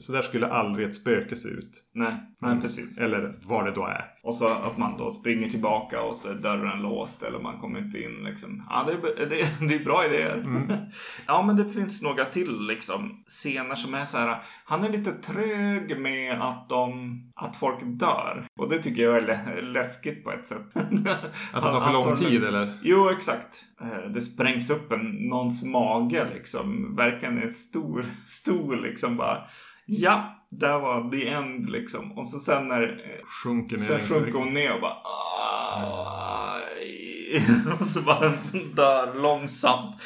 så 0.00 0.12
där 0.12 0.22
skulle 0.22 0.46
aldrig 0.46 0.88
ett 0.88 0.94
spöke 0.94 1.36
se 1.36 1.48
ut. 1.48 1.70
Nej, 1.94 2.14
nej 2.40 2.60
precis. 2.60 2.98
Eller 2.98 3.38
vad 3.44 3.64
det 3.64 3.70
då 3.72 3.86
är. 3.86 4.04
Och 4.22 4.34
så 4.34 4.48
att 4.48 4.78
man 4.78 4.96
då 4.98 5.10
springer 5.10 5.50
tillbaka 5.50 6.02
och 6.02 6.16
så 6.16 6.30
är 6.30 6.34
dörren 6.34 6.82
låst 6.82 7.22
eller 7.22 7.38
man 7.38 7.58
kommer 7.58 7.78
inte 7.78 7.98
in 8.02 8.24
liksom. 8.24 8.66
Ja, 8.70 8.84
det 8.86 8.92
är, 9.22 9.26
det, 9.26 9.66
det 9.68 9.74
är 9.74 9.84
bra 9.84 10.06
idéer. 10.06 10.44
ja, 11.26 11.42
men 11.42 11.56
det 11.56 11.68
finns 11.68 12.02
några 12.02 12.24
till 12.24 12.60
liksom 12.66 13.24
scener 13.26 13.74
som 13.74 13.94
är 13.94 14.04
så 14.04 14.18
här. 14.18 14.42
Han 14.64 14.84
är 14.84 14.88
lite 14.88 15.12
trög 15.12 16.00
med 16.00 16.40
att 16.42 16.68
de, 16.68 17.18
att 17.36 17.56
folk 17.56 17.78
dör. 17.82 18.46
Och 18.60 18.68
det 18.68 18.82
tycker 18.82 19.02
jag 19.02 19.16
är 19.16 19.22
lä- 19.26 19.60
läskigt 19.62 20.24
på 20.24 20.32
ett 20.32 20.46
sätt. 20.46 20.66
Att 21.52 21.62
det 21.62 21.70
tar 21.72 21.80
för 21.80 21.92
lång 21.92 22.16
tid 22.16 22.44
eller? 22.44 22.78
Jo, 22.82 23.08
exakt. 23.10 23.64
Eh, 23.80 24.10
Det 24.14 24.20
sprängs 24.20 24.70
upp 24.70 24.92
en, 24.92 25.28
någons 25.28 25.64
mage 25.64 26.26
liksom. 26.34 26.94
Verkligen 26.96 27.38
är 27.42 27.48
stor, 27.48 28.06
stor 28.26 28.76
liksom 28.76 29.16
bara. 29.16 29.38
Ja, 29.86 30.46
där 30.50 30.78
var 30.78 31.10
the 31.10 31.28
end 31.28 31.70
liksom. 31.70 32.12
Och 32.18 32.28
så 32.28 32.38
sen 32.38 32.68
när 32.68 32.82
eh, 32.82 33.24
Sjunker 33.26 33.78
Sen 33.78 34.00
sjunker 34.00 34.38
hon 34.38 34.54
ner 34.54 34.74
och 34.74 34.80
bara 34.80 34.96
aj. 36.54 37.42
Och 37.80 37.86
så 37.86 38.02
bara 38.02 38.32
dör 38.74 39.22
långsamt. 39.22 39.96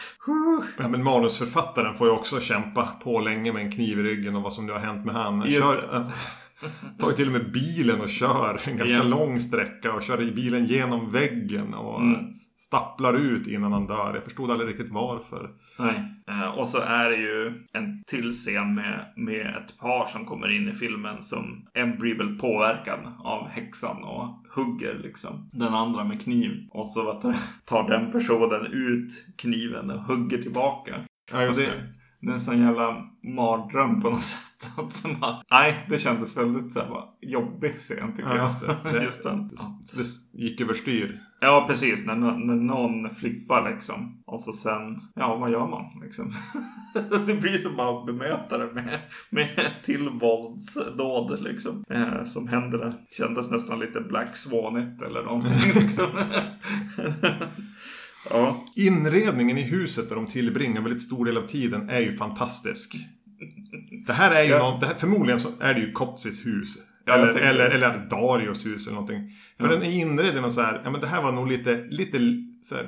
Ja, 0.79 0.89
men 0.89 1.05
manusförfattaren 1.05 1.95
får 1.95 2.07
ju 2.07 2.13
också 2.13 2.41
kämpa 2.41 2.87
på 3.05 3.21
länge 3.21 3.53
med 3.53 3.63
en 3.65 3.73
kniv 3.73 3.99
i 3.99 4.03
ryggen 4.03 4.37
och 4.37 4.43
vad 4.43 4.53
som 4.53 4.67
nu 4.67 4.73
har 4.73 4.81
hänt 4.81 5.07
med 5.07 5.15
han. 5.15 5.41
Just 5.47 5.59
Kör, 5.59 6.13
tar 7.01 7.13
till 7.13 7.27
och 7.27 7.33
med 7.33 7.53
bilen 7.53 8.01
och 8.01 8.09
kör 8.09 8.61
en 8.65 8.77
ganska 8.77 8.97
Ja. 8.97 9.03
lång 9.03 9.41
sträcka 9.41 9.93
och 9.93 10.03
kör 10.03 10.23
i 10.23 10.33
bilen 10.33 10.67
genom 10.67 11.11
väggen 11.13 11.75
och 11.75 12.01
Mm. 12.01 12.25
Stapplar 12.61 13.15
ut 13.15 13.47
innan 13.47 13.73
han 13.73 13.87
dör. 13.87 14.15
Jag 14.15 14.25
förstod 14.25 14.51
aldrig 14.51 14.69
riktigt 14.71 14.93
varför. 14.93 15.51
Nej. 15.79 16.05
Eh, 16.29 16.59
Och 16.59 16.67
så 16.69 16.79
är 16.81 17.11
det 17.11 17.17
ju 17.17 17.53
en 17.73 18.03
till 18.07 18.33
scen 18.33 18.75
med, 18.75 19.13
med 19.17 19.47
ett 19.47 19.79
par 19.79 20.07
som 20.07 20.27
kommer 20.27 20.57
in 20.57 20.69
i 20.69 20.73
filmen 20.73 21.23
som 21.23 21.67
en 21.75 21.99
blir 21.99 22.19
väl 22.19 22.39
påverkad 22.39 23.01
av 23.25 23.49
häxan 23.49 24.05
och 24.05 24.45
hugger 24.55 24.99
liksom 24.99 25.51
den 25.53 25.75
andra 25.75 26.05
med 26.05 26.23
kniv. 26.23 26.69
Och 26.71 26.87
så 26.87 27.21
tar 27.65 27.89
den 27.89 28.13
personen 28.13 28.67
ut 28.67 29.27
kniven 29.37 29.91
och 29.91 30.01
hugger 30.03 30.43
tillbaka. 30.43 30.95
Ja, 31.33 31.43
just 31.43 31.61
det, 31.61 31.73
det. 32.21 32.27
det 32.27 32.31
är 32.31 32.33
en 32.33 32.41
sån 32.41 32.61
jävla 32.63 33.05
mardröm 33.23 34.01
på 34.03 34.11
något 34.11 34.23
sätt. 34.35 34.71
Att 34.77 34.93
så 34.93 35.09
bara, 35.21 35.43
nej, 35.51 35.87
det 35.89 35.99
kändes 35.99 36.37
väldigt 36.37 36.73
så 36.73 36.81
här, 36.81 36.89
bara, 36.89 37.05
jobbig 37.21 37.75
scen 37.79 38.13
tycker 38.17 38.29
Ja, 38.31 38.37
jag. 38.37 38.45
just 38.45 38.61
det. 38.61 38.77
Det- 38.93 39.05
just 39.05 39.23
den. 39.25 39.49
Det 39.97 40.39
gick 40.43 40.61
överstyr. 40.61 41.21
Ja, 41.41 41.65
precis. 41.69 42.07
När, 42.07 42.15
när 42.17 42.55
någon 42.55 43.15
flippar 43.15 43.71
liksom. 43.75 44.23
Och 44.27 44.41
så 44.41 44.53
sen, 44.53 45.01
ja 45.15 45.37
vad 45.37 45.51
gör 45.51 45.67
man 45.67 45.85
liksom? 46.03 46.33
det 47.27 47.41
blir 47.41 47.59
som 47.59 47.77
bara 47.77 47.99
att 48.01 48.07
bemöta 48.07 48.59
det 48.59 48.73
med, 48.75 49.01
med 49.31 49.71
till 49.85 50.09
våldsdåd 50.09 51.43
liksom. 51.43 51.85
Eh, 51.91 52.25
som 52.25 52.49
händer 52.49 52.79
där. 52.79 52.95
Kändes 53.11 53.51
nästan 53.51 53.79
lite 53.81 54.01
Black 54.01 54.37
Swanigt 54.37 55.03
eller 55.03 55.23
någonting 55.23 55.73
liksom. 55.75 56.07
Ja. 58.31 58.65
Inredningen 58.77 59.59
i 59.59 59.63
huset 59.63 60.09
där 60.09 60.17
de 60.17 60.27
tillbringar 60.27 60.81
väldigt 60.83 61.03
stor 61.03 61.25
del 61.25 61.37
av 61.37 61.47
tiden 61.47 61.89
är 61.91 62.01
ju 62.01 62.17
fantastisk. 62.17 62.97
Det 64.07 64.13
här 64.13 64.35
är 64.35 64.43
ju 64.43 64.51
Ja. 64.51 64.59
något, 64.71 64.81
det 64.81 64.87
här, 64.87 64.95
förmodligen 64.95 65.41
så 65.41 65.49
är 65.61 65.75
det 65.75 65.81
ju 65.81 65.93
Kotsis 65.93 66.47
hus. 66.47 66.77
Ja, 67.05 67.15
eller, 67.15 67.29
eller, 67.29 67.69
det. 67.69 67.75
eller 67.75 68.07
Darius 68.11 68.67
hus 68.67 68.87
eller 68.87 68.95
någonting. 68.95 69.33
För 69.61 69.69
den 69.69 69.83
är 69.83 69.91
inredd 69.91 70.37
i 70.37 70.41
något 70.41 70.53
så 70.53 70.61
här, 70.61 70.81
ja 70.85 70.91
men 70.91 71.01
det 71.01 71.07
här 71.07 71.23
var 71.23 71.33
nog 71.33 71.49
lite, 71.49 71.85
lite 71.91 72.19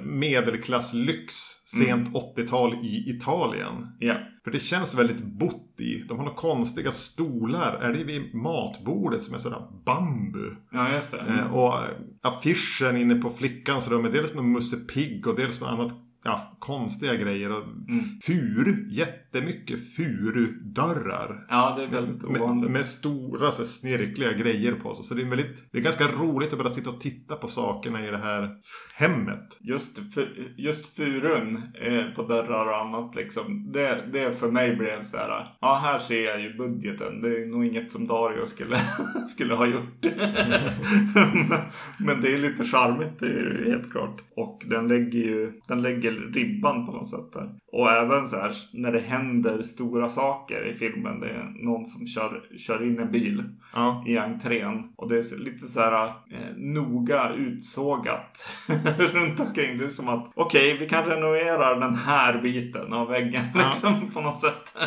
medelklasslyx 0.04 1.34
sent 1.64 2.08
80-tal 2.08 2.74
i 2.74 3.16
Italien. 3.16 3.88
Ja. 3.98 4.14
För 4.44 4.50
det 4.50 4.60
känns 4.60 4.94
väldigt 4.94 5.24
bott 5.24 5.80
i. 5.80 6.04
De 6.08 6.18
har 6.18 6.24
några 6.24 6.38
konstiga 6.38 6.92
stolar. 6.92 7.72
Är 7.72 7.92
det 7.92 8.04
vid 8.04 8.34
matbordet 8.34 9.22
som 9.22 9.34
är 9.34 9.38
sådär 9.38 9.68
bambu? 9.86 10.56
ja, 10.72 10.92
just 10.92 11.10
det. 11.10 11.18
Eh, 11.18 11.54
och 11.54 11.74
affischen 12.22 12.96
inne 12.96 13.14
på 13.14 13.30
flickans 13.30 13.90
rum 13.90 14.04
är 14.04 14.10
dels 14.10 14.34
någon 14.34 14.52
Musse 14.52 14.76
Pigg 14.76 15.26
och 15.26 15.36
dels 15.36 15.60
något 15.60 15.70
annat 15.70 15.92
ja, 16.24 16.56
konstiga 16.58 17.14
grejer. 17.14 17.52
Och 17.52 17.62
Mm. 17.88 18.04
Furu, 18.26 18.86
jättemycket 18.90 19.94
furudörrar. 19.96 21.46
Ja, 21.48 21.74
det 21.78 21.84
är 21.84 21.88
väldigt 21.88 22.24
ovanligt. 22.24 22.70
med 22.70 22.86
stora 22.86 23.50
så 23.52 23.64
snirkliga 23.64 24.32
grejer 24.32 24.72
på 24.72 24.94
sig. 24.94 25.04
Så 25.04 25.14
det 25.14 25.22
är, 25.22 25.26
väldigt, 25.26 25.72
det 25.72 25.78
är 25.78 25.82
ganska 25.82 26.04
roligt 26.04 26.52
att 26.52 26.58
bara 26.58 26.68
sitta 26.70 26.90
och 26.90 27.00
titta 27.00 27.36
på 27.36 27.48
sakerna 27.48 28.06
i 28.06 28.10
det 28.10 28.18
här 28.18 28.56
hemmet. 28.94 29.58
Just, 29.60 30.14
för, 30.14 30.28
just 30.56 30.96
furun 30.96 31.62
eh, 31.74 32.14
på 32.16 32.22
dörrar 32.22 32.66
och 32.66 32.80
annat 32.80 33.14
liksom. 33.14 33.72
Det, 33.72 34.04
det 34.12 34.32
för 34.32 34.50
mig 34.50 34.76
blev 34.76 35.04
så 35.04 35.16
här. 35.16 35.46
Ja, 35.60 35.80
här 35.84 35.98
ser 35.98 36.24
jag 36.24 36.40
ju 36.40 36.54
budgeten. 36.56 37.22
Det 37.22 37.28
är 37.28 37.46
nog 37.46 37.66
inget 37.66 37.92
som 37.92 38.06
Dario 38.06 38.46
skulle, 38.46 38.80
skulle 39.28 39.54
ha 39.54 39.66
gjort. 39.66 40.06
Men 41.98 42.20
det 42.20 42.34
är 42.34 42.38
lite 42.38 42.64
charmigt, 42.64 43.18
det 43.20 43.26
är 43.26 43.64
ju 43.64 43.70
helt 43.70 43.92
klart. 43.92 44.20
Och 44.36 44.62
den 44.66 44.88
lägger 44.88 45.18
ju 45.18 45.52
den 45.68 45.82
lägger 45.82 46.11
ribban 46.12 46.86
på 46.86 46.92
något 46.92 47.08
sätt 47.10 47.32
där. 47.32 47.50
Och 47.72 47.90
även 47.90 48.26
så 48.26 48.36
här 48.36 48.52
när 48.72 48.92
det 48.92 49.00
händer 49.00 49.62
stora 49.62 50.08
saker 50.10 50.66
i 50.68 50.74
filmen. 50.74 51.20
Det 51.20 51.28
är 51.28 51.64
någon 51.64 51.86
som 51.86 52.06
kör, 52.06 52.42
kör 52.58 52.82
in 52.86 52.98
en 52.98 53.10
bil 53.10 53.44
Ja. 53.74 54.04
i 54.06 54.16
entrén. 54.18 54.92
Och 54.96 55.08
det 55.08 55.16
är 55.18 55.38
lite 55.38 55.66
så 55.66 55.80
här 55.80 56.06
eh, 56.06 56.56
noga 56.56 57.32
utsågat 57.32 58.48
runt 59.14 59.40
omkring. 59.40 59.78
Det 59.78 59.84
är 59.84 59.88
som 59.88 60.08
att 60.08 60.30
okej, 60.34 60.76
vi 60.78 60.88
kan 60.88 61.04
renovera 61.04 61.78
den 61.78 61.96
här 61.96 62.40
biten 62.42 62.92
av 62.92 63.08
väggen 63.08 63.42
Ja. 63.54 63.66
liksom 63.72 64.10
på 64.14 64.20
något 64.20 64.40
sätt. 64.40 64.76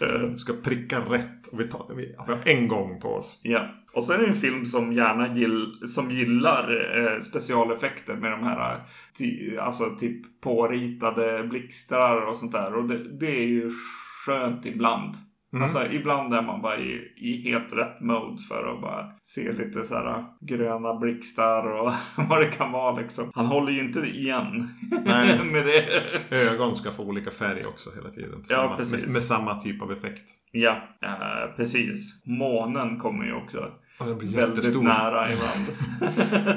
Eh, 0.00 0.20
Vi 0.32 0.38
ska 0.38 0.52
pricka 0.52 1.00
rätt. 1.00 1.46
Och 1.52 1.60
vi, 1.60 1.68
tar, 1.68 1.94
vi 1.96 2.14
har 2.18 2.38
en 2.44 2.68
gång 2.68 3.00
på 3.00 3.08
oss. 3.08 3.40
ja. 3.42 3.60
Och 3.98 4.04
sen 4.04 4.20
är 4.20 4.24
det 4.24 4.28
en 4.28 4.34
film 4.34 4.66
som 4.66 4.92
gärna 4.92 5.34
gill, 5.34 5.88
som 5.88 6.10
gillar 6.10 6.96
eh, 6.98 7.20
specialeffekter 7.20 8.14
med 8.14 8.30
de 8.30 8.42
här 8.42 8.80
ty, 9.18 9.56
alltså 9.56 9.96
typ 10.00 10.40
påritade 10.40 11.44
blixtar 11.44 12.28
och 12.28 12.36
sånt 12.36 12.52
där. 12.52 12.74
Och 12.74 12.88
det, 12.88 13.18
det 13.18 13.38
är 13.38 13.46
ju 13.46 13.72
skönt 14.26 14.66
ibland. 14.66 15.14
Mm. 15.52 15.62
Alltså 15.62 15.86
ibland 15.90 16.34
är 16.34 16.42
man 16.42 16.62
bara 16.62 16.78
i, 16.78 17.12
i 17.16 17.50
helt 17.50 17.72
rätt 17.72 18.00
mode 18.00 18.42
för 18.42 18.74
att 18.74 18.80
bara 18.80 19.10
se 19.22 19.52
lite 19.52 19.84
så 19.84 19.94
här 19.94 20.24
gröna 20.40 20.94
blixtar 20.94 21.66
och 21.66 21.92
vad 22.28 22.40
det 22.40 22.50
kan 22.50 22.72
vara 22.72 23.00
liksom. 23.00 23.30
Han 23.34 23.46
håller 23.46 23.72
ju 23.72 23.80
inte 23.80 24.00
igen 24.00 24.68
Nej. 25.04 25.44
med 25.52 25.66
det. 25.66 26.02
Ögon 26.30 26.76
ska 26.76 26.90
få 26.90 27.02
olika 27.02 27.30
färg 27.30 27.66
också 27.66 27.90
hela 27.94 28.10
tiden. 28.10 28.44
Ja, 28.48 28.56
Samma, 28.56 28.76
precis. 28.76 29.04
med, 29.04 29.12
med 29.12 29.24
samma 29.24 29.60
typ 29.60 29.82
av 29.82 29.92
effekt. 29.92 30.22
Ja, 30.52 30.76
eh, 31.02 31.56
precis. 31.56 32.24
Månen 32.24 32.98
kommer 32.98 33.24
ju 33.24 33.32
också 33.32 33.72
väldigt 33.98 34.82
nära 34.82 35.32
ibland. 35.32 35.66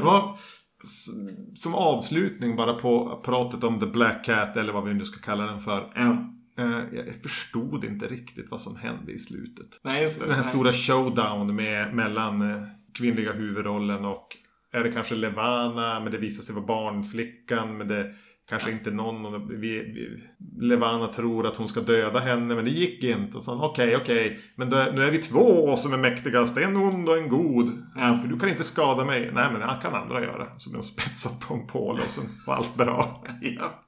S- 0.83 1.07
som 1.55 1.75
avslutning 1.75 2.55
bara 2.55 2.73
på 2.73 3.21
pratet 3.25 3.63
om 3.63 3.79
The 3.79 3.85
Black 3.85 4.25
Cat 4.25 4.57
eller 4.57 4.73
vad 4.73 4.83
vi 4.87 4.93
nu 4.93 5.05
ska 5.05 5.19
kalla 5.21 5.43
den 5.45 5.59
för. 5.59 5.91
ja. 5.95 6.27
Eh, 6.57 6.83
Jag 7.05 7.15
förstod 7.23 7.83
inte 7.85 8.07
riktigt 8.07 8.51
vad 8.51 8.61
som 8.61 8.75
hände 8.75 9.11
i 9.11 9.19
slutet. 9.19 9.67
Nej, 9.83 10.03
just 10.03 10.19
det. 10.19 10.25
Den 10.25 10.35
här 10.35 10.41
Nej. 10.43 10.51
stora 10.51 10.73
showdown 10.73 11.55
med, 11.55 11.93
mellan 11.95 12.41
eh, 12.51 12.63
kvinnliga 12.97 13.33
huvudrollen 13.33 14.05
och 14.05 14.27
är 14.73 14.83
det 14.83 14.91
kanske 14.91 15.15
Levana 15.15 15.99
men 15.99 16.11
det 16.11 16.17
visar 16.17 16.43
sig 16.43 16.55
vara 16.55 16.65
barnflickan 16.65 17.77
men 17.77 17.87
det 17.87 18.13
kanske 18.51 18.71
inte 18.71 18.91
någon 18.91 19.47
vi, 19.47 19.57
vi, 19.57 20.23
Levana 20.67 21.07
tror 21.07 21.47
att 21.47 21.55
hon 21.55 21.67
ska 21.67 21.81
döda 21.81 22.19
henne 22.19 22.55
men 22.55 22.65
det 22.65 22.71
gick 22.71 23.03
inte 23.03 23.37
och 23.37 23.43
så 23.43 23.63
okej 23.65 23.95
okej 23.95 24.39
men 24.55 24.69
då, 24.69 24.77
nu 24.77 25.03
är 25.03 25.11
vi 25.11 25.17
två 25.17 25.75
som 25.75 25.93
är 25.93 25.97
mäktigast 25.97 26.57
en 26.57 26.75
ond 26.75 27.09
och 27.09 27.17
en 27.17 27.29
god 27.29 27.69
Ja. 27.95 28.19
för 28.21 28.27
du 28.27 28.39
kan 28.39 28.49
inte 28.49 28.63
skada 28.63 29.05
mig 29.05 29.31
nej 29.33 29.51
men 29.51 29.59
det 29.59 29.79
kan 29.81 29.95
andra 29.95 30.21
göra 30.21 30.47
så 30.57 30.69
blir 30.69 30.81
de 30.81 30.83
spetsat 30.87 31.39
på 31.39 31.53
en 31.53 31.67
pål 31.67 31.95
och 31.95 32.09
sen 32.09 32.23
var 32.47 32.55
allt 32.55 32.75
bra 32.75 33.23
Ja. 33.41 33.83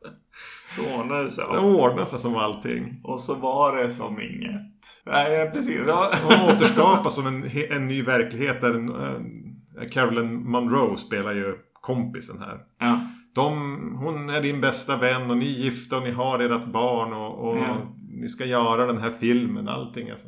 Så 0.75 0.99
ordnade 0.99 1.23
det 1.23 1.29
sig. 1.29 1.45
det 1.51 1.59
ordnade 1.59 2.05
sig 2.05 2.19
som 2.19 2.35
allting 2.35 2.99
Och 3.03 3.19
så 3.19 3.35
var 3.35 3.77
det 3.77 3.91
som 3.91 4.21
inget. 4.21 4.71
Nej, 5.05 5.51
precis. 5.51 5.79
Och 5.79 6.53
återskapas 6.53 7.15
som 7.15 7.27
en, 7.27 7.49
en 7.71 7.87
ny 7.87 8.03
verklighet 8.03 8.61
där 8.61 8.73
eh, 8.75 9.87
Carolyn 9.91 10.51
Monroe 10.51 10.97
spelar 10.97 11.33
ju 11.33 11.57
kompisen 11.81 12.39
här. 12.39 12.59
Ja. 12.79 12.99
De, 13.35 13.95
hon 13.99 14.29
är 14.29 14.41
din 14.41 14.61
bästa 14.61 14.97
vän 14.97 15.31
och 15.31 15.37
ni 15.37 15.45
är 15.45 15.59
gifta 15.63 15.97
och 15.97 16.03
ni 16.03 16.11
har 16.11 16.39
ert 16.39 16.65
barn 16.67 17.13
och, 17.13 17.49
och 17.49 17.57
Ja. 17.57 17.77
ni 18.09 18.29
ska 18.29 18.45
göra 18.45 18.85
den 18.85 18.97
här 18.97 19.11
filmen. 19.19 19.67
Allting 19.67 20.07
är 20.07 20.15
så. 20.15 20.27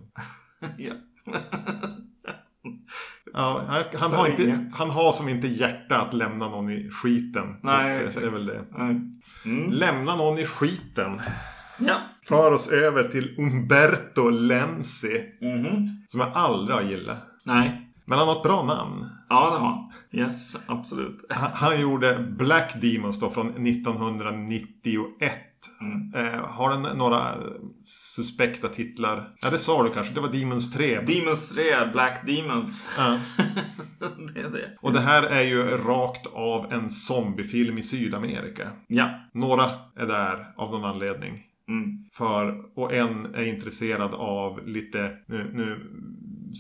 ja. 0.78 0.94
Han, 3.94 4.12
har 4.14 4.28
inte, 4.28 4.70
han 4.74 4.90
har 4.90 5.12
som 5.12 5.30
inte 5.30 5.48
hjärta 5.48 6.02
att 6.02 6.14
lämna 6.14 6.50
någon 6.50 6.70
i 6.72 6.90
skiten. 6.90 7.56
Nej, 7.64 7.92
Så 7.92 8.00
exakt. 8.02 8.20
det 8.22 8.26
är 8.28 8.32
väl 8.32 8.46
det. 8.46 8.66
Mm. 9.46 9.72
Lämna 9.72 10.16
någon 10.16 10.40
i 10.40 10.46
skiten. 10.46 11.22
Ja. 11.80 11.96
För 12.28 12.54
oss 12.54 12.70
över 12.72 13.04
till 13.04 13.36
Umberto 13.38 14.30
Lenzi. 14.30 15.24
Mhm. 15.42 15.88
Som 16.10 16.20
jag 16.20 16.32
aldrig 16.34 16.76
har 16.78 16.84
gillat. 16.84 17.24
Nej. 17.46 17.92
Men 18.06 18.18
han 18.20 18.28
har 18.28 18.36
ett 18.36 18.44
bra 18.44 18.64
namn. 18.64 19.10
Ja, 19.30 19.50
det 19.52 19.58
har 19.58 19.66
han. 19.68 19.92
Yes, 20.16 20.56
absolut. 20.66 21.26
Han, 21.30 21.52
han 21.54 21.82
gjorde 21.82 22.20
Black 22.38 22.82
Demons 22.82 23.20
då 23.20 23.30
från 23.30 23.68
1991. 23.68 25.34
Mm. 25.82 26.14
Eh, 26.16 26.40
har 26.40 26.70
den 26.70 26.98
några 26.98 27.38
suspekta 27.84 28.70
titlar? 28.70 29.34
Ja 29.42 29.50
det 29.50 29.58
sa 29.58 29.84
du 29.84 29.90
kanske. 29.94 30.14
Det 30.14 30.22
var 30.22 30.32
Demons 30.32 30.74
3. 30.74 31.02
Demons 31.02 31.50
3, 31.50 31.64
Black 31.92 32.26
Demons. 32.28 32.90
ja. 32.98 33.20
det 34.34 34.40
är 34.40 34.50
det. 34.50 34.78
Och 34.82 34.94
det 34.94 35.00
här 35.00 35.24
är 35.24 35.42
ju 35.42 35.64
rakt 35.64 36.28
av 36.28 36.74
en 36.74 36.90
zombiefilm 36.90 37.78
i 37.78 37.84
Sydamerika. 37.84 38.72
Ja. 38.88 39.10
Några 39.34 39.64
är 39.96 40.06
där 40.06 40.54
av 40.56 40.72
någon 40.72 40.86
anledning. 40.86 41.44
Mm. 41.68 42.06
För, 42.12 42.64
och 42.80 42.94
en 42.94 43.36
är 43.36 43.44
intresserad 43.44 44.14
av 44.14 44.68
lite, 44.68 45.18
nu, 45.26 45.52
nu 45.54 45.80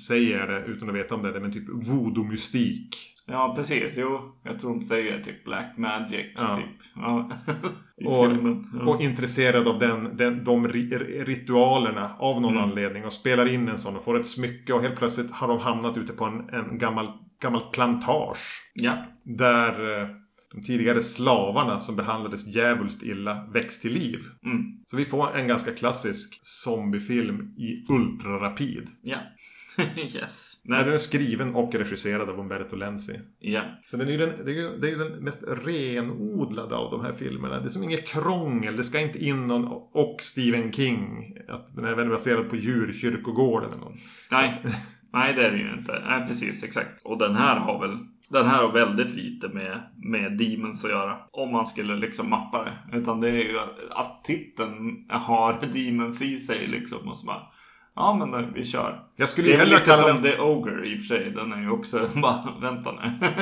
säger 0.07 0.39
jag 0.39 0.49
det 0.49 0.65
utan 0.65 0.89
att 0.89 0.95
veta 0.95 1.15
om 1.15 1.23
det 1.23 1.29
är 1.29 1.33
det, 1.33 1.39
men 1.39 1.53
typ 1.53 1.69
voodoo-mystik. 1.69 3.14
Ja, 3.27 3.53
precis. 3.57 3.93
Jo, 3.97 4.35
jag 4.43 4.59
tror 4.59 4.73
de 4.79 4.85
säger 4.85 5.23
typ 5.23 5.43
Black 5.45 5.77
Magic. 5.77 6.25
Ja. 6.37 6.57
Typ. 6.57 6.87
Ja. 6.95 7.29
Och, 8.05 8.87
och 8.87 9.01
intresserad 9.01 9.67
av 9.67 9.79
den, 9.79 10.17
den, 10.17 10.43
de 10.43 10.67
ri- 10.67 11.23
ritualerna 11.25 12.15
av 12.19 12.41
någon 12.41 12.51
Mm. 12.57 12.63
anledning 12.69 13.05
och 13.05 13.13
spelar 13.13 13.45
in 13.53 13.67
en 13.67 13.77
sån 13.77 13.95
och 13.95 14.03
får 14.03 14.19
ett 14.19 14.27
smycke 14.27 14.73
och 14.73 14.81
helt 14.81 14.95
plötsligt 14.97 15.31
har 15.31 15.47
de 15.47 15.59
hamnat 15.59 15.97
ute 15.97 16.13
på 16.13 16.25
en, 16.25 16.49
en 16.49 16.77
gammal, 16.77 17.07
gammal 17.41 17.61
plantage. 17.73 18.71
ja. 18.73 19.05
Där 19.23 20.01
eh, 20.01 20.07
de 20.55 20.61
tidigare 20.63 21.01
slavarna 21.01 21.79
som 21.79 21.95
behandlades 21.95 22.55
djävulskt 22.55 23.03
illa 23.03 23.45
väcks 23.53 23.81
till 23.81 23.93
liv. 23.93 24.19
Mm. 24.45 24.61
Så 24.85 24.97
vi 24.97 25.05
får 25.05 25.37
en 25.37 25.47
ganska 25.47 25.71
klassisk 25.71 26.39
zombiefilm 26.43 27.41
i 27.57 27.85
ultrarapid. 27.93 28.87
Ja. 29.01 29.17
yes. 30.15 30.61
Nej. 30.63 30.83
Den 30.83 30.93
är 30.93 30.97
skriven 30.97 31.55
och 31.55 31.75
regisserad 31.75 32.29
av 32.29 32.39
Umberto 32.39 32.75
Lenzi. 32.75 33.19
Ja. 33.39 33.61
Så 33.85 33.97
den 33.97 34.07
är 34.07 34.11
ju 34.11 34.17
den, 34.17 34.45
det, 34.45 34.51
är 34.51 34.55
ju, 34.55 34.77
det 34.77 34.91
är 34.91 34.97
den 34.97 35.23
mest 35.23 35.43
renodlade 35.65 36.75
av 36.75 36.91
de 36.91 37.05
här 37.05 37.13
filmerna. 37.13 37.59
Det 37.59 37.65
är 37.65 37.69
som 37.69 37.83
inget 37.83 38.07
krångel. 38.07 38.75
Det 38.75 38.83
ska 38.83 38.99
inte 38.99 39.23
in 39.25 39.47
någon 39.47 39.67
och 39.91 40.17
Stephen 40.19 40.73
King. 40.73 41.33
Att 41.47 41.75
den 41.75 41.85
är 41.85 41.95
väl 41.95 42.09
baserad 42.09 42.49
på 42.49 42.55
djurkyrkogården 42.55 43.69
eller 43.69 43.81
något. 43.81 43.99
Nej. 44.31 44.61
Nej, 45.13 45.33
det 45.33 45.45
är 45.45 45.51
det 45.51 45.57
ju 45.57 45.73
inte. 45.77 46.03
Nej, 46.07 46.27
precis. 46.27 46.63
Exakt. 46.63 47.05
Och 47.05 47.17
den 47.17 47.35
här 47.35 47.55
har 47.55 47.87
väl 47.87 47.97
den 48.29 48.45
här 48.45 48.63
har 48.63 48.71
väldigt 48.71 49.09
lite 49.15 49.47
med, 49.47 49.81
med 49.95 50.37
Demons 50.37 50.85
att 50.85 50.91
göra. 50.91 51.17
Om 51.31 51.51
man 51.51 51.67
skulle 51.67 51.95
liksom 51.95 52.29
mappa 52.29 52.63
det. 52.63 52.97
Utan 52.97 53.21
det 53.21 53.29
är 53.29 53.49
ju 53.49 53.59
att, 53.59 53.79
att 53.91 54.23
titeln 54.23 55.05
har 55.09 55.61
Demons 55.73 56.21
i 56.21 56.39
sig 56.39 56.67
liksom. 56.67 57.07
Och 57.07 57.17
så 57.17 57.25
bara, 57.25 57.41
ja 57.95 58.15
men 58.19 58.31
då, 58.31 58.41
vi 58.53 58.65
kör. 58.65 59.03
Jag 59.15 59.29
skulle 59.29 59.47
Det 59.47 59.51
ju 59.51 59.57
hellre 59.59 59.79
kalla 59.79 60.07
den... 60.07 60.23
The 60.23 60.39
Ogre 60.39 60.87
i 60.87 60.95
och 60.95 60.99
för 60.99 61.05
sig. 61.15 61.31
Den 61.31 61.53
är 61.53 61.61
ju 61.61 61.69
också 61.69 62.09
bara, 62.21 62.53
vänta 62.61 62.91
nu. 62.91 63.27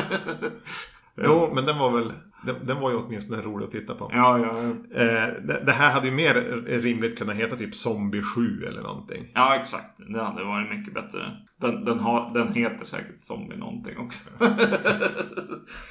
Jo, 1.17 1.51
men 1.55 1.65
den 1.65 1.77
var 1.79 1.91
väl... 1.91 2.13
Den, 2.45 2.65
den 2.65 2.79
var 2.79 2.91
ju 2.91 2.97
åtminstone 2.97 3.41
rolig 3.41 3.65
att 3.65 3.71
titta 3.71 3.95
på. 3.95 4.09
ja, 4.13 4.39
ja, 4.39 4.53
ja. 4.63 5.01
Eh, 5.01 5.27
det, 5.43 5.63
det 5.65 5.71
här 5.71 5.91
hade 5.91 6.07
ju 6.07 6.13
mer 6.13 6.33
rimligt 6.67 7.17
kunnat 7.17 7.35
heta 7.35 7.55
typ 7.55 7.75
Zombie 7.75 8.21
7 8.21 8.65
eller 8.65 8.81
någonting. 8.81 9.31
Ja, 9.33 9.55
exakt. 9.55 9.97
Det 10.13 10.23
hade 10.23 10.43
varit 10.43 10.77
mycket 10.79 10.93
bättre. 10.93 11.37
Den, 11.61 11.85
den, 11.85 11.99
har, 11.99 12.33
den 12.33 12.53
heter 12.53 12.85
säkert 12.85 13.21
Zombie 13.21 13.57
någonting 13.57 13.97
också. 13.97 14.29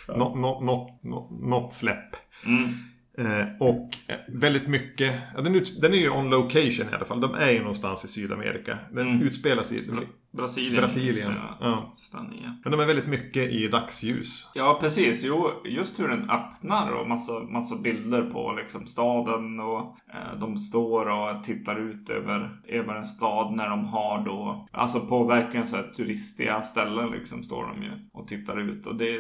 Nå- 0.08 0.34
nå- 0.36 0.60
Något 0.60 1.02
nå, 1.04 1.38
något 1.42 1.72
släpp. 1.72 2.16
Mm. 2.46 2.68
Eh, 3.18 3.46
och 3.60 3.88
väldigt 4.28 4.68
mycket, 4.68 5.14
ja, 5.34 5.40
den, 5.40 5.54
ut, 5.54 5.80
den 5.80 5.92
är 5.92 5.96
ju 5.96 6.10
on 6.10 6.30
location 6.30 6.88
i 6.92 6.94
alla 6.94 7.04
fall. 7.04 7.20
De 7.20 7.34
är 7.34 7.50
ju 7.50 7.58
någonstans 7.58 8.04
i 8.04 8.08
Sydamerika. 8.08 8.78
Den 8.92 9.08
Mm. 9.08 9.22
utspelas 9.22 9.72
i 9.72 9.90
Brasilien. 10.32 10.76
Brasilien. 10.76 11.32
Stanna, 11.94 12.32
ja. 12.42 12.54
Men 12.62 12.72
de 12.72 12.80
är 12.80 12.86
väldigt 12.86 13.06
mycket 13.08 13.50
i 13.50 13.68
dagsljus. 13.68 14.50
Ja, 14.54 14.78
precis. 14.80 15.24
Jo, 15.24 15.50
just 15.64 16.00
hur 16.00 16.08
den 16.08 16.30
öppnar 16.30 16.90
och 16.92 17.08
massa, 17.08 17.40
massa 17.40 17.76
bilder 17.78 18.22
på 18.22 18.52
liksom 18.52 18.86
staden 18.86 19.60
och 19.60 19.96
eh, 20.14 20.38
de 20.40 20.56
står 20.58 21.08
och 21.08 21.44
tittar 21.44 21.80
ut 21.80 22.10
över, 22.10 22.60
över 22.68 22.94
en 22.94 23.04
stad 23.04 23.52
när 23.56 23.68
de 23.70 23.84
har 23.84 24.24
då, 24.24 24.68
alltså 24.72 25.00
på 25.00 25.24
verkligen 25.24 25.66
så 25.66 25.76
här 25.76 25.92
turistiga 25.96 26.62
ställen 26.62 27.10
liksom 27.10 27.42
står 27.42 27.66
de 27.66 27.82
ju 27.82 27.90
och 28.12 28.28
tittar 28.28 28.60
ut 28.60 28.86
och 28.86 28.96
det, 28.96 29.18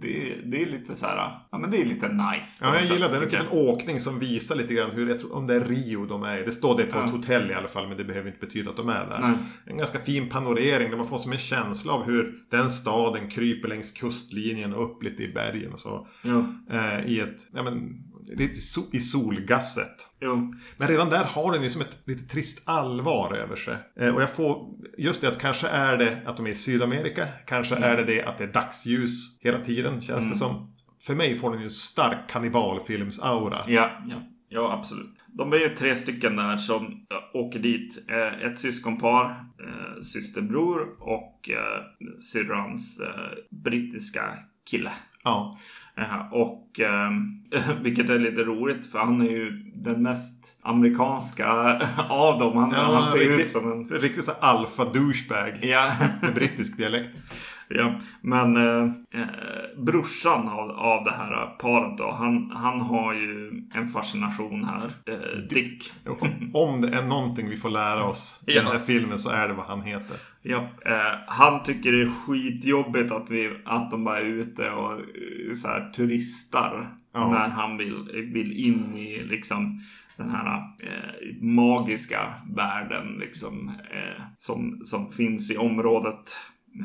det, 0.00 0.34
det 0.44 0.62
är 0.62 0.66
lite 0.66 0.94
så 0.94 1.06
här, 1.06 1.16
ja 1.50 1.58
men 1.58 1.70
det 1.70 1.80
är 1.80 1.84
lite 1.84 2.08
nice. 2.08 2.58
Ja, 2.64 2.74
jag 2.74 2.84
gillar 2.84 3.08
det. 3.08 3.18
Det 3.18 3.24
är 3.24 3.30
tycker 3.30 3.42
typ 3.42 3.52
en 3.52 3.58
åkning 3.58 4.00
som 4.00 4.18
visar 4.18 4.54
lite 4.56 4.74
grann 4.74 4.90
hur, 4.90 5.08
jag 5.08 5.18
tror, 5.20 5.34
om 5.34 5.46
det 5.46 5.54
är 5.54 5.60
Rio 5.64 6.06
de 6.06 6.22
är. 6.22 6.38
Det 6.44 6.52
står 6.52 6.76
det 6.78 6.84
på 6.84 6.98
Ja. 6.98 7.04
ett 7.04 7.10
hotell 7.10 7.50
i 7.50 7.54
alla 7.54 7.68
fall, 7.68 7.88
men 7.88 7.96
det 7.96 8.04
behöver 8.04 8.28
inte 8.30 8.46
betyda 8.46 8.70
att 8.70 8.76
de 8.76 8.88
är 8.88 9.06
där. 9.06 9.18
Nej. 9.20 9.36
En 9.66 9.76
ganska 9.78 9.98
fin 9.98 10.28
panorering 10.28 10.90
där 10.90 10.96
man 10.96 11.06
får 11.08 11.18
som 11.18 11.32
en 11.32 11.38
känsla 11.38 11.92
av 11.92 12.04
hur 12.04 12.34
den 12.50 12.70
staden 12.70 13.28
kryper 13.30 13.68
längs 13.68 13.92
kustlinjen 13.92 14.74
upp 14.74 15.02
lite 15.02 15.22
i 15.22 15.32
bergen 15.32 15.72
och 15.72 15.78
så. 15.80 16.06
Ja, 16.22 16.46
Eh, 16.70 17.06
I 17.06 17.20
ett, 17.20 17.46
ja 17.54 17.62
men, 17.62 18.02
lite 18.26 18.60
so- 18.60 18.96
i 18.96 19.00
solgasset. 19.00 20.06
jo. 20.20 20.54
Men 20.76 20.88
redan 20.88 21.10
där 21.10 21.24
har 21.24 21.52
den 21.52 21.62
ju 21.62 21.70
som 21.70 21.80
ett 21.80 21.98
lite 22.04 22.28
trist 22.28 22.62
allvar 22.68 23.34
över 23.34 23.56
sig. 23.56 23.76
Eh, 23.96 24.14
och 24.14 24.22
jag 24.22 24.30
får 24.30 24.74
just 24.98 25.20
det 25.20 25.28
att 25.28 25.38
kanske 25.38 25.68
är 25.68 25.96
det 25.96 26.22
att 26.26 26.36
de 26.36 26.46
är 26.46 26.50
i 26.50 26.54
Sydamerika. 26.54 27.28
Kanske 27.46 27.76
är 27.76 27.96
det 27.96 28.04
det 28.04 28.22
att 28.22 28.38
det 28.38 28.44
är 28.44 28.52
dagsljus 28.52 29.38
hela 29.40 29.60
tiden 29.60 30.00
känns 30.00 30.32
det 30.32 30.38
som. 30.38 30.72
För 31.02 31.14
mig 31.14 31.34
får 31.38 31.52
den 31.52 31.62
ju 31.62 31.70
stark 31.70 32.30
kannibalfilms-aura. 32.30 33.64
Ja, 33.68 33.90
ja, 34.08 34.22
ja 34.48 34.72
absolut. 34.72 35.10
De 35.26 35.52
är 35.52 35.56
ju 35.56 35.68
tre 35.68 35.96
stycken 35.96 36.36
där 36.36 36.56
som 36.56 37.06
åker 37.34 37.58
dit. 37.58 38.04
Eh, 38.08 38.42
ett 38.46 38.58
syskonpar, 38.60 39.24
eh, 39.60 40.02
systerbror 40.02 40.96
och 41.00 41.50
eh, 41.50 41.82
syrrans 42.22 43.00
brittiska 43.50 44.22
kille. 44.70 44.92
Ja. 45.24 45.58
Eh, 45.98 46.32
och 46.32 46.80
eh, 46.80 47.10
vilket 47.82 48.10
är 48.10 48.18
lite 48.18 48.42
roligt 48.44 48.86
för 48.92 48.98
han 48.98 49.20
är 49.20 49.30
ju 49.30 49.50
den 49.74 50.02
mest 50.02 50.46
amerikanska 50.62 51.48
av 52.08 52.38
dem. 52.38 52.56
Han, 52.56 52.72
han 52.74 53.06
ser 53.12 53.18
ut 53.20 53.28
riktigt, 53.38 53.52
som 53.52 53.72
en... 53.72 53.88
riktigt 53.88 54.24
så 54.24 54.32
alfa 54.40 54.84
douchebag. 54.84 55.58
Ja, 55.62 55.92
Med 56.22 56.34
brittisk 56.34 56.76
dialekt. 56.76 57.16
ja. 57.68 57.94
men 58.20 58.56
eh, 58.56 58.82
eh, 59.20 59.26
brorsan 59.78 60.48
av, 60.48 60.70
av 60.70 61.04
det 61.04 61.10
här 61.12 61.46
paret 61.58 61.98
då. 61.98 62.10
Han, 62.18 62.50
han 62.54 62.80
har 62.80 63.14
ju 63.14 63.62
en 63.74 63.88
fascination 63.88 64.64
här. 64.64 64.92
Eh, 65.06 65.38
Dick. 65.50 65.92
Om- 66.20 66.50
Om 66.54 66.80
det 66.80 66.88
är 66.88 67.02
någonting 67.02 67.48
vi 67.48 67.56
får 67.56 67.70
lära 67.70 68.04
oss 68.04 68.40
i 68.46 68.54
Ja. 68.54 68.62
den 68.62 68.72
här 68.72 68.78
filmen 68.86 69.18
så 69.18 69.30
är 69.30 69.48
det 69.48 69.54
vad 69.54 69.66
han 69.66 69.82
heter. 69.82 70.16
Ja, 70.48 70.68
eh, 70.84 71.18
han 71.26 71.62
tycker 71.62 71.92
det 71.92 72.02
är 72.02 72.26
skitjobbigt 72.26 73.12
att, 73.12 73.30
vi, 73.30 73.56
att 73.64 73.90
de 73.90 74.04
bara 74.04 74.18
är 74.18 74.24
ute 74.24 74.70
och 74.70 74.92
eh, 74.92 75.54
så 75.54 75.68
här, 75.68 75.90
turistar. 75.90 76.96
Ja. 77.12 77.30
När 77.30 77.48
han 77.48 77.76
vill, 77.76 78.08
vill 78.32 78.52
in 78.52 78.96
i 78.96 79.24
liksom 79.24 79.82
den 80.16 80.30
här 80.30 80.56
eh, 80.78 81.42
magiska 81.42 82.34
världen 82.56 83.16
liksom, 83.20 83.68
eh, 83.68 84.22
som, 84.38 84.82
som 84.84 85.12
finns 85.12 85.50
i 85.50 85.56
området. 85.56 86.36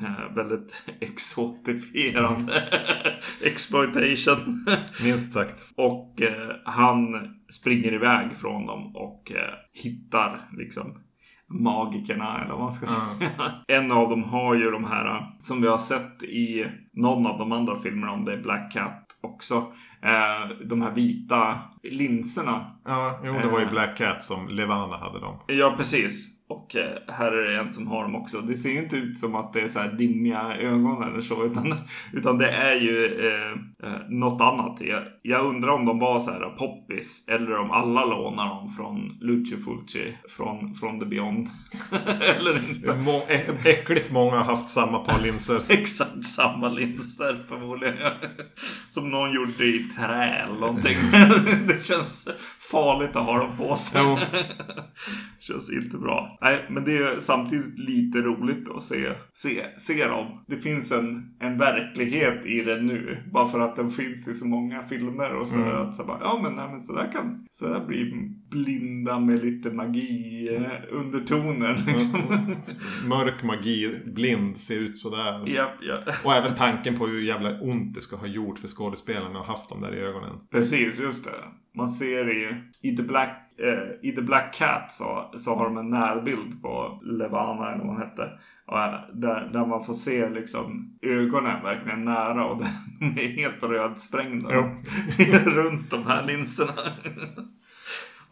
Eh, 0.03 0.36
väldigt 0.36 0.84
exotifierande 0.99 2.64
exploitation. 3.43 4.66
Minst 5.03 5.34
sagt. 5.34 5.64
och 5.76 6.22
eh, 6.22 6.55
han 6.66 7.30
springer 7.49 7.93
iväg 7.93 8.28
från 8.38 8.66
dem 8.66 8.95
och 8.95 9.32
eh, 9.32 9.53
hittar 9.74 10.49
liksom 10.57 10.97
magikerna 11.52 12.41
eller 12.43 12.54
vad 12.54 12.60
man 12.64 12.72
ska 12.74 12.86
säga. 12.86 13.32
En 13.68 13.91
av 13.91 14.10
dem 14.10 14.24
har 14.24 14.56
ju 14.56 14.72
de 14.72 14.86
här 14.86 15.26
som 15.43 15.62
vi 15.62 15.68
har 15.68 15.78
sett 15.78 16.24
i 16.24 16.66
någon 16.93 17.28
av 17.28 17.39
de 17.39 17.52
andra 17.52 17.80
filmerna 17.80 18.12
om 18.14 18.26
det 18.26 18.34
är 18.34 18.41
Black 18.41 18.74
Cat 18.74 19.08
också. 19.22 19.56
Eh, 20.02 20.66
de 20.66 20.82
här 20.82 20.91
vita 20.91 21.60
linserna. 21.84 22.66
Ja, 22.86 23.20
jo 23.26 23.34
det 23.34 23.47
var 23.47 23.60
ju 23.60 23.66
Eh. 23.66 23.72
Black 23.72 23.97
Cat 23.97 24.24
som 24.24 24.47
Levana 24.49 24.97
hade 24.97 25.20
dem. 25.20 25.36
Ja, 25.47 25.74
precis. 25.78 26.28
Och 26.52 26.76
eh, 26.76 26.97
här 27.08 27.32
är 27.32 27.52
det 27.52 27.60
en 27.60 27.72
som 27.72 27.88
har 27.88 28.04
dem 28.04 28.16
också. 28.16 28.41
Det 28.41 28.56
ser 28.56 28.70
ju 28.70 28.84
inte 28.84 28.95
ut 28.95 29.18
som 29.18 29.36
att 29.36 29.54
det 29.54 29.62
är 29.62 29.68
så 29.68 29.80
här 29.80 29.91
dimmiga 29.91 30.58
ögon 30.58 31.04
eller 31.04 31.22
så. 31.22 31.45
Utan, 31.45 31.76
utan 32.14 32.38
det 32.38 32.52
är 32.52 32.76
ju 32.76 33.06
eh, 33.28 33.52
eh, 33.89 33.99
något 34.10 34.41
annat. 34.41 34.78
Jag, 34.82 35.04
jag 35.22 35.45
undrar 35.45 35.70
om 35.70 35.86
de 35.86 35.99
var 35.99 36.20
så 36.20 36.32
här 36.32 36.49
poppis. 36.49 37.26
Eller 37.28 37.58
om 37.58 37.72
alla 37.72 38.06
lånar 38.06 38.49
dem 38.49 38.74
från 38.78 39.18
Lucio 39.22 39.58
Fulci. 39.58 40.18
Från, 40.30 40.76
från 40.76 40.99
The 40.99 41.06
Beyond. 41.06 41.47
eller 42.38 42.70
inte. 42.70 42.95
Må- 42.95 43.26
äckligt 43.66 44.12
många 44.12 44.38
har 44.38 44.56
haft 44.56 44.70
samma 44.70 44.99
par 44.99 45.20
linser. 45.20 45.62
Exakt 45.70 46.26
samma 46.26 46.70
linser 46.70 47.45
förmodligen. 47.47 47.97
Som 48.89 49.10
någon 49.10 49.34
gjorde 49.34 49.66
i 49.66 49.89
trä 49.97 50.26
eller 50.26 50.60
någonting. 50.60 50.97
det 51.68 51.86
känns 51.86 52.28
farligt 52.72 53.16
att 53.16 53.26
ha 53.26 53.38
dem 53.38 53.58
på 53.58 53.76
sig. 53.76 54.02
Jo. 54.04 54.18
känns 55.39 55.72
inte 55.72 55.97
bra. 55.97 56.38
Nej, 56.41 56.65
men 56.69 56.83
det 56.83 56.97
är 56.97 57.19
samtidigt 57.19 57.79
lite 57.79 58.17
roligt 58.17 58.69
att 58.69 58.83
se, 58.83 59.11
se, 59.33 59.65
se 59.77 60.05
dem. 60.07 60.43
Det 60.47 60.57
finns 60.57 60.91
en, 60.91 61.35
en 61.39 61.57
verklighet 61.57 62.45
i 62.45 62.61
det 62.63 62.81
nu. 62.81 63.23
Bara 63.33 63.47
för 63.47 63.59
att 63.59 63.75
den 63.75 63.89
finns 63.89 64.27
i 64.27 64.33
så 64.33 64.47
många 64.47 64.83
filmer. 64.83 65.35
Och 65.35 65.47
så 65.47 65.55
Mm. 65.61 65.67
att 65.81 65.95
så 65.95 66.03
bara, 66.05 66.17
ja 66.21 66.39
men, 66.43 66.55
nej, 66.55 66.67
men 66.69 66.79
så 66.81 66.93
där 66.95 67.11
kan 67.11 67.45
så 67.51 67.67
där 67.67 67.85
blir 67.85 68.11
blinda 68.49 69.19
med 69.19 69.45
lite 69.45 69.71
magi 69.71 70.49
eh, 70.55 70.95
undertoner. 70.97 71.83
Liksom. 71.87 72.21
Mörk 73.09 73.43
magi, 73.43 73.99
blind, 74.05 74.57
ser 74.57 74.79
ut 74.79 74.97
sådär. 74.97 75.47
Japp, 75.49 75.77
ja. 75.81 75.97
Och 76.25 76.33
även 76.33 76.55
tanken 76.55 76.97
på 76.97 77.07
hur 77.07 77.21
jävla 77.21 77.61
ont 77.61 77.93
det 77.95 78.01
ska 78.01 78.15
ha 78.15 78.27
gjort 78.27 78.59
för 78.59 78.67
skådespelarna 78.67 79.39
att 79.39 79.47
ha 79.47 79.55
haft 79.57 79.69
dem 79.69 79.81
där 79.81 79.95
i 79.95 79.99
ögonen. 79.99 80.35
Precis, 80.51 80.99
just 80.99 81.25
det. 81.25 81.31
Man 81.74 81.89
ser 81.89 82.30
i, 82.30 82.55
i, 82.82 82.95
The, 82.95 83.03
Black, 83.03 83.53
eh, 83.57 84.09
i 84.09 84.11
The 84.11 84.22
Black 84.22 84.53
Cat 84.53 84.93
så, 84.93 85.32
så 85.38 85.55
har 85.55 85.65
de 85.65 85.78
en 85.78 85.89
närbild 85.89 86.61
på 86.61 86.99
Levana 87.03 87.72
eller 87.72 87.84
vad 87.84 87.93
hon 87.93 88.01
hette. 88.01 88.30
Där, 89.13 89.49
där 89.53 89.65
man 89.65 89.86
får 89.86 89.93
se 89.93 90.30
liksom 90.30 90.97
ögonen 91.01 91.63
verkligen 91.63 92.05
nära 92.05 92.45
och 92.45 92.57
de 92.99 93.05
är 93.05 93.36
helt 93.36 93.63
rödsprängda. 93.63 94.49
Jo. 94.53 94.63
runt 95.51 95.89
de 95.89 96.05
här 96.05 96.26
linserna. 96.26 96.74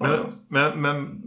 Men, 0.02 0.20
men, 0.48 0.82
men 0.82 1.22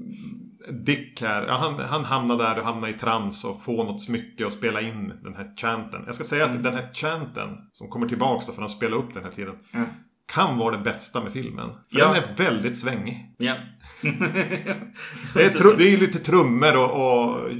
Dick 0.70 1.20
här, 1.20 1.46
ja, 1.46 1.56
han, 1.56 1.88
han 1.88 2.04
hamnar 2.04 2.36
där 2.36 2.58
och 2.58 2.64
hamnar 2.64 2.88
i 2.88 2.92
trans 2.92 3.44
och 3.44 3.62
får 3.62 3.84
något 3.84 4.00
smycke 4.00 4.44
och 4.44 4.52
spela 4.52 4.80
in 4.80 5.12
den 5.22 5.34
här 5.34 5.52
chanten. 5.56 6.02
Jag 6.06 6.14
ska 6.14 6.24
säga 6.24 6.44
att 6.44 6.62
den 6.62 6.74
här 6.74 6.90
chanten 6.94 7.48
som 7.72 7.88
kommer 7.88 8.08
tillbaks 8.08 8.46
då 8.46 8.52
för 8.52 8.60
han 8.60 8.68
spelar 8.68 8.96
upp 8.96 9.14
den 9.14 9.24
här 9.24 9.30
tiden. 9.30 9.54
Mm. 9.72 9.88
Kan 10.34 10.58
vara 10.58 10.76
det 10.76 10.82
bästa 10.82 11.22
med 11.22 11.32
filmen. 11.32 11.68
För 11.92 11.98
Ja. 11.98 12.12
den 12.14 12.22
är 12.22 12.34
väldigt 12.36 12.78
svängig. 12.78 13.34
Ja. 13.38 13.56
Det 15.34 15.42
är, 15.44 15.50
tru- 15.50 15.74
det 15.78 15.92
är 15.94 15.98
lite 15.98 16.18
trummor 16.18 16.78
och, 16.78 16.90
och 16.90 17.50
eh, 17.50 17.56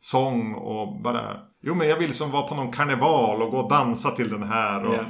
sång 0.00 0.54
och 0.54 1.02
bara... 1.02 1.36
Jo 1.62 1.74
men 1.74 1.88
jag 1.88 1.98
vill 1.98 2.14
som 2.14 2.30
vara 2.30 2.48
på 2.48 2.54
någon 2.54 2.72
karneval 2.72 3.42
och 3.42 3.50
gå 3.50 3.56
och 3.58 3.70
dansa 3.70 4.10
till 4.10 4.28
den 4.28 4.42
här. 4.42 4.84
Och, 4.86 4.94
Ja. 4.94 5.04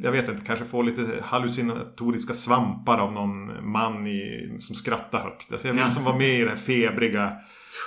Jag 0.00 0.12
vet 0.12 0.28
inte, 0.28 0.44
kanske 0.46 0.64
få 0.64 0.82
lite 0.82 1.20
hallucinatoriska 1.24 2.34
svampar 2.34 2.98
av 2.98 3.12
någon 3.12 3.70
man 3.72 4.06
i, 4.06 4.56
som 4.60 4.76
skrattar 4.76 5.18
högt. 5.20 5.52
Alltså 5.52 5.66
jag 5.68 5.74
vill 5.74 5.82
Ja. 5.82 5.90
som 5.90 6.04
vara 6.04 6.16
med 6.18 6.40
i 6.40 6.42
det 6.42 6.48
här 6.48 6.56
febriga, 6.56 7.32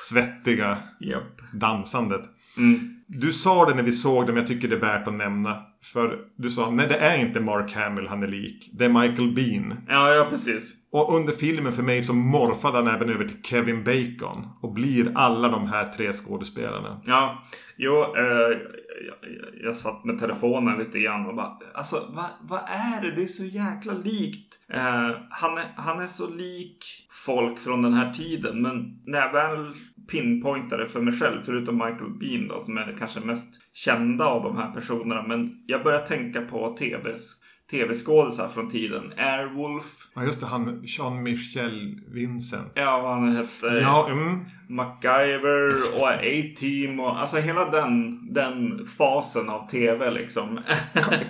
svettiga 0.09 0.77
Japp. 0.99 1.41
dansandet. 1.53 2.21
Mm. 2.57 2.95
Du 3.07 3.33
sa 3.33 3.65
det 3.65 3.75
när 3.75 3.83
vi 3.83 3.91
såg 3.91 4.25
det, 4.27 4.33
men 4.33 4.39
jag 4.41 4.47
tycker 4.47 4.67
det 4.67 4.75
är 4.75 4.79
värt 4.79 5.07
att 5.07 5.13
nämna. 5.13 5.61
För 5.83 6.19
du 6.35 6.49
sa, 6.49 6.71
nej 6.71 6.87
det 6.87 6.97
är 6.97 7.17
inte 7.17 7.39
Mark 7.39 7.73
Hamill 7.73 8.07
han 8.07 8.23
är 8.23 8.27
lik. 8.27 8.69
Det 8.73 8.85
är 8.85 8.89
Michael 8.89 9.31
Bean. 9.33 9.75
Ja, 9.87 10.13
ja, 10.13 10.27
precis. 10.29 10.73
Och 10.91 11.15
under 11.15 11.33
filmen 11.33 11.71
för 11.71 11.83
mig 11.83 12.01
så 12.01 12.13
morfade 12.13 12.77
han 12.77 12.87
även 12.87 13.09
över 13.09 13.25
till 13.27 13.43
Kevin 13.43 13.83
Bacon. 13.83 14.47
Och 14.61 14.73
blir 14.73 15.11
alla 15.15 15.47
de 15.47 15.67
här 15.67 15.93
tre 15.97 16.13
skådespelarna. 16.13 17.01
Ja, 17.05 17.43
jo, 17.77 17.93
eh, 17.93 18.23
jag, 19.07 19.17
jag, 19.21 19.63
jag 19.63 19.77
satt 19.77 20.05
med 20.05 20.19
telefonen 20.19 20.79
lite 20.79 20.99
grann 20.99 21.25
och 21.25 21.35
bara, 21.35 21.57
alltså 21.73 21.95
vad 22.09 22.25
vad 22.41 22.59
är 22.59 23.01
det? 23.01 23.11
Det 23.11 23.23
är 23.23 23.27
så 23.27 23.45
jäkla 23.45 23.93
likt. 23.93 24.53
Eh, 24.73 25.11
han, 25.29 25.57
är, 25.57 25.73
han 25.75 25.99
är 25.99 26.07
så 26.07 26.29
lik 26.29 26.85
folk 27.25 27.59
från 27.59 27.81
den 27.81 27.93
här 27.93 28.13
tiden, 28.13 28.61
men 28.61 29.01
när 29.05 29.19
jag 29.19 29.31
väl 29.33 29.73
pinpointade 30.11 30.87
för 30.87 31.01
mig 31.01 31.13
själv, 31.13 31.41
förutom 31.45 31.75
Michael 31.75 32.11
Bean 32.19 32.47
då, 32.47 32.63
som 32.63 32.77
är 32.77 32.95
kanske 32.99 33.19
mest 33.19 33.49
kända 33.73 34.25
av 34.25 34.43
de 34.43 34.57
här 34.57 34.71
personerna, 34.71 35.27
men 35.27 35.63
jag 35.65 35.83
börjar 35.83 36.05
tänka 36.05 36.41
på 36.41 36.77
tvs 36.79 37.41
tv-skådisar 37.71 38.47
från 38.47 38.71
tiden. 38.71 39.13
Airwolf, 39.17 39.85
Ja 40.13 40.23
just 40.23 40.39
det, 40.41 40.47
han 40.47 40.81
Jean-Michel 40.83 41.99
Vincent. 42.07 42.71
ja 42.75 43.01
vad 43.01 43.11
han 43.11 43.35
hette. 43.35 43.79
Ja, 43.81 44.09
mm. 44.09 44.45
MacGyver 44.69 45.99
och 45.99 46.07
A-Team 46.07 46.99
och 46.99 47.19
alltså 47.19 47.37
hela 47.37 47.69
den, 47.69 48.19
den 48.33 48.87
fasen 48.97 49.49
av 49.49 49.69
tv 49.69 50.11
liksom. 50.11 50.59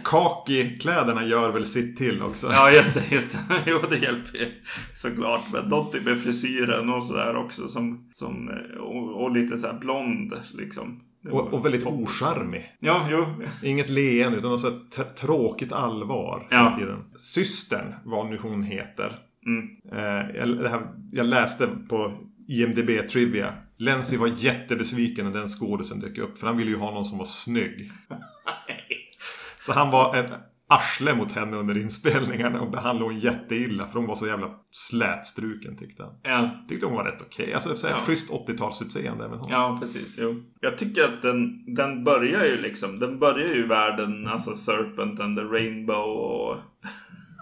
Kaki-kläderna 0.04 1.26
gör 1.26 1.52
väl 1.52 1.66
sitt 1.66 1.98
till 1.98 2.22
också. 2.22 2.48
ja 2.52 2.72
just 2.72 2.94
det, 2.94 3.16
just 3.16 3.32
det. 3.32 3.62
Jo 3.66 3.80
det 3.89 3.98
hjälper 3.98 4.38
ju 4.38 4.52
såklart. 4.96 5.42
Men 5.54 5.70
Dottie 5.70 6.02
med 6.02 6.20
frisyren 6.20 6.89
och 6.89 7.06
sådär 7.06 7.36
också 7.36 7.68
som, 7.68 8.10
som 8.14 8.50
och, 8.80 9.24
och 9.24 9.32
lite 9.32 9.58
så 9.58 9.68
här 9.68 9.80
blond 9.80 10.34
liksom. 10.54 11.02
Och, 11.30 11.53
och 11.53 11.65
väldigt 11.65 11.86
ocharmig. 11.86 12.72
Ja, 12.80 13.07
jo. 13.11 13.26
Inget 13.63 13.89
leende 13.89 14.38
utan 14.38 14.51
något 14.51 14.59
så 14.61 14.72
tråkigt 15.19 15.72
allvar 15.72 16.47
Ja. 16.51 16.76
tiden. 16.80 17.03
Systern, 17.15 17.93
vad 18.03 18.30
nu 18.30 18.38
hon 18.38 18.63
heter. 18.63 19.19
Mm. 19.45 19.69
Eh, 19.91 20.36
jag, 20.36 20.69
här, 20.69 20.88
jag 21.11 21.26
läste 21.26 21.67
på 21.89 22.17
IMDB 22.47 23.09
Trivia. 23.09 23.53
Lenzi 23.78 24.17
var 24.17 24.28
jättebesviken 24.38 25.26
när 25.26 25.39
den 25.39 25.47
skådisen 25.47 25.99
dök 25.99 26.17
upp. 26.17 26.38
För 26.38 26.47
han 26.47 26.57
ville 26.57 26.72
ju 26.72 26.78
ha 26.78 26.91
någon 26.91 27.05
som 27.05 27.17
var 27.17 27.26
snygg. 27.26 27.91
Så 29.59 29.74
han 29.74 29.91
var 29.91 30.15
en 30.15 30.26
arsle 30.72 31.15
mot 31.15 31.32
henne 31.32 31.57
under 31.57 31.78
inspelningarna 31.78 32.61
och 32.61 32.72
behandlade 32.72 33.11
hon 33.13 33.19
jätteilla 33.19 33.86
för 33.88 33.93
hon 33.99 34.07
var 34.07 34.15
så 34.15 34.28
jävla 34.28 34.49
slätstruken 34.72 35.78
tyckte 35.78 36.03
han. 36.03 36.13
Ja. 36.24 36.49
Tyckte 36.69 36.86
hon 36.86 36.95
var 36.95 37.03
rätt 37.03 37.22
okej. 37.22 37.53
Alltså 37.53 37.76
så 37.76 37.88
här, 37.88 37.93
Ja. 37.93 37.99
schysst 38.01 38.32
80-talsutseende 38.32 39.26
även 39.26 39.39
hon. 39.39 39.49
Ja, 39.49 39.78
precis. 39.82 40.15
Jo. 40.17 40.43
Jag 40.59 40.78
tycker 40.78 41.03
att 41.03 41.22
den, 41.22 41.74
den 41.76 42.03
börjar 42.03 42.45
ju 42.45 42.61
liksom. 42.61 42.99
Den 42.99 43.19
börjar 43.19 43.47
ju 43.55 43.67
världen, 43.67 44.28
alltså 44.28 44.55
Serpent 44.55 45.19
and 45.19 45.38
the 45.38 45.43
Rainbow 45.43 46.05
och... 46.05 46.57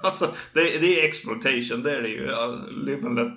Alltså, 0.03 0.25
det, 0.53 0.61
det 0.61 1.01
är 1.01 1.07
exploitation, 1.07 1.83
det 1.83 1.97
är 1.97 2.01
det 2.01 2.09
ju. 2.09 2.27
Live 2.85 3.07
and 3.07 3.15
let, 3.15 3.33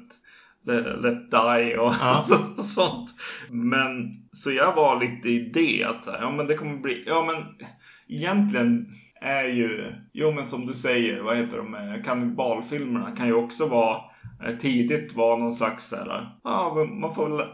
let, 1.03 1.31
die 1.31 1.77
och 1.79 1.95
Ja. 2.01 2.23
så, 2.57 2.63
sånt. 2.63 3.11
Men, 3.51 4.23
så 4.33 4.51
jag 4.51 4.75
var 4.75 5.01
lite 5.01 5.29
i 5.29 5.51
det 5.55 5.85
att 5.85 6.07
ja 6.21 6.31
men 6.37 6.47
det 6.47 6.55
kommer 6.55 6.77
bli, 6.79 7.05
ja 7.07 7.25
men 7.25 7.67
egentligen 8.09 8.87
är 9.23 9.49
ju, 9.49 9.93
jo 10.13 10.33
men 10.33 10.47
som 10.47 10.67
du 10.67 10.75
säger, 10.75 11.23
vad 11.23 11.37
heter 11.37 11.57
de, 11.57 11.75
eh, 11.75 12.03
kannibalfilmerna 12.05 13.17
kan 13.17 13.27
ju 13.27 13.35
också 13.35 13.67
vara 13.67 14.01
eh, 14.45 14.57
tidigt 14.57 15.15
vara 15.15 15.37
någon 15.37 15.55
slags 15.55 15.89
så 15.89 15.97
här, 15.97 16.31
ja 16.45 16.73
men 16.77 17.01
man 17.01 17.15
får 17.15 17.29
väl 17.29 17.47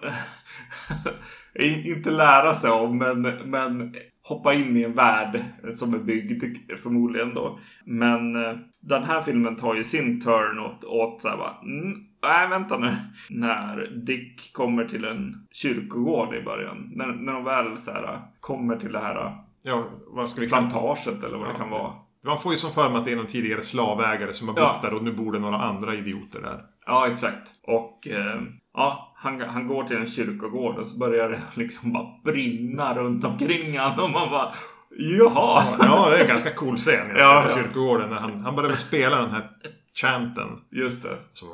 inte 1.87 2.11
lära 2.11 2.55
sig 2.55 2.71
om 2.71 2.99
men, 2.99 3.23
men 3.23 3.95
hoppa 4.29 4.55
in 4.55 4.77
i 4.77 4.83
en 4.83 4.95
värld 4.95 5.45
som 5.75 5.95
är 5.95 5.99
byggd 5.99 6.45
förmodligen 6.83 7.35
då. 7.35 7.59
Men 7.85 8.45
eh, 8.45 8.57
den 8.81 9.03
här 9.03 9.23
filmen 9.23 9.57
tar 9.57 9.75
ju 9.75 9.85
sin 9.85 10.21
turn 10.21 10.59
åt, 10.59 10.85
åt 10.85 11.23
så 11.23 11.29
här 11.29 11.37
bara, 11.37 11.57
mm, 11.63 11.99
nej 12.23 12.49
vänta 12.49 12.79
nu. 12.79 12.97
När 13.31 13.87
Dick 14.07 14.53
kommer 14.53 14.85
till 14.85 15.05
en 15.05 15.47
kyrkogård 15.53 16.35
i 16.35 16.43
början. 16.43 16.91
När, 16.95 17.07
när 17.07 17.33
de 17.33 17.45
väl 17.45 17.79
så 17.79 17.91
här 17.91 18.21
kommer 18.41 18.77
till 18.77 18.93
det 18.93 19.01
här 19.01 19.48
Ja, 19.63 19.85
vad 20.07 20.29
ska 20.29 20.41
vi 20.41 20.49
plantaget 20.49 21.25
eller 21.25 21.39
vad 21.39 21.49
det 21.49 21.55
kan 21.55 21.71
vara. 21.71 21.93
Man 22.25 22.39
får 22.41 22.53
ju 22.53 22.59
som 22.59 22.73
för 22.73 22.89
mig 22.89 22.99
att 22.99 23.05
det 23.05 23.13
är 23.13 23.17
någon 23.17 23.27
tidigare 23.27 23.63
slavägare 23.63 24.33
som 24.33 24.49
har 24.49 24.55
bott 24.55 24.65
Ja. 24.65 24.81
där 24.83 24.95
och 24.95 25.05
nu 25.05 25.13
bor 25.13 25.33
det 25.33 25.39
några 25.39 25.59
andra 25.59 25.95
idioter 25.95 26.41
där. 26.41 26.61
Ja, 26.87 27.09
exakt. 27.09 27.49
Och 27.63 28.09
eh, 28.09 28.41
ja, 28.75 29.13
han, 29.17 29.41
han 29.41 29.67
går 29.69 29.85
till 29.85 29.97
en 29.97 30.07
kyrkogård 30.07 30.79
och 30.79 30.87
så 30.87 30.99
börjar 30.99 31.29
det 31.29 31.41
liksom 31.55 31.93
bara 31.93 32.07
brinna 32.25 32.95
runt 32.95 33.25
omkring 33.25 33.79
honom 33.79 34.05
och 34.05 34.11
man 34.11 34.31
bara 34.31 34.53
Jaha! 34.91 35.65
Ja, 35.81 36.11
det 36.11 36.17
är 36.17 36.23
en 36.23 36.29
ganska 36.29 36.51
cool 36.51 36.77
scen 36.77 36.95
egentligen 36.95 37.27
Ja, 37.29 37.43
på 37.47 37.51
ja. 37.51 37.57
kyrkogården. 37.57 38.11
När 38.11 38.17
han, 38.17 38.41
han 38.41 38.57
börjar 38.57 38.77
spela 38.77 39.17
den 39.17 39.31
här 39.31 39.51
chanten. 39.95 40.49
Just 40.71 41.03
det. 41.03 41.17
Så, 41.33 41.47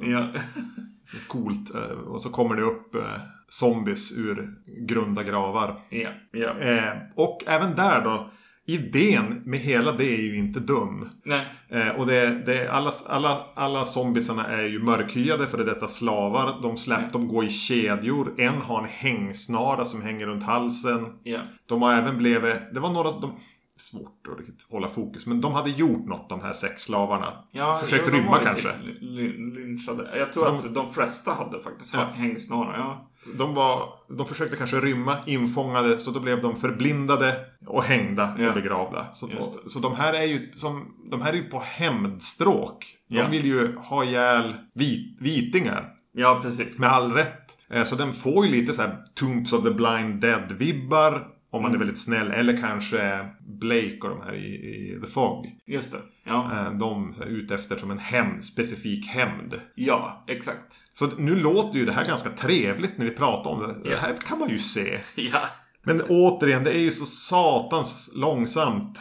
Ja, 0.00 0.26
så 1.04 1.16
coolt. 1.28 1.74
Eh, 1.74 1.80
Och 1.90 2.20
så 2.22 2.30
kommer 2.30 2.56
det 2.56 2.62
upp 2.62 2.94
eh, 2.94 3.02
zombies 3.50 4.12
ur 4.18 4.54
grunda 4.86 5.22
gravar. 5.22 5.76
ja, 5.90 6.10
ja. 6.32 6.58
Eh, 6.58 6.92
och 7.14 7.42
även 7.46 7.76
där 7.76 8.00
då. 8.04 8.30
Idén 8.66 9.42
med 9.44 9.58
hela 9.60 9.92
det 9.92 10.04
är 10.04 10.18
ju 10.22 10.36
inte 10.38 10.60
dum. 10.60 11.08
Nej, 11.24 11.46
Eh, 11.68 11.88
och 11.88 12.06
det, 12.06 12.42
det, 12.46 12.68
alla, 12.72 12.90
alla, 13.06 13.46
alla 13.54 13.84
zombisarna 13.84 14.46
är 14.46 14.62
ju 14.62 14.82
mörkhyade 14.82 15.46
för 15.46 15.58
det 15.58 15.64
detta 15.64 15.88
slavar. 15.88 16.62
De 16.62 16.76
släpp, 16.76 17.12
de 17.12 17.28
går 17.28 17.44
i 17.44 17.48
kedjor. 17.50 18.34
En 18.40 18.54
har 18.60 18.82
en 18.82 18.88
hängsnara 18.88 19.84
som 19.84 20.02
hänger 20.02 20.26
runt 20.26 20.42
halsen. 20.42 21.06
ja. 21.22 21.40
De 21.66 21.82
har 21.82 21.92
även 21.94 22.18
blivit, 22.18 22.56
det 22.74 22.80
var 22.80 22.90
några, 22.92 23.10
de, 23.10 23.32
svårt 23.76 24.26
att 24.28 24.70
hålla 24.72 24.88
fokus. 24.88 25.26
Men 25.26 25.40
de 25.40 25.52
hade 25.52 25.70
gjort 25.70 26.06
något 26.06 26.28
de 26.28 26.40
här 26.40 26.52
sex 26.52 26.82
slavarna. 26.82 27.44
ja 27.52 27.80
Försökt 27.84 28.08
jo, 28.12 28.14
rymma 28.18 28.38
kanske. 28.38 28.68
typ 28.68 29.00
ly- 29.00 29.54
Lynchade. 29.54 30.08
Jag 30.18 30.32
tror 30.32 30.42
Så 30.44 30.48
att 30.48 30.62
de- 30.62 30.72
de 30.74 30.92
flesta 30.92 31.32
hade 31.32 31.60
faktiskt 31.62 31.94
Ja. 31.94 32.08
hängsnara. 32.14 32.76
Ja. 32.76 33.09
De, 33.34 33.54
var, 33.54 33.88
de 34.18 34.26
försökte 34.26 34.56
kanske 34.56 34.76
rymma, 34.80 35.18
infångade, 35.26 35.98
så 35.98 36.10
då 36.10 36.20
blev 36.20 36.42
de 36.42 36.56
förblindade 36.60 37.36
och 37.66 37.84
hängda 37.84 38.34
Ja. 38.38 38.48
och 38.48 38.54
begravda. 38.54 39.12
Så, 39.12 39.26
då, 39.26 39.68
så 39.68 39.78
de 39.78 39.94
här 39.94 40.12
är 40.12 40.22
ju 40.24 40.52
som, 40.54 40.94
de 41.10 41.22
här 41.22 41.32
är 41.32 41.36
ju 41.36 41.42
på 41.50 41.60
hämndstråk. 41.60 42.86
De 43.08 43.16
Ja. 43.16 43.28
vill 43.28 43.44
ju 43.44 43.76
ha 43.76 44.04
ihjäl 44.04 44.54
vit, 44.74 45.16
vitingar. 45.20 45.92
ja, 46.12 46.40
precis. 46.42 46.78
Med 46.78 46.90
all 46.90 47.12
rätt. 47.12 47.56
Eh, 47.70 47.84
Så 47.84 47.94
den 47.96 48.12
får 48.12 48.46
ju 48.46 48.52
lite 48.52 48.72
så 48.72 48.82
här 48.82 48.96
Tombs 49.14 49.52
of 49.52 49.64
the 49.64 49.70
Blind 49.70 50.24
Dead-vibbar. 50.24 51.26
Om 51.52 51.62
man 51.62 51.70
är 51.70 51.74
Mm. 51.76 51.86
väldigt 51.86 52.02
snäll. 52.02 52.30
Eller 52.30 52.56
kanske 52.56 53.28
Blake 53.40 53.98
och 54.02 54.08
de 54.08 54.20
här 54.22 54.34
i, 54.34 54.46
i 54.54 55.00
The 55.00 55.06
Fog. 55.06 55.46
Just 55.66 55.92
det. 55.92 55.98
Ja, 56.24 56.50
Eh, 56.66 56.72
De 56.78 57.14
är 57.20 57.26
ute 57.26 57.54
efter 57.54 57.76
som 57.76 57.90
en 57.90 57.98
hämnd, 57.98 58.44
specifik 58.44 59.06
hämnd. 59.06 59.60
ja 59.74 60.24
exakt. 60.26 60.74
Så 60.92 61.06
nu 61.06 61.36
låter 61.36 61.78
ju 61.78 61.84
det 61.86 61.92
här 61.92 62.04
ganska 62.04 62.30
trevligt 62.30 62.98
när 62.98 63.04
vi 63.04 63.10
pratar 63.10 63.50
om 63.50 63.60
det. 63.60 63.90
Det 63.90 63.96
här 63.96 64.16
kan 64.16 64.38
man 64.38 64.48
ju 64.50 64.58
se. 64.58 65.00
Ja, 65.14 65.40
Men 65.82 66.02
återigen, 66.08 66.64
det 66.64 66.70
är 66.72 66.78
ju 66.80 66.90
så 66.90 67.06
satans 67.06 68.10
långsamt. 68.16 68.98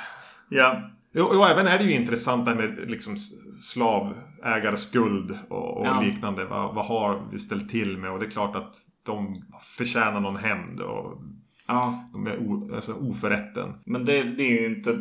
ja, 0.49 0.81
Och, 1.15 1.35
och 1.37 1.47
även 1.49 1.67
är 1.67 1.77
det 1.77 1.83
ju 1.83 1.93
intressant 1.93 2.45
det 2.45 2.51
här 2.51 2.57
med 2.57 2.89
liksom 2.91 3.15
slavägarskuld 3.61 5.39
och, 5.49 5.77
och 5.77 5.85
Ja. 5.87 6.01
liknande. 6.01 6.45
Vad, 6.45 6.75
vad 6.75 6.85
har 6.85 7.27
vi 7.31 7.39
ställt 7.39 7.69
till 7.69 7.97
med? 7.97 8.11
Och 8.11 8.19
det 8.19 8.25
är 8.25 8.29
klart 8.31 8.55
att 8.55 8.75
de 9.05 9.35
förtjänar 9.77 10.19
någon 10.19 10.35
hämnd. 10.37 10.79
Och 10.81 11.21
ja. 11.69 12.09
de 12.13 12.27
är 12.27 12.37
o, 12.37 12.75
alltså, 12.75 12.93
oförrätten. 12.93 13.73
Men 13.85 14.05
det, 14.05 14.23
det 14.23 14.43
är 14.43 14.61
ju 14.61 14.75
inte, 14.75 14.93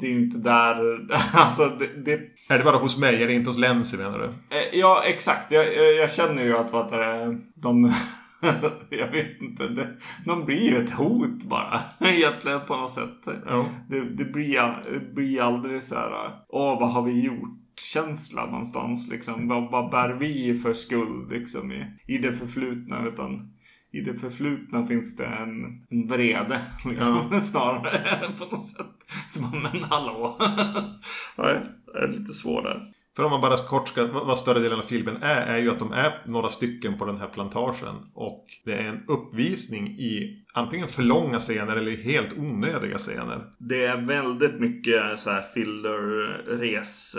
det 0.00 0.06
är 0.06 0.10
inte 0.10 0.38
där, 0.38 1.06
alltså 1.32 1.68
det, 1.78 1.86
det 2.04 2.12
Är 2.48 2.58
det 2.58 2.64
bara 2.64 2.76
hos 2.76 2.98
mig? 2.98 3.22
Är 3.22 3.26
det 3.26 3.32
inte 3.32 3.50
hos 3.50 3.58
Lenzi 3.58 3.96
menar 3.96 4.18
du? 4.18 4.24
Eh, 4.24 4.66
Ja, 4.72 5.02
exakt. 5.04 5.52
Jag, 5.52 5.74
jag, 5.74 5.94
jag 5.94 6.12
känner 6.12 6.44
ju 6.44 6.56
att 6.56 6.72
vad 6.72 6.90
det 6.92 7.38
de... 7.54 7.94
jag 8.90 9.08
vet 9.08 9.40
inte. 9.40 9.68
Det, 9.68 9.88
de 10.24 10.44
blir 10.44 10.70
ju 10.70 10.84
ett 10.84 10.90
hot 10.90 11.42
bara. 11.42 11.80
Egentligen 12.00 12.60
på 12.66 12.76
något 12.76 12.92
sätt. 12.92 13.36
Ja. 13.46 13.66
Det, 13.88 14.00
det, 14.00 14.24
blir, 14.24 14.82
det 14.92 15.14
blir 15.14 15.40
aldrig 15.40 15.82
så 15.82 15.94
här. 15.94 16.30
Åh, 16.48 16.80
vad 16.80 16.92
har 16.92 17.02
vi 17.02 17.20
gjort? 17.20 17.62
Känsla 17.92 18.46
någonstans 18.46 19.08
liksom. 19.10 19.48
Vad, 19.48 19.70
vad 19.70 19.90
bär 19.90 20.12
vi 20.12 20.54
för 20.54 20.72
skuld 20.72 21.32
liksom 21.32 21.72
i, 21.72 21.86
i 22.06 22.18
det 22.18 22.32
förflutna? 22.32 23.06
Utan 23.06 23.52
i 23.92 24.00
det 24.00 24.14
förflutna 24.14 24.86
finns 24.86 25.16
det 25.16 25.26
en, 25.26 25.86
en 25.90 26.08
vrede 26.08 26.60
liksom. 26.84 27.40
Snarare 27.42 28.28
på 28.38 28.44
något 28.44 28.68
sätt. 28.68 28.86
Som 29.28 29.42
man, 29.42 29.62
men 29.62 29.82
hallå. 29.82 30.36
Nej, 31.38 31.60
det 31.86 31.98
är 31.98 32.08
lite 32.08 32.32
svårt 32.32 32.64
där. 32.64 32.92
För 33.16 33.24
om 33.24 33.30
man 33.30 33.40
bara 33.40 33.56
kort 33.56 33.88
ska, 33.88 34.06
vad 34.06 34.26
vad 34.26 34.38
större 34.38 34.60
delen 34.60 34.78
av 34.78 34.82
filmen 34.82 35.16
är, 35.22 35.46
är 35.46 35.58
ju 35.58 35.70
att 35.70 35.78
de 35.78 35.92
är 35.92 36.22
några 36.26 36.48
stycken 36.48 36.98
på 36.98 37.04
den 37.04 37.16
här 37.16 37.26
plantagen. 37.26 37.94
Och 38.14 38.46
det 38.64 38.72
är 38.72 38.88
en 38.88 39.04
uppvisning 39.08 39.88
i 39.88 40.44
antingen 40.52 40.88
för 40.88 41.02
långa 41.02 41.38
scener 41.38 41.76
eller 41.76 41.96
helt 41.96 42.38
onödiga 42.38 42.98
scener. 42.98 43.44
Det 43.58 43.84
är 43.84 43.96
väldigt 43.96 44.60
mycket 44.60 45.20
så 45.20 45.30
här 45.30 45.42
filler 45.42 45.98
res, 46.58 47.16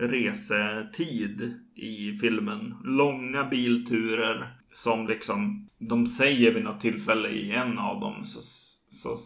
resetid 0.00 1.54
i 1.74 2.12
filmen. 2.12 2.74
Långa 2.84 3.44
bilturer 3.44 4.54
som 4.74 5.06
liksom 5.06 5.68
de 5.78 6.06
säger 6.06 6.54
vid 6.54 6.64
något 6.64 6.80
tillfälle 6.80 7.28
i 7.28 7.52
en 7.52 7.78
av 7.78 8.00
dem 8.00 8.24
så, 8.24 8.40
så 8.88 9.16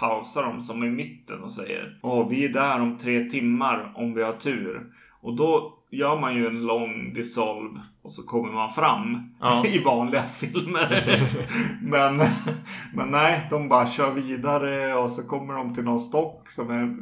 pausar 0.00 0.42
de 0.42 0.62
som 0.62 0.84
i 0.84 0.90
mitten 0.90 1.42
och 1.42 1.52
säger 1.52 1.98
Åh, 2.02 2.28
vi 2.28 2.44
är 2.44 2.48
där 2.48 2.80
om 2.80 2.98
tre 2.98 3.24
timmar 3.30 3.92
om 3.94 4.14
vi 4.14 4.22
har 4.22 4.32
tur. 4.32 4.86
Och 5.20 5.36
då 5.36 5.78
gör 5.90 6.20
man 6.20 6.36
ju 6.36 6.46
en 6.46 6.66
lång 6.66 7.14
dissolve 7.14 7.80
och 8.02 8.12
så 8.12 8.22
kommer 8.22 8.52
man 8.52 8.72
fram 8.72 9.34
Ja. 9.40 9.66
i 9.74 9.78
vanliga 9.78 10.22
filmer. 10.22 11.20
men, 11.82 12.22
men 12.94 13.08
nej, 13.08 13.46
de 13.50 13.68
bara 13.68 13.86
kör 13.86 14.10
vidare 14.10 14.94
och 14.94 15.10
så 15.10 15.22
kommer 15.22 15.54
de 15.54 15.74
till 15.74 15.84
någon 15.84 16.00
stock 16.00 16.50
som 16.50 16.70
är 16.70 16.96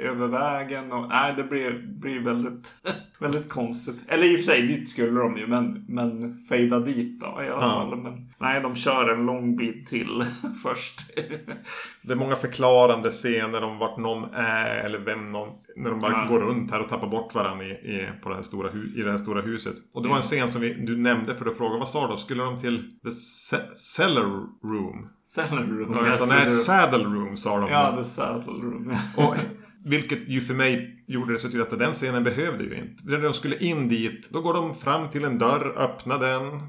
över 0.00 0.26
vägen 0.26 0.92
och 0.92 1.08
nej, 1.08 1.34
det 1.36 1.42
blir, 1.44 1.82
blir 2.00 2.20
väldigt, 2.20 2.74
väldigt 3.20 3.48
konstigt. 3.48 3.96
Eller 4.08 4.24
i 4.24 4.34
och 4.36 4.38
för 4.40 4.44
sig, 4.46 4.62
dit 4.66 4.90
skulle 4.90 5.20
de 5.20 5.36
ju, 5.36 5.46
men, 5.46 5.84
men 5.88 6.38
fejda 6.48 6.78
dit 6.80 7.20
då 7.20 7.26
i 7.26 7.28
alla 7.30 7.46
Ja. 7.48 7.60
fall. 7.60 7.96
Men 8.02 8.30
nej, 8.38 8.60
de 8.62 8.74
kör 8.76 9.08
en 9.14 9.26
lång 9.26 9.56
bit 9.56 9.86
till 9.86 10.24
först. 10.62 11.00
Det 12.02 12.12
är 12.12 12.16
många 12.16 12.36
förklarande 12.36 13.10
scener 13.10 13.62
om 13.64 13.78
vart 13.78 13.96
någon 13.98 14.34
är 14.34 14.66
eller 14.84 14.98
vem 14.98 15.24
någon... 15.24 15.48
När 15.76 15.90
de 15.90 16.00
bara 16.00 16.12
Ja. 16.12 16.26
går 16.28 16.40
runt 16.40 16.70
här 16.70 16.80
och 16.80 16.88
tappar 16.88 17.08
bort 17.08 17.34
varandra 17.34 17.64
i, 17.64 17.70
i, 17.70 18.08
på 18.22 18.28
det 18.28 18.34
här 18.34 18.42
stora 18.42 18.70
i 18.96 19.02
det 19.02 19.10
här 19.10 19.18
stora 19.18 19.40
huset. 19.40 19.74
Och 19.94 20.02
det 20.02 20.08
var 20.08 20.16
en 20.16 20.22
scen 20.22 20.48
som 20.48 20.60
vi, 20.62 20.74
du 20.74 20.96
nämnde 20.96 21.34
för 21.34 21.46
att 21.50 21.56
fråga 21.56 21.78
vad 21.78 21.88
sa 21.88 22.10
du? 22.10 22.16
Skulle 22.16 22.42
de 22.42 22.58
till 22.60 22.90
the 23.02 23.08
ce- 23.08 23.74
cellar 23.74 24.22
room? 24.64 25.08
Cellar 25.26 25.62
room. 25.62 25.92
Ja, 25.94 26.06
jag 26.06 26.16
trodde- 26.16 26.34
nej, 26.34 26.46
saddle 26.46 27.04
room 27.04 27.36
sa 27.36 27.58
de. 27.60 27.70
Ja, 27.70 27.94
the 27.98 28.04
saddle 28.04 28.52
room. 28.52 28.96
Och, 29.16 29.36
vilket 29.84 30.28
ju 30.28 30.40
för 30.40 30.54
mig 30.54 31.04
gjorde 31.06 31.32
det 31.32 31.38
så 31.38 31.48
tydligt 31.48 31.72
att 31.72 31.78
den 31.78 31.92
scenen 31.92 32.24
behövde 32.24 32.64
ju 32.64 32.74
inte. 32.74 33.02
När 33.04 33.18
de 33.18 33.34
skulle 33.34 33.58
in 33.58 33.88
dit, 33.88 34.28
då 34.30 34.40
går 34.40 34.54
de 34.54 34.74
fram 34.74 35.08
till 35.08 35.24
en 35.24 35.38
dörr, 35.38 35.78
öppnar 35.78 36.18
den, 36.18 36.60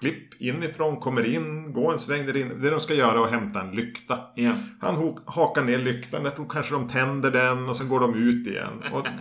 klipp 0.00 0.40
inifrån, 0.40 1.00
kommer 1.00 1.24
in, 1.24 1.72
går 1.72 1.92
en 1.92 1.98
sväng 1.98 2.26
där 2.26 2.36
inne. 2.36 2.54
Det 2.54 2.70
de 2.70 2.80
ska 2.80 2.94
göra 2.94 3.18
är 3.18 3.24
att 3.24 3.30
hämta 3.30 3.60
en 3.60 3.70
lykta. 3.70 4.20
ja. 4.34 4.54
Han 4.80 5.18
hakar 5.26 5.64
ner 5.64 5.78
lyktan, 5.78 6.24
jag 6.24 6.36
tror 6.36 6.48
kanske 6.48 6.72
de 6.72 6.88
tänder 6.88 7.30
den 7.30 7.68
och 7.68 7.76
så 7.76 7.84
går 7.86 8.00
de 8.00 8.14
ut 8.14 8.46
igen. 8.46 8.82
Och... 8.92 9.06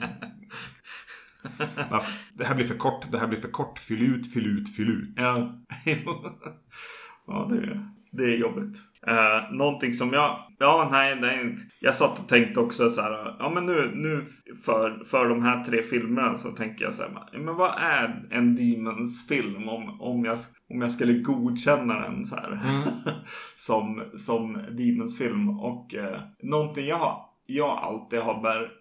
Det 2.33 2.45
här 2.45 2.55
blir 2.55 2.65
för 2.65 2.77
kort, 2.77 3.11
det 3.11 3.19
här 3.19 3.27
blir 3.27 3.39
för 3.39 3.47
kort. 3.47 3.79
Fyll 3.79 4.01
ut, 4.01 4.33
fyll 4.33 4.47
ut, 4.47 4.75
fyll 4.75 4.89
ut. 4.89 5.09
Ja, 5.15 5.59
ja 7.27 7.49
det, 7.51 7.87
det 8.11 8.23
är 8.23 8.37
jobbigt. 8.37 8.77
Uh, 9.07 9.53
någonting 9.57 9.93
som 9.93 10.13
jag, 10.13 10.37
ja 10.59 10.89
nej, 10.91 11.17
nej, 11.21 11.57
jag 11.79 11.95
satt 11.95 12.19
och 12.19 12.29
tänkte 12.29 12.59
också 12.59 12.91
så 12.91 13.01
här, 13.01 13.35
ja 13.39 13.49
men 13.49 13.65
nu, 13.65 13.91
nu 13.95 14.25
för, 14.65 15.03
för 15.05 15.29
de 15.29 15.43
här 15.43 15.63
tre 15.63 15.83
filmerna 15.83 16.35
så 16.35 16.49
tänker 16.49 16.85
jag 16.85 16.93
så 16.93 17.01
här, 17.01 17.39
men 17.39 17.55
vad 17.55 17.73
är 17.79 18.25
en 18.31 18.55
Demons 18.55 19.27
film 19.27 19.69
om, 19.69 20.01
om, 20.01 20.25
jag, 20.25 20.37
om 20.69 20.81
jag 20.81 20.91
skulle 20.91 21.13
godkänna 21.13 21.99
den 21.99 22.25
så 22.25 22.35
här 22.35 22.51
mm. 22.51 22.81
som, 23.57 24.03
som 24.17 24.53
Demons 24.53 25.17
film 25.17 25.49
och 25.59 25.93
uh, 25.93 26.19
någonting 26.43 26.85
jag, 26.85 27.25
jag 27.45 27.77
alltid 27.77 28.19
har 28.19 28.41
bär, 28.41 28.71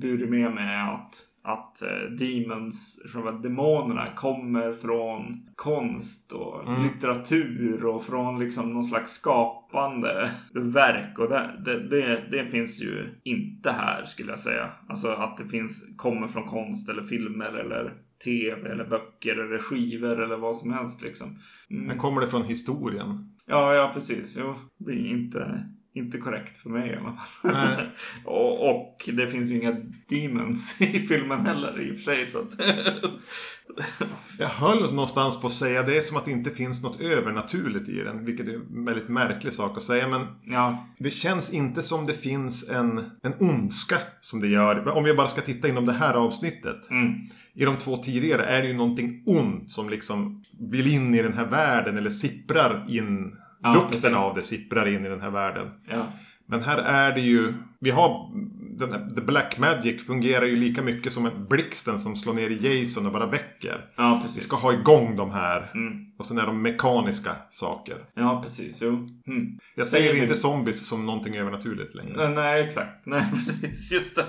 burit 0.00 0.30
med 0.30 0.54
mig 0.54 0.74
är 0.74 0.94
att 0.94 1.14
att 1.46 1.82
eh, 1.82 2.10
demons, 2.18 3.02
själva 3.12 3.32
demonerna 3.32 4.14
kommer 4.14 4.72
från 4.72 5.46
konst 5.54 6.32
och 6.32 6.68
mm. 6.68 6.82
litteratur 6.82 7.86
och 7.86 8.04
från 8.04 8.38
liksom 8.40 8.72
någon 8.72 8.84
slags 8.84 9.12
skapande 9.12 10.30
verk. 10.54 11.18
Och 11.18 11.28
det, 11.28 11.50
det, 11.64 11.88
det, 11.88 12.24
det, 12.30 12.46
finns 12.46 12.82
ju 12.82 13.20
inte 13.24 13.70
här 13.70 14.04
skulle 14.04 14.32
jag 14.32 14.40
säga. 14.40 14.70
Alltså 14.88 15.08
att 15.08 15.36
det 15.36 15.48
finns, 15.48 15.96
kommer 15.96 16.28
från 16.28 16.48
konst 16.48 16.88
eller 16.88 17.02
filmer 17.02 17.52
eller 17.52 17.92
tv 18.24 18.70
eller 18.70 18.84
böcker 18.84 19.38
eller 19.38 19.58
skivor 19.58 20.22
eller 20.22 20.36
vad 20.36 20.56
som 20.56 20.72
helst 20.72 21.02
liksom. 21.02 21.38
Mm. 21.70 21.86
Men 21.86 21.98
kommer 21.98 22.20
det 22.20 22.26
från 22.26 22.44
historien? 22.44 23.34
Ja, 23.46 23.74
ja 23.74 23.90
precis. 23.94 24.36
Jo, 24.40 24.54
det 24.78 24.92
är 24.92 25.06
inte 25.06 25.68
inte 25.94 26.18
korrekt 26.18 26.58
för 26.58 26.70
mig 26.70 26.90
i 26.90 26.96
alla 26.96 27.18
fall. 27.42 27.86
och, 28.24 28.70
och, 28.70 29.10
det 29.12 29.30
finns 29.30 29.50
ju 29.50 29.56
inga 29.56 29.76
demons 30.08 30.74
i 30.80 30.98
filmen 30.98 31.46
heller 31.46 31.80
i 31.80 31.92
och 31.92 31.96
för 31.96 32.04
sig. 32.04 32.26
Så 32.26 32.38
att 32.38 32.50
jag 34.38 34.48
höll 34.48 34.80
någonstans 34.80 35.40
på 35.40 35.46
att 35.46 35.52
säga 35.52 35.82
det 35.82 35.96
är 35.96 36.00
som 36.00 36.16
att 36.16 36.24
det 36.24 36.30
inte 36.30 36.50
finns 36.50 36.82
något 36.82 37.00
övernaturligt 37.00 37.88
i 37.88 38.00
den. 38.00 38.24
Vilket 38.24 38.48
är 38.48 38.54
en 38.54 38.84
väldigt 38.84 39.08
märklig 39.08 39.52
sak 39.52 39.76
att 39.76 39.82
säga. 39.82 40.08
Men 40.08 40.26
ja. 40.42 40.86
det 40.98 41.10
känns 41.10 41.52
inte 41.52 41.82
som 41.82 42.06
det 42.06 42.14
finns 42.14 42.68
en, 42.68 43.10
en 43.22 43.34
ondska 43.40 43.98
som 44.20 44.40
det 44.40 44.48
gör. 44.48 44.88
Om 44.88 45.04
vi 45.04 45.14
bara 45.14 45.28
ska 45.28 45.40
titta 45.40 45.68
inom 45.68 45.86
det 45.86 45.92
här 45.92 46.14
avsnittet. 46.14 46.90
Mm. 46.90 47.12
I 47.54 47.64
de 47.64 47.76
två 47.76 47.96
tidigare 47.96 48.44
är 48.44 48.62
det 48.62 48.68
ju 48.68 48.74
någonting 48.74 49.22
ont 49.26 49.70
som 49.70 49.90
liksom 49.90 50.44
vill 50.58 50.86
in 50.86 51.14
i 51.14 51.22
den 51.22 51.32
här 51.32 51.46
världen 51.46 51.96
eller 51.96 52.10
sipprar 52.10 52.86
in 52.88 53.36
Ja, 53.64 53.74
Lukten 53.74 53.90
precis. 53.90 54.16
av 54.16 54.34
det 54.34 54.42
sipprar 54.42 54.86
in 54.86 55.06
i 55.06 55.08
den 55.08 55.20
här 55.20 55.30
världen. 55.30 55.70
Ja. 55.90 56.06
Men 56.46 56.62
här 56.62 56.78
är 56.78 57.12
det 57.12 57.20
ju, 57.20 57.52
vi 57.80 57.90
har 57.90 58.30
den 58.78 58.92
här, 58.92 59.10
The 59.14 59.20
Black 59.20 59.58
Magic 59.58 60.06
fungerar 60.06 60.44
ju 60.44 60.56
lika 60.56 60.82
mycket 60.82 61.12
som 61.12 61.26
en 61.26 61.46
blixten 61.48 61.98
som 61.98 62.16
slår 62.16 62.34
ner 62.34 62.50
i 62.50 62.80
Jason 62.80 63.06
och 63.06 63.12
bara 63.12 63.26
väcker. 63.26 63.84
Ja, 63.96 64.20
precis. 64.22 64.38
Vi 64.38 64.44
ska 64.46 64.56
ha 64.56 64.72
igång 64.72 65.16
de 65.16 65.30
här. 65.30 65.70
Mm. 65.74 66.04
Och 66.18 66.26
sen 66.26 66.38
är 66.38 66.46
de 66.46 66.62
mekaniska 66.62 67.36
saker. 67.50 67.96
Ja, 68.14 68.42
precis. 68.44 68.78
Jo. 68.82 68.88
Mm. 69.26 69.58
Jag 69.74 69.86
säger 69.86 70.12
det 70.12 70.18
inte 70.18 70.34
zombies 70.34 70.86
som 70.88 71.06
någonting 71.06 71.36
övernaturligt 71.36 71.94
längre. 71.94 72.16
Nej, 72.16 72.34
nej 72.34 72.62
exakt. 72.62 73.06
Nej, 73.06 73.24
precis. 73.46 73.92
Just 73.92 74.16
det. 74.16 74.24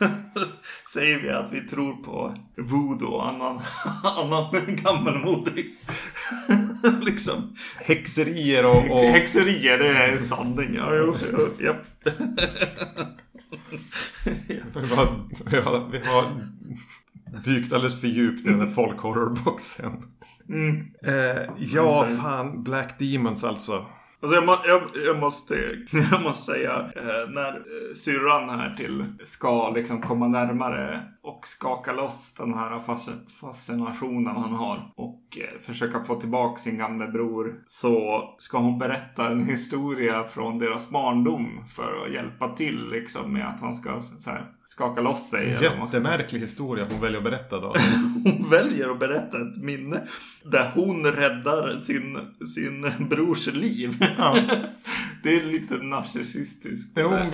säger 0.92 1.22
vi 1.22 1.30
att 1.30 1.52
vi 1.52 1.60
tror 1.60 1.92
på 2.04 2.34
voodoo 2.56 3.08
och 3.08 3.28
annan, 3.28 3.60
annan 4.04 4.76
gammalmodig 4.76 5.74
liksom. 7.00 7.56
Häxerier 7.76 8.66
och, 8.66 8.90
och... 8.90 9.02
Häxerier, 9.02 9.78
det 9.78 9.88
är 9.88 10.18
sanning. 10.18 10.74
Ja, 10.74 10.94
jo, 10.96 11.16
jo, 11.32 11.48
japp. 11.64 11.76
vi, 14.74 14.94
har, 14.94 15.28
vi, 15.50 15.56
har, 15.56 15.88
vi 15.92 15.98
har 15.98 16.24
dykt 17.44 17.72
alldeles 17.72 18.00
för 18.00 18.08
djupt 18.08 18.46
i 18.46 18.48
den 18.48 18.58
där 18.58 18.66
folkhorrorboxen. 18.66 19.92
Mm. 20.48 20.86
Eh, 21.02 21.42
ja, 21.58 22.06
fan. 22.22 22.62
Black 22.62 22.98
Demons 22.98 23.44
alltså. 23.44 23.86
Alltså 24.22 24.34
jag, 24.34 24.46
må, 24.46 24.56
jag, 24.64 24.82
jag, 25.06 25.18
måste, 25.18 25.54
jag 26.12 26.22
måste 26.22 26.52
säga, 26.52 26.90
eh, 26.96 27.30
när 27.30 27.48
eh, 27.48 27.94
syrran 28.04 28.60
här 28.60 28.76
till 28.76 29.04
ska 29.24 29.70
liksom 29.70 30.02
komma 30.02 30.28
närmare 30.28 31.02
och 31.30 31.46
skaka 31.46 31.92
loss 31.92 32.34
den 32.34 32.54
här 32.54 32.80
fascinationen 33.40 34.36
han 34.36 34.52
har 34.52 34.92
och 34.94 35.38
eh, 35.40 35.60
försöka 35.66 36.04
få 36.04 36.20
tillbaka 36.20 36.62
sin 36.62 36.78
gamle 36.78 37.06
bror 37.06 37.62
så 37.66 38.22
ska 38.38 38.58
hon 38.58 38.78
berätta 38.78 39.30
en 39.30 39.44
historia 39.44 40.24
från 40.28 40.58
deras 40.58 40.88
barndom 40.88 41.64
för 41.74 42.06
att 42.06 42.14
hjälpa 42.14 42.56
till 42.56 42.90
liksom 42.90 43.32
med 43.32 43.48
att 43.48 43.60
han 43.60 43.74
ska 43.74 44.00
här, 44.26 44.46
skaka 44.64 45.00
loss 45.00 45.30
sig. 45.30 45.58
Jättemärklig 45.62 46.40
historia 46.40 46.86
hon 46.90 47.00
väljer 47.00 47.18
att 47.18 47.24
berätta 47.24 47.60
då. 47.60 47.74
hon 48.24 48.50
väljer 48.50 48.90
att 48.90 48.98
berätta 48.98 49.36
ett 49.40 49.56
minne 49.56 50.02
där 50.44 50.70
hon 50.74 51.06
räddar 51.06 51.80
sin, 51.80 52.18
sin 52.54 53.08
brors 53.08 53.46
liv. 53.46 54.06
Ja. 54.18 54.38
det 55.22 55.36
är 55.36 55.44
lite 55.44 55.74
narcissistiskt. 55.74 56.98
Hon, 56.98 57.32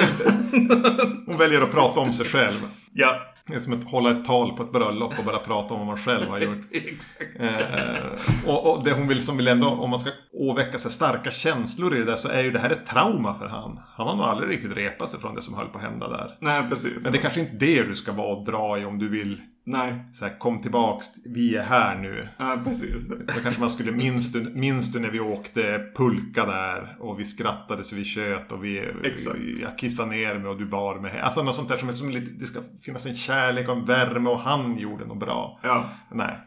hon 1.26 1.38
väljer 1.38 1.60
att 1.60 1.72
prata 1.72 2.00
om 2.00 2.12
sig 2.12 2.26
själv. 2.26 2.60
Ja. 2.92 3.32
Det 3.48 3.54
är 3.54 3.58
som 3.58 3.72
att 3.72 3.84
hålla 3.84 4.10
ett 4.10 4.24
tal 4.24 4.52
på 4.52 4.62
ett 4.62 4.72
bröllop 4.72 5.18
och 5.18 5.24
bara 5.24 5.38
prata 5.38 5.74
om 5.74 5.80
vad 5.80 5.86
man 5.86 5.98
själv 5.98 6.28
har 6.28 6.38
gjort. 6.38 6.58
Exakt. 6.72 7.40
Eh, 7.40 8.50
och, 8.50 8.72
och, 8.72 8.84
det 8.84 8.92
hon 8.92 9.08
vill 9.08 9.22
som 9.22 9.36
vill 9.36 9.48
ändå, 9.48 9.68
om 9.68 9.90
man 9.90 9.98
ska 9.98 10.10
åväcka 10.36 10.78
sig 10.78 10.90
starka 10.90 11.30
känslor 11.30 11.96
i 11.96 11.98
det 11.98 12.04
där 12.04 12.16
så 12.16 12.28
är 12.28 12.42
ju 12.42 12.50
det 12.50 12.58
här 12.58 12.70
ett 12.70 12.86
trauma 12.86 13.34
för 13.34 13.46
han. 13.46 13.80
Han 13.94 14.06
har 14.06 14.16
nog 14.16 14.24
aldrig 14.24 14.50
riktigt 14.50 14.76
repat 14.76 15.10
sig 15.10 15.20
från 15.20 15.34
det 15.34 15.42
som 15.42 15.54
höll 15.54 15.68
på 15.68 15.78
att 15.78 15.84
hända 15.84 16.08
där. 16.08 16.36
Nej, 16.40 16.68
precis. 16.68 17.02
Men 17.02 17.12
det 17.12 17.18
är 17.18 17.22
kanske 17.22 17.40
inte 17.40 17.56
det 17.56 17.82
du 17.82 17.94
ska 17.94 18.12
vara 18.12 18.36
och 18.36 18.44
dra 18.44 18.78
i 18.78 18.84
om 18.84 18.98
du 18.98 19.08
vill 19.08 19.40
Nej. 19.68 19.94
Så 20.12 20.24
här, 20.24 20.38
kom 20.38 20.58
tillbaks, 20.58 21.06
vi 21.24 21.56
är 21.56 21.62
här 21.62 21.98
nu. 21.98 22.28
Ja, 22.36 22.60
precis. 22.64 23.08
Då 23.08 23.40
kanske 23.42 23.60
man 23.60 23.70
skulle, 23.70 23.92
minns 23.92 24.32
du, 24.32 24.40
minns 24.54 24.92
du 24.92 25.00
när 25.00 25.10
vi 25.10 25.20
åkte 25.20 25.90
pulka 25.96 26.46
där 26.46 26.96
och 26.98 27.20
vi 27.20 27.24
skrattade 27.24 27.84
så 27.84 27.96
vi 27.96 28.04
tjöt 28.04 28.52
och 28.52 28.64
vi, 28.64 28.78
Exakt. 29.04 29.38
jag 29.62 29.78
kissade 29.78 30.10
ner 30.10 30.38
mig 30.38 30.48
och 30.48 30.58
du 30.58 30.66
bar 30.66 30.94
mig. 30.94 31.20
Alltså 31.20 31.42
något 31.42 31.54
sånt 31.54 31.68
där 31.68 31.76
som 31.76 31.88
är 31.88 31.92
som 31.92 32.10
lite, 32.10 32.30
det 32.30 32.46
ska 32.46 32.60
finnas 32.82 33.06
en 33.06 33.14
kärlek 33.14 33.68
och 33.68 33.76
en 33.76 33.84
värme 33.84 34.30
och 34.30 34.40
han 34.40 34.78
gjorde 34.78 35.06
något 35.06 35.18
bra. 35.18 35.60
Ja. 35.62 35.84
Nej. 36.10 36.38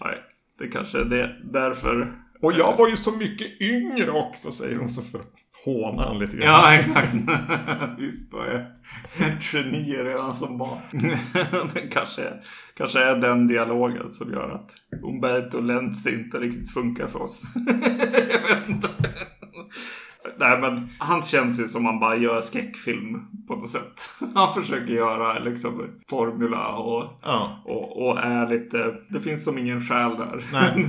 Nej, 0.00 0.18
det 0.58 0.68
kanske 0.68 0.98
är 1.00 1.04
det 1.04 1.36
därför. 1.44 2.12
Och 2.40 2.52
jag 2.52 2.76
var 2.76 2.88
ju 2.88 2.96
så 2.96 3.10
mycket 3.12 3.60
yngre 3.60 4.10
också 4.10 4.50
säger 4.50 4.76
hon 4.76 4.88
så 4.88 5.02
för 5.02 5.20
håna 5.66 6.02
han 6.02 6.18
lite 6.18 6.36
grann. 6.36 6.48
Ja, 6.48 6.74
exakt. 6.74 7.14
Visst 7.98 8.32
var 8.32 8.46
jag 8.46 8.60
ett 9.28 9.52
geni 9.52 9.96
redan 9.96 10.34
som 10.34 10.58
barn. 10.58 10.80
det 11.74 11.80
kanske, 11.80 12.32
kanske 12.76 13.00
är 13.00 13.16
den 13.16 13.46
dialogen 13.46 14.12
som 14.12 14.32
gör 14.32 14.50
att 14.50 14.70
Umberto 15.02 15.60
Lenz 15.60 16.06
inte 16.06 16.38
riktigt 16.38 16.72
funkar 16.72 17.06
för 17.06 17.22
oss. 17.22 17.42
jag 18.30 18.56
vet 18.56 18.68
inte. 18.68 18.88
Nej 20.38 20.60
men 20.60 20.88
han 20.98 21.22
känns 21.22 21.60
ju 21.60 21.68
som 21.68 21.84
han 21.84 22.00
bara 22.00 22.16
gör 22.16 22.40
skräckfilm 22.40 23.20
på 23.46 23.56
något 23.56 23.70
sätt. 23.70 24.00
Han 24.34 24.54
försöker 24.54 24.92
göra 24.92 25.38
liksom 25.38 25.82
formula 26.10 26.76
och, 26.76 27.04
ja. 27.22 27.62
och, 27.64 28.06
och, 28.06 28.18
är 28.18 28.48
lite, 28.48 28.94
det 29.08 29.20
finns 29.20 29.44
som 29.44 29.58
ingen 29.58 29.80
själ 29.80 30.16
där. 30.16 30.44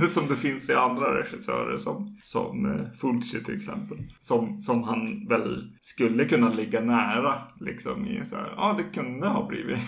Som 0.08 0.28
det 0.28 0.36
finns 0.36 0.70
i 0.70 0.74
andra 0.74 1.20
regissörer 1.20 1.76
som, 1.76 2.18
som 2.22 2.66
uh, 2.66 2.92
Fulci 3.00 3.44
till 3.44 3.56
exempel. 3.56 3.98
Som, 4.18 4.60
som 4.60 4.82
han 4.82 5.26
väl 5.28 5.72
skulle 5.80 6.24
kunna 6.24 6.48
ligga 6.48 6.80
nära 6.80 7.42
liksom 7.60 8.06
i 8.06 8.24
så 8.24 8.36
här, 8.36 8.52
ja 8.56 8.74
det 8.78 9.00
kunde 9.00 9.26
ha 9.28 9.46
blivit. 9.46 9.78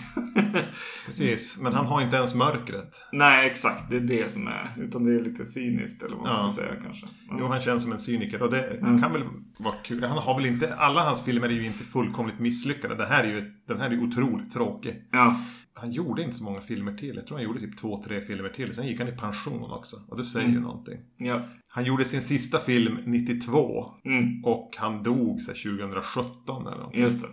Precis, 1.05 1.57
men 1.61 1.73
han 1.73 1.85
har 1.85 2.01
inte 2.01 2.15
ens 2.15 2.35
mörkret. 2.35 2.95
Nej 3.11 3.49
exakt, 3.49 3.89
det 3.89 3.95
är 3.95 3.99
det 3.99 4.31
som 4.31 4.47
är, 4.47 4.75
utan 4.77 5.05
det 5.05 5.15
är 5.15 5.19
lite 5.19 5.45
cyniskt 5.45 6.03
eller 6.03 6.15
vad 6.15 6.25
man 6.25 6.45
ja. 6.45 6.49
ska 6.49 6.61
säga 6.61 6.75
kanske. 6.83 7.07
Ja. 7.29 7.35
Jo, 7.39 7.47
han 7.47 7.61
känns 7.61 7.83
som 7.83 7.91
en 7.91 7.99
cyniker 7.99 8.41
och 8.41 8.51
det 8.51 8.63
mm. 8.63 9.01
kan 9.01 9.13
väl 9.13 9.23
vara 9.57 9.75
kul. 9.83 10.03
Han 10.03 10.17
har 10.17 10.35
väl 10.35 10.45
inte, 10.45 10.75
alla 10.75 11.03
hans 11.03 11.25
filmer 11.25 11.47
är 11.47 11.53
ju 11.53 11.65
inte 11.65 11.83
fullkomligt 11.83 12.39
misslyckade. 12.39 12.95
Det 12.95 13.05
här 13.05 13.23
är 13.23 13.27
ju, 13.27 13.53
den 13.67 13.79
här 13.79 13.85
är 13.85 13.91
ju 13.91 14.07
otroligt 14.07 14.53
tråkig. 14.53 15.03
Ja. 15.11 15.39
Han 15.73 15.91
gjorde 15.91 16.23
inte 16.23 16.35
så 16.35 16.43
många 16.43 16.61
filmer 16.61 16.93
till. 16.93 17.15
Jag 17.15 17.27
tror 17.27 17.37
han 17.37 17.45
gjorde 17.45 17.59
typ 17.59 17.77
två, 17.77 18.03
tre 18.03 18.21
filmer 18.21 18.49
till. 18.49 18.75
Sen 18.75 18.87
gick 18.87 18.99
han 18.99 19.07
i 19.07 19.11
pension 19.11 19.71
också. 19.71 19.97
Och 20.07 20.17
det 20.17 20.23
säger 20.23 20.45
mm. 20.45 20.57
ju 20.57 20.63
någonting. 20.63 20.99
Ja. 21.17 21.45
Han 21.67 21.85
gjorde 21.85 22.05
sin 22.05 22.21
sista 22.21 22.57
film 22.57 22.97
92. 23.05 23.85
Mm. 24.05 24.45
Och 24.45 24.75
han 24.77 25.03
dog 25.03 25.41
så 25.41 25.51
2017 25.51 26.67
eller 26.67 26.77
någonting. 26.77 27.01
Just 27.01 27.21
det. 27.21 27.27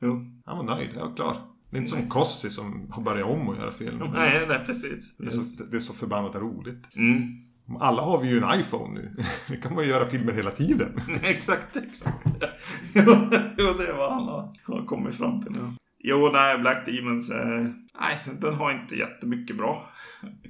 Jo. 0.00 0.40
Han 0.44 0.56
var 0.56 0.76
nöjd, 0.76 0.90
jag 0.94 1.08
var 1.08 1.16
klar. 1.16 1.36
Det 1.70 1.76
är 1.76 1.78
inte 1.78 1.90
som 1.90 2.08
Kossi 2.08 2.50
som 2.50 2.90
har 2.90 3.02
börjat 3.02 3.30
om 3.30 3.48
att 3.48 3.56
göra 3.56 3.72
film. 3.72 3.98
Nej, 4.14 4.44
nej 4.48 4.58
precis. 4.66 5.16
Det 5.16 5.26
är 5.26 5.30
så, 5.30 5.64
det 5.64 5.76
är 5.76 5.80
så 5.80 5.94
förbannat 5.94 6.34
roligt. 6.34 6.96
Mm. 6.96 7.49
Alla 7.80 8.02
har 8.02 8.18
vi 8.18 8.28
ju 8.28 8.38
en 8.38 8.60
iPhone 8.60 9.00
nu. 9.00 9.12
Nu 9.48 9.56
kan 9.56 9.74
man 9.74 9.84
ju 9.84 9.90
göra 9.90 10.10
filmer 10.10 10.32
hela 10.32 10.50
tiden. 10.50 11.00
exakt, 11.22 11.76
exakt. 11.76 12.26
jo, 13.56 13.72
det 13.78 13.86
är 13.88 13.96
vad 13.96 14.12
han 14.12 14.22
har, 14.22 14.54
har 14.64 14.84
kommit 14.84 15.14
fram 15.14 15.42
till 15.42 15.52
nu. 15.52 15.72
Jo, 15.98 16.30
nej, 16.32 16.58
Black 16.58 16.86
Demons. 16.86 17.30
Eh, 17.30 17.66
nej, 18.00 18.18
den 18.40 18.54
har 18.54 18.72
inte 18.72 18.94
jättemycket 18.94 19.56
bra. 19.56 19.90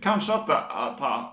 Kanske 0.02 0.34
att, 0.34 0.50
att 0.50 1.00
han... 1.00 1.24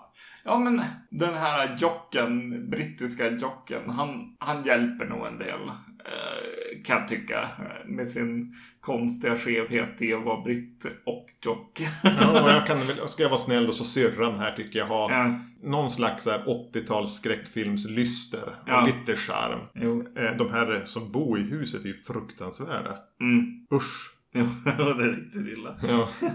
Ja, 0.43 0.59
men 0.59 0.83
den 1.09 1.33
här 1.33 1.77
jocken, 1.79 2.69
brittiska 2.69 3.31
jocken, 3.31 3.89
han, 3.89 4.35
han 4.39 4.63
hjälper 4.63 5.05
nog 5.05 5.27
en 5.27 5.37
del. 5.37 5.59
Eh, 6.07 6.83
kan 6.85 6.97
jag 6.99 7.07
tycka. 7.07 7.41
eh, 7.41 7.85
Med 7.87 8.09
sin 8.09 8.55
konstiga 8.81 9.35
skevhet 9.37 10.01
i 10.01 10.13
att 10.13 10.23
vara 10.23 10.41
britt 10.41 10.85
och 11.05 11.27
jock. 11.45 11.81
Ja, 12.03 12.43
och 12.43 12.49
jag 12.49 12.65
kan 12.65 12.87
väl, 12.87 12.97
ska 13.07 13.23
jag 13.23 13.29
vara 13.29 13.39
snäll 13.39 13.67
då 13.67 13.73
så 13.73 13.83
syrran 13.83 14.39
här 14.39 14.51
tycker 14.55 14.79
jag 14.79 14.85
har 14.85 15.11
Ja. 15.11 15.39
någon 15.63 15.89
slags 15.89 16.23
så 16.23 16.31
här 16.31 16.43
80-tals 16.73 17.13
skräckfilmslyster 17.15 18.55
Ja. 18.65 18.81
och 18.81 18.87
lite 18.87 19.15
charm. 19.15 19.59
Jo. 19.73 20.07
Eh, 20.17 20.37
De 20.37 20.51
här 20.51 20.81
som 20.85 21.11
bor 21.11 21.39
i 21.39 21.41
huset 21.41 21.81
är 21.83 21.87
ju 21.87 21.93
fruktansvärda. 21.93 22.97
Mm. 23.21 23.65
Usch. 23.73 24.13
Jo, 24.33 24.45
det 24.63 25.03
är 25.03 25.15
riktigt 25.15 25.47
illa. 25.57 25.75
Ja. 25.89 26.09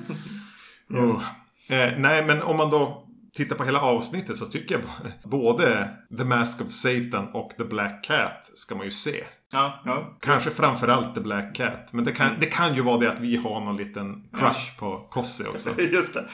Oh. 0.89 1.23
Eh, 1.68 1.99
nej, 1.99 2.25
men 2.27 2.43
om 2.43 2.57
man 2.57 2.70
då 2.70 3.09
tittar 3.37 3.57
på 3.57 3.64
hela 3.64 3.80
avsnittet 3.80 4.37
så 4.37 4.47
tycker 4.47 4.74
jag 4.74 4.83
bara- 4.85 5.12
både 5.30 5.89
The 6.18 6.24
Mask 6.24 6.61
of 6.61 6.70
Satan 6.70 7.28
och 7.33 7.51
The 7.57 7.64
Black 7.64 8.05
Cat 8.05 8.51
ska 8.55 8.74
man 8.74 8.85
ju 8.85 8.91
se. 8.91 9.24
Ja, 9.53 9.83
ja. 9.85 10.16
Kanske 10.20 10.51
framförallt 10.51 11.14
The 11.14 11.20
Black 11.20 11.55
Cat. 11.57 11.93
Men 11.93 12.05
det 12.05 12.12
kan, 12.12 12.41
det 12.41 12.47
kan 12.47 12.74
ju 12.74 12.83
vara 12.83 12.99
det 12.99 13.12
att 13.12 13.20
vi 13.20 13.37
har 13.37 13.61
någon 13.61 13.76
liten 13.76 14.28
crush 14.39 14.78
på 14.78 15.07
Kossi 15.11 15.45
också. 15.47 15.80
Just 15.80 16.14
det. 16.14 16.24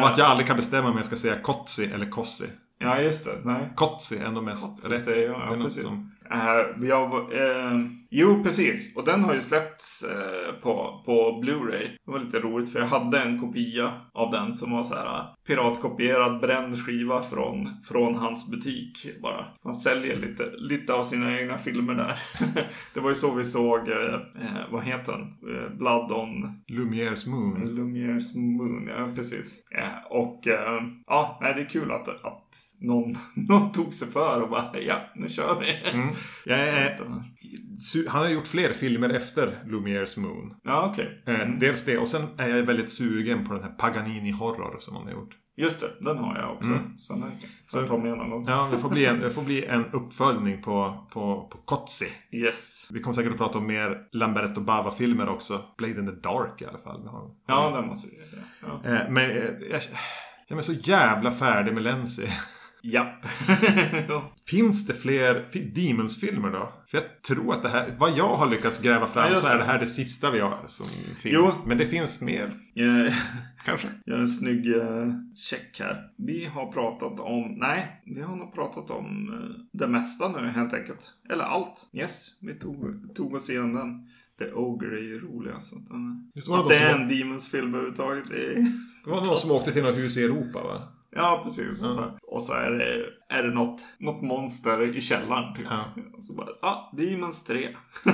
Och 0.00 0.06
att 0.08 0.18
jag 0.18 0.26
aldrig 0.26 0.46
kan 0.46 0.56
bestämma 0.56 0.88
om 0.90 0.96
jag 0.96 1.06
ska 1.06 1.16
säga 1.16 1.38
Kotsi 1.42 1.84
eller 1.84 2.10
Kossi. 2.10 2.44
Ja, 2.84 3.00
just 3.00 3.24
det. 3.24 3.38
Nej. 3.44 3.72
Kotsi 3.76 4.18
är 4.18 4.30
nog 4.30 4.44
mest 4.44 4.76
Kotsi 4.76 4.94
rätt. 4.94 5.04
säger 5.04 5.26
jag, 5.28 5.40
ja, 5.40 5.64
precis. 5.64 5.84
som... 5.84 6.10
Uh, 6.32 6.88
jag, 6.88 7.32
eh, 7.32 7.80
jo, 8.10 8.42
precis. 8.44 8.96
Och 8.96 9.04
den 9.04 9.24
har 9.24 9.34
ju 9.34 9.40
släppts 9.40 10.02
eh, 10.02 10.54
på, 10.62 11.02
på 11.06 11.40
Blu-ray. 11.42 11.88
Det 12.04 12.10
var 12.12 12.18
lite 12.18 12.38
roligt 12.38 12.72
för 12.72 12.80
jag 12.80 12.86
hade 12.86 13.20
en 13.20 13.40
kopia 13.40 13.92
av 14.12 14.30
den 14.30 14.54
som 14.54 14.72
var 14.72 14.84
så 14.84 14.94
här 14.94 15.34
piratkopierad 15.46 16.40
bränd 16.40 16.86
skiva 16.86 17.22
från, 17.22 17.68
från 17.88 18.14
hans 18.14 18.50
butik 18.50 19.06
bara. 19.22 19.46
Han 19.64 19.76
säljer 19.76 20.16
lite, 20.16 20.50
lite 20.56 20.92
av 20.94 21.04
sina 21.04 21.40
egna 21.40 21.58
filmer 21.58 21.94
där. 21.94 22.18
det 22.94 23.00
var 23.00 23.08
ju 23.08 23.14
så 23.14 23.34
vi 23.34 23.44
såg, 23.44 23.80
vad 24.70 24.84
heter 24.84 25.12
den? 25.12 25.34
Blood 25.78 26.12
on 26.12 26.62
Lumières 26.68 27.28
Moon. 27.28 27.76
Lumières 27.76 28.36
Moon, 28.36 28.86
ja 28.88 29.12
precis. 29.14 29.60
Och 30.10 30.40
ja, 31.06 31.38
nej, 31.40 31.54
det 31.54 31.60
är 31.60 31.68
kul 31.68 31.92
att, 31.92 32.08
att 32.08 32.43
någon, 32.80 33.18
någon 33.48 33.72
tog 33.72 33.94
sig 33.94 34.08
för 34.08 34.40
och 34.42 34.50
bara 34.50 34.80
ja, 34.80 35.00
nu 35.14 35.28
kör 35.28 35.60
vi. 35.60 35.90
Mm. 35.90 36.08
Är, 36.46 36.98
han 38.08 38.22
har 38.22 38.28
gjort 38.28 38.46
fler 38.46 38.68
filmer 38.72 39.08
efter 39.10 39.62
Lumières 39.66 40.20
Moon. 40.20 40.54
Ja, 40.62 40.90
okej. 40.92 41.22
Eh, 41.26 41.34
Mm. 41.34 41.58
Dels 41.58 41.84
det 41.84 41.98
och 41.98 42.08
sen 42.08 42.26
är 42.38 42.48
jag 42.48 42.62
väldigt 42.62 42.90
sugen 42.90 43.46
på 43.48 43.54
den 43.54 43.62
här 43.62 43.70
Paganini 43.70 44.30
Horror 44.30 44.76
som 44.78 44.96
han 44.96 45.04
har 45.04 45.12
gjort. 45.12 45.34
Just 45.56 45.80
det, 45.80 45.90
den 46.00 46.18
har 46.18 46.38
jag 46.38 46.52
också. 46.52 46.68
Mm. 46.70 46.98
Så 46.98 47.12
den 47.12 47.22
får 47.70 47.80
jag 47.80 47.88
ta 47.88 47.96
med 47.98 48.18
någon 48.18 48.30
gång. 48.30 48.44
Ja, 48.46 48.68
det 48.72 48.78
får 48.78 48.88
bli 48.90 49.06
en, 49.06 49.20
det 49.20 49.30
får 49.30 49.42
bli 49.42 49.64
en 49.66 49.84
uppföljning 49.84 50.62
på, 50.62 51.06
på, 51.12 51.48
på 51.52 51.58
Kotzi. 51.58 52.08
Yes. 52.32 52.88
Vi 52.92 53.00
kommer 53.00 53.14
säkert 53.14 53.32
att 53.32 53.38
prata 53.38 53.58
om 53.58 53.66
mer 53.66 54.08
Lamberto 54.12 54.60
Bava-filmer 54.60 55.28
också. 55.28 55.62
Blade 55.78 56.00
in 56.00 56.06
the 56.06 56.28
Dark 56.28 56.62
i 56.62 56.66
alla 56.66 56.78
fall. 56.78 57.06
Har- 57.06 57.30
Ja, 57.46 57.70
den 57.76 57.86
måste 57.86 58.08
vi 58.20 58.26
säga. 58.26 58.42
Ja. 58.62 58.90
Eh, 58.90 59.10
Men 59.10 59.30
eh, 59.30 59.36
jag, 59.70 59.80
jag 60.48 60.58
är 60.58 60.62
så 60.62 60.72
jävla 60.72 61.30
färdig 61.30 61.74
med 61.74 61.82
Lenzi. 61.82 62.28
Japp. 62.84 63.24
Finns 64.48 64.86
det 64.86 64.94
fler 64.94 65.44
fi- 65.52 65.64
Demons-filmer 65.74 66.50
då? 66.50 66.72
För 66.90 66.98
jag 66.98 67.22
tror 67.22 67.52
att 67.52 67.62
det 67.62 67.68
här, 67.68 67.94
vad 67.98 68.16
jag 68.18 68.36
har 68.36 68.50
lyckats 68.50 68.82
gräva 68.82 69.06
fram 69.06 69.32
Ja, 69.32 69.38
så 69.38 69.46
är 69.48 69.58
det. 69.58 69.64
här 69.64 69.78
det 69.78 69.86
sista 69.86 70.30
vi 70.30 70.40
har 70.40 70.58
som 70.66 70.86
finns. 70.86 71.34
Jo. 71.34 71.50
Men 71.66 71.78
det 71.78 71.86
finns 71.86 72.20
mer, 72.20 72.54
kanske. 73.64 73.88
Gör 74.06 74.18
en 74.18 74.28
snygg 74.28 74.76
eh, 74.76 75.08
check 75.36 75.80
här. 75.80 76.08
Vi 76.16 76.44
har 76.44 76.72
pratat 76.72 77.20
om, 77.20 77.54
nej, 77.58 78.02
vi 78.06 78.22
har 78.22 78.36
nog 78.36 78.54
pratat 78.54 78.90
om 78.90 79.32
eh, 79.32 79.64
det 79.72 79.88
mesta 79.88 80.28
nu 80.28 80.48
helt 80.48 80.74
enkelt. 80.74 81.00
Eller 81.30 81.44
allt. 81.44 81.76
Yes, 81.92 82.26
vi 82.40 82.54
tog, 82.54 82.86
tog 83.16 83.34
oss 83.34 83.50
igenom 83.50 83.74
den. 83.74 84.08
The 84.38 84.52
Ogre 84.54 84.98
är 84.98 85.02
ju 85.02 85.20
rolig 85.20 85.50
alltså. 85.52 85.76
Den, 85.76 86.32
var 86.48 86.58
att 86.58 86.64
de 86.64 86.74
det 86.74 86.78
är 86.80 86.94
en 86.98 87.08
Demons-film 87.08 87.74
överhuvudtaget. 87.74 88.24
Det 88.30 88.46
är... 88.46 88.54
Det 89.04 89.10
var 89.10 89.24
någon 89.26 89.36
som 89.36 89.50
åkte 89.50 89.72
till 89.72 89.82
något 89.82 89.96
hus 89.96 90.16
i 90.16 90.22
Europa 90.24 90.62
va? 90.62 90.82
Ja, 91.14 91.42
precis. 91.44 91.82
Ja. 91.82 92.18
Och 92.22 92.42
så 92.42 92.52
är 92.52 92.70
det, 92.70 93.06
är 93.28 93.42
det 93.42 93.54
något, 93.54 93.80
något 93.98 94.22
monster 94.22 94.96
i 94.96 95.00
källaren 95.00 95.54
typ. 95.54 95.66
Ja. 95.70 95.94
Och 96.16 96.24
så 96.24 96.34
bara, 96.34 96.48
ah, 96.62 96.92
Demons 96.96 97.44
3. 97.44 97.68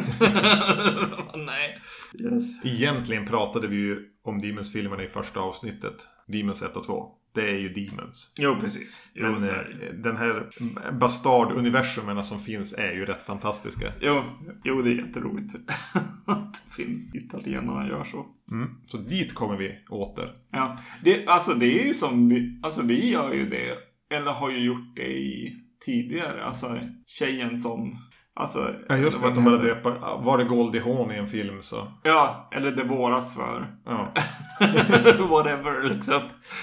Nej. 1.36 1.78
Yes. 2.20 2.64
Egentligen 2.64 3.26
pratade 3.26 3.68
vi 3.68 3.76
ju 3.76 4.08
om 4.22 4.40
Demons-filmerna 4.40 5.02
i 5.02 5.08
första 5.08 5.40
avsnittet. 5.40 5.94
Demons 6.26 6.62
1 6.62 6.76
och 6.76 6.84
2. 6.84 7.16
Det 7.34 7.50
är 7.50 7.58
ju 7.58 7.68
Demons. 7.68 8.32
Jo, 8.40 8.56
precis. 8.60 9.00
Jo, 9.14 9.26
Men 9.32 9.44
eh, 9.44 9.94
den 9.94 10.16
här 10.16 10.48
bastard-universumerna 10.92 12.22
som 12.22 12.40
finns 12.40 12.78
är 12.78 12.92
ju 12.92 13.06
rätt 13.06 13.22
fantastiska. 13.22 13.92
Jo, 14.00 14.22
jo, 14.64 14.82
det 14.82 14.90
är 14.90 14.94
jätteroligt 14.94 15.54
att 16.26 16.54
det 16.54 16.74
finns 16.84 17.14
italienarna 17.14 17.88
gör 17.88 18.04
så. 18.04 18.26
Mm. 18.50 18.70
Så 18.86 18.96
dit 18.96 19.34
kommer 19.34 19.56
vi 19.56 19.78
åter. 19.90 20.32
Ja, 20.52 20.78
det, 21.04 21.26
alltså 21.26 21.54
det 21.54 21.80
är 21.80 21.86
ju 21.86 21.94
som 21.94 22.28
vi, 22.28 22.60
alltså 22.62 22.82
vi 22.82 23.10
gör 23.10 23.32
ju 23.32 23.48
det, 23.48 23.76
eller 24.16 24.32
har 24.32 24.50
ju 24.50 24.64
gjort 24.64 24.96
det 24.96 25.08
i 25.18 25.56
tidigare, 25.84 26.44
alltså 26.44 26.78
tjejen 27.06 27.58
som, 27.58 27.98
alltså. 28.34 28.74
Ja 28.88 28.96
just 28.96 29.20
det, 29.22 29.28
att 29.28 29.34
de 29.34 29.44
heter. 29.44 29.62
döper, 29.62 29.90
var 30.24 30.38
det 30.38 30.44
Goldie 30.44 30.80
Hawn 30.80 31.12
i 31.12 31.16
en 31.16 31.28
film 31.28 31.62
så. 31.62 31.92
Ja, 32.02 32.48
eller 32.52 32.70
det 32.70 32.84
våras 32.84 33.34
för. 33.34 33.66
Ja. 33.86 34.12
Whatever 35.28 35.94
liksom. 35.94 36.20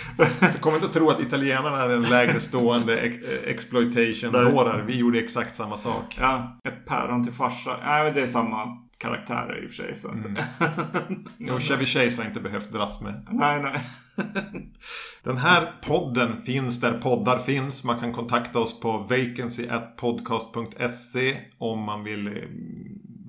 Så 0.51 0.59
kom 0.59 0.73
inte 0.73 0.85
att 0.85 0.93
tro 0.93 1.09
att 1.09 1.19
italienarna 1.19 1.83
är 1.83 1.89
en 1.89 2.03
lägre 2.03 2.39
stående 2.39 2.99
eh, 2.99 3.13
exploitation-dårar. 3.45 4.83
Vi 4.87 4.97
gjorde 4.97 5.19
exakt 5.19 5.55
samma 5.55 5.77
sak. 5.77 6.17
Ja, 6.19 6.59
ett 6.67 6.85
päron 6.85 7.23
till 7.23 7.33
farsa. 7.33 7.77
Nej, 7.85 8.03
men 8.03 8.13
det 8.13 8.21
är 8.21 8.27
samma 8.27 8.86
karaktärer 8.97 9.63
i 9.63 9.67
och 9.67 9.71
för 9.71 9.83
sig. 9.83 9.95
Så. 9.95 10.09
Mm. 10.09 10.37
Men- 11.37 11.49
Och 11.53 11.61
Chevy 11.61 11.85
Chase 11.85 12.21
har 12.21 12.27
inte 12.29 12.39
behövt 12.41 12.71
dras 12.71 13.01
med. 13.01 13.27
Nej, 13.31 13.61
nej. 13.61 13.81
Den 15.23 15.37
här 15.37 15.71
podden 15.81 16.37
finns 16.37 16.81
där 16.81 16.93
poddar 16.93 17.39
finns. 17.39 17.83
Man 17.83 17.99
kan 17.99 18.13
kontakta 18.13 18.59
oss 18.59 18.79
på 18.79 18.97
vacancy.podcast.se 18.97 21.37
om 21.57 21.83
man 21.83 22.03
vill 22.03 22.27
eh, 22.27 22.33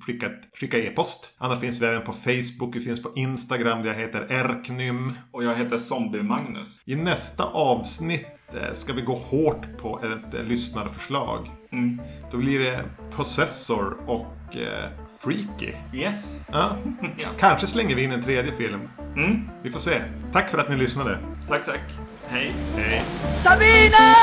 skicka, 0.07 0.31
skicka 0.61 0.79
e-post. 0.79 1.35
Annars 1.39 1.61
finns 1.61 1.83
vi 1.83 1.87
även 1.87 2.03
på 2.03 2.13
Facebook. 2.13 2.77
Vi 2.77 2.81
finns 2.81 3.03
på 3.03 3.13
Instagram 3.17 3.83
där 3.83 3.91
jag 3.91 3.99
heter 4.01 4.27
Erknym. 4.33 5.13
Och 5.31 5.45
jag 5.45 5.57
heter 5.57 5.79
Zombie-Magnus. 5.79 6.81
I 6.85 6.97
nästa 6.97 7.45
avsnitt 7.45 8.27
eh, 8.55 8.73
ska 8.73 8.93
vi 8.93 9.03
gå 9.03 9.15
hårt 9.15 9.79
på 9.79 10.01
ett 10.05 10.35
eh, 10.35 10.43
lyssnarförslag. 10.43 11.51
Mm. 11.73 12.01
Då 12.31 12.37
blir 12.39 12.59
det 12.59 12.85
Possessor 13.17 13.97
och 14.07 14.27
Freaky. 15.21 15.73
Yes. 15.93 16.37
Ja. 16.53 16.77
ja. 17.19 17.29
Kanske 17.39 17.67
slänger 17.67 17.97
vi 17.97 18.03
in 18.03 18.13
en 18.13 18.23
tredje 18.23 18.53
film. 18.53 18.89
Mm. 19.17 19.49
Vi 19.63 19.71
får 19.71 19.81
se. 19.81 20.03
Tack 20.33 20.51
för 20.51 20.59
att 20.59 20.69
ni 20.71 20.77
lyssnade. 20.77 21.19
Tack, 21.49 21.65
tack. 21.65 21.81
Hej. 22.29 22.55
Hej. 22.77 23.05
Sabina! 23.39 24.15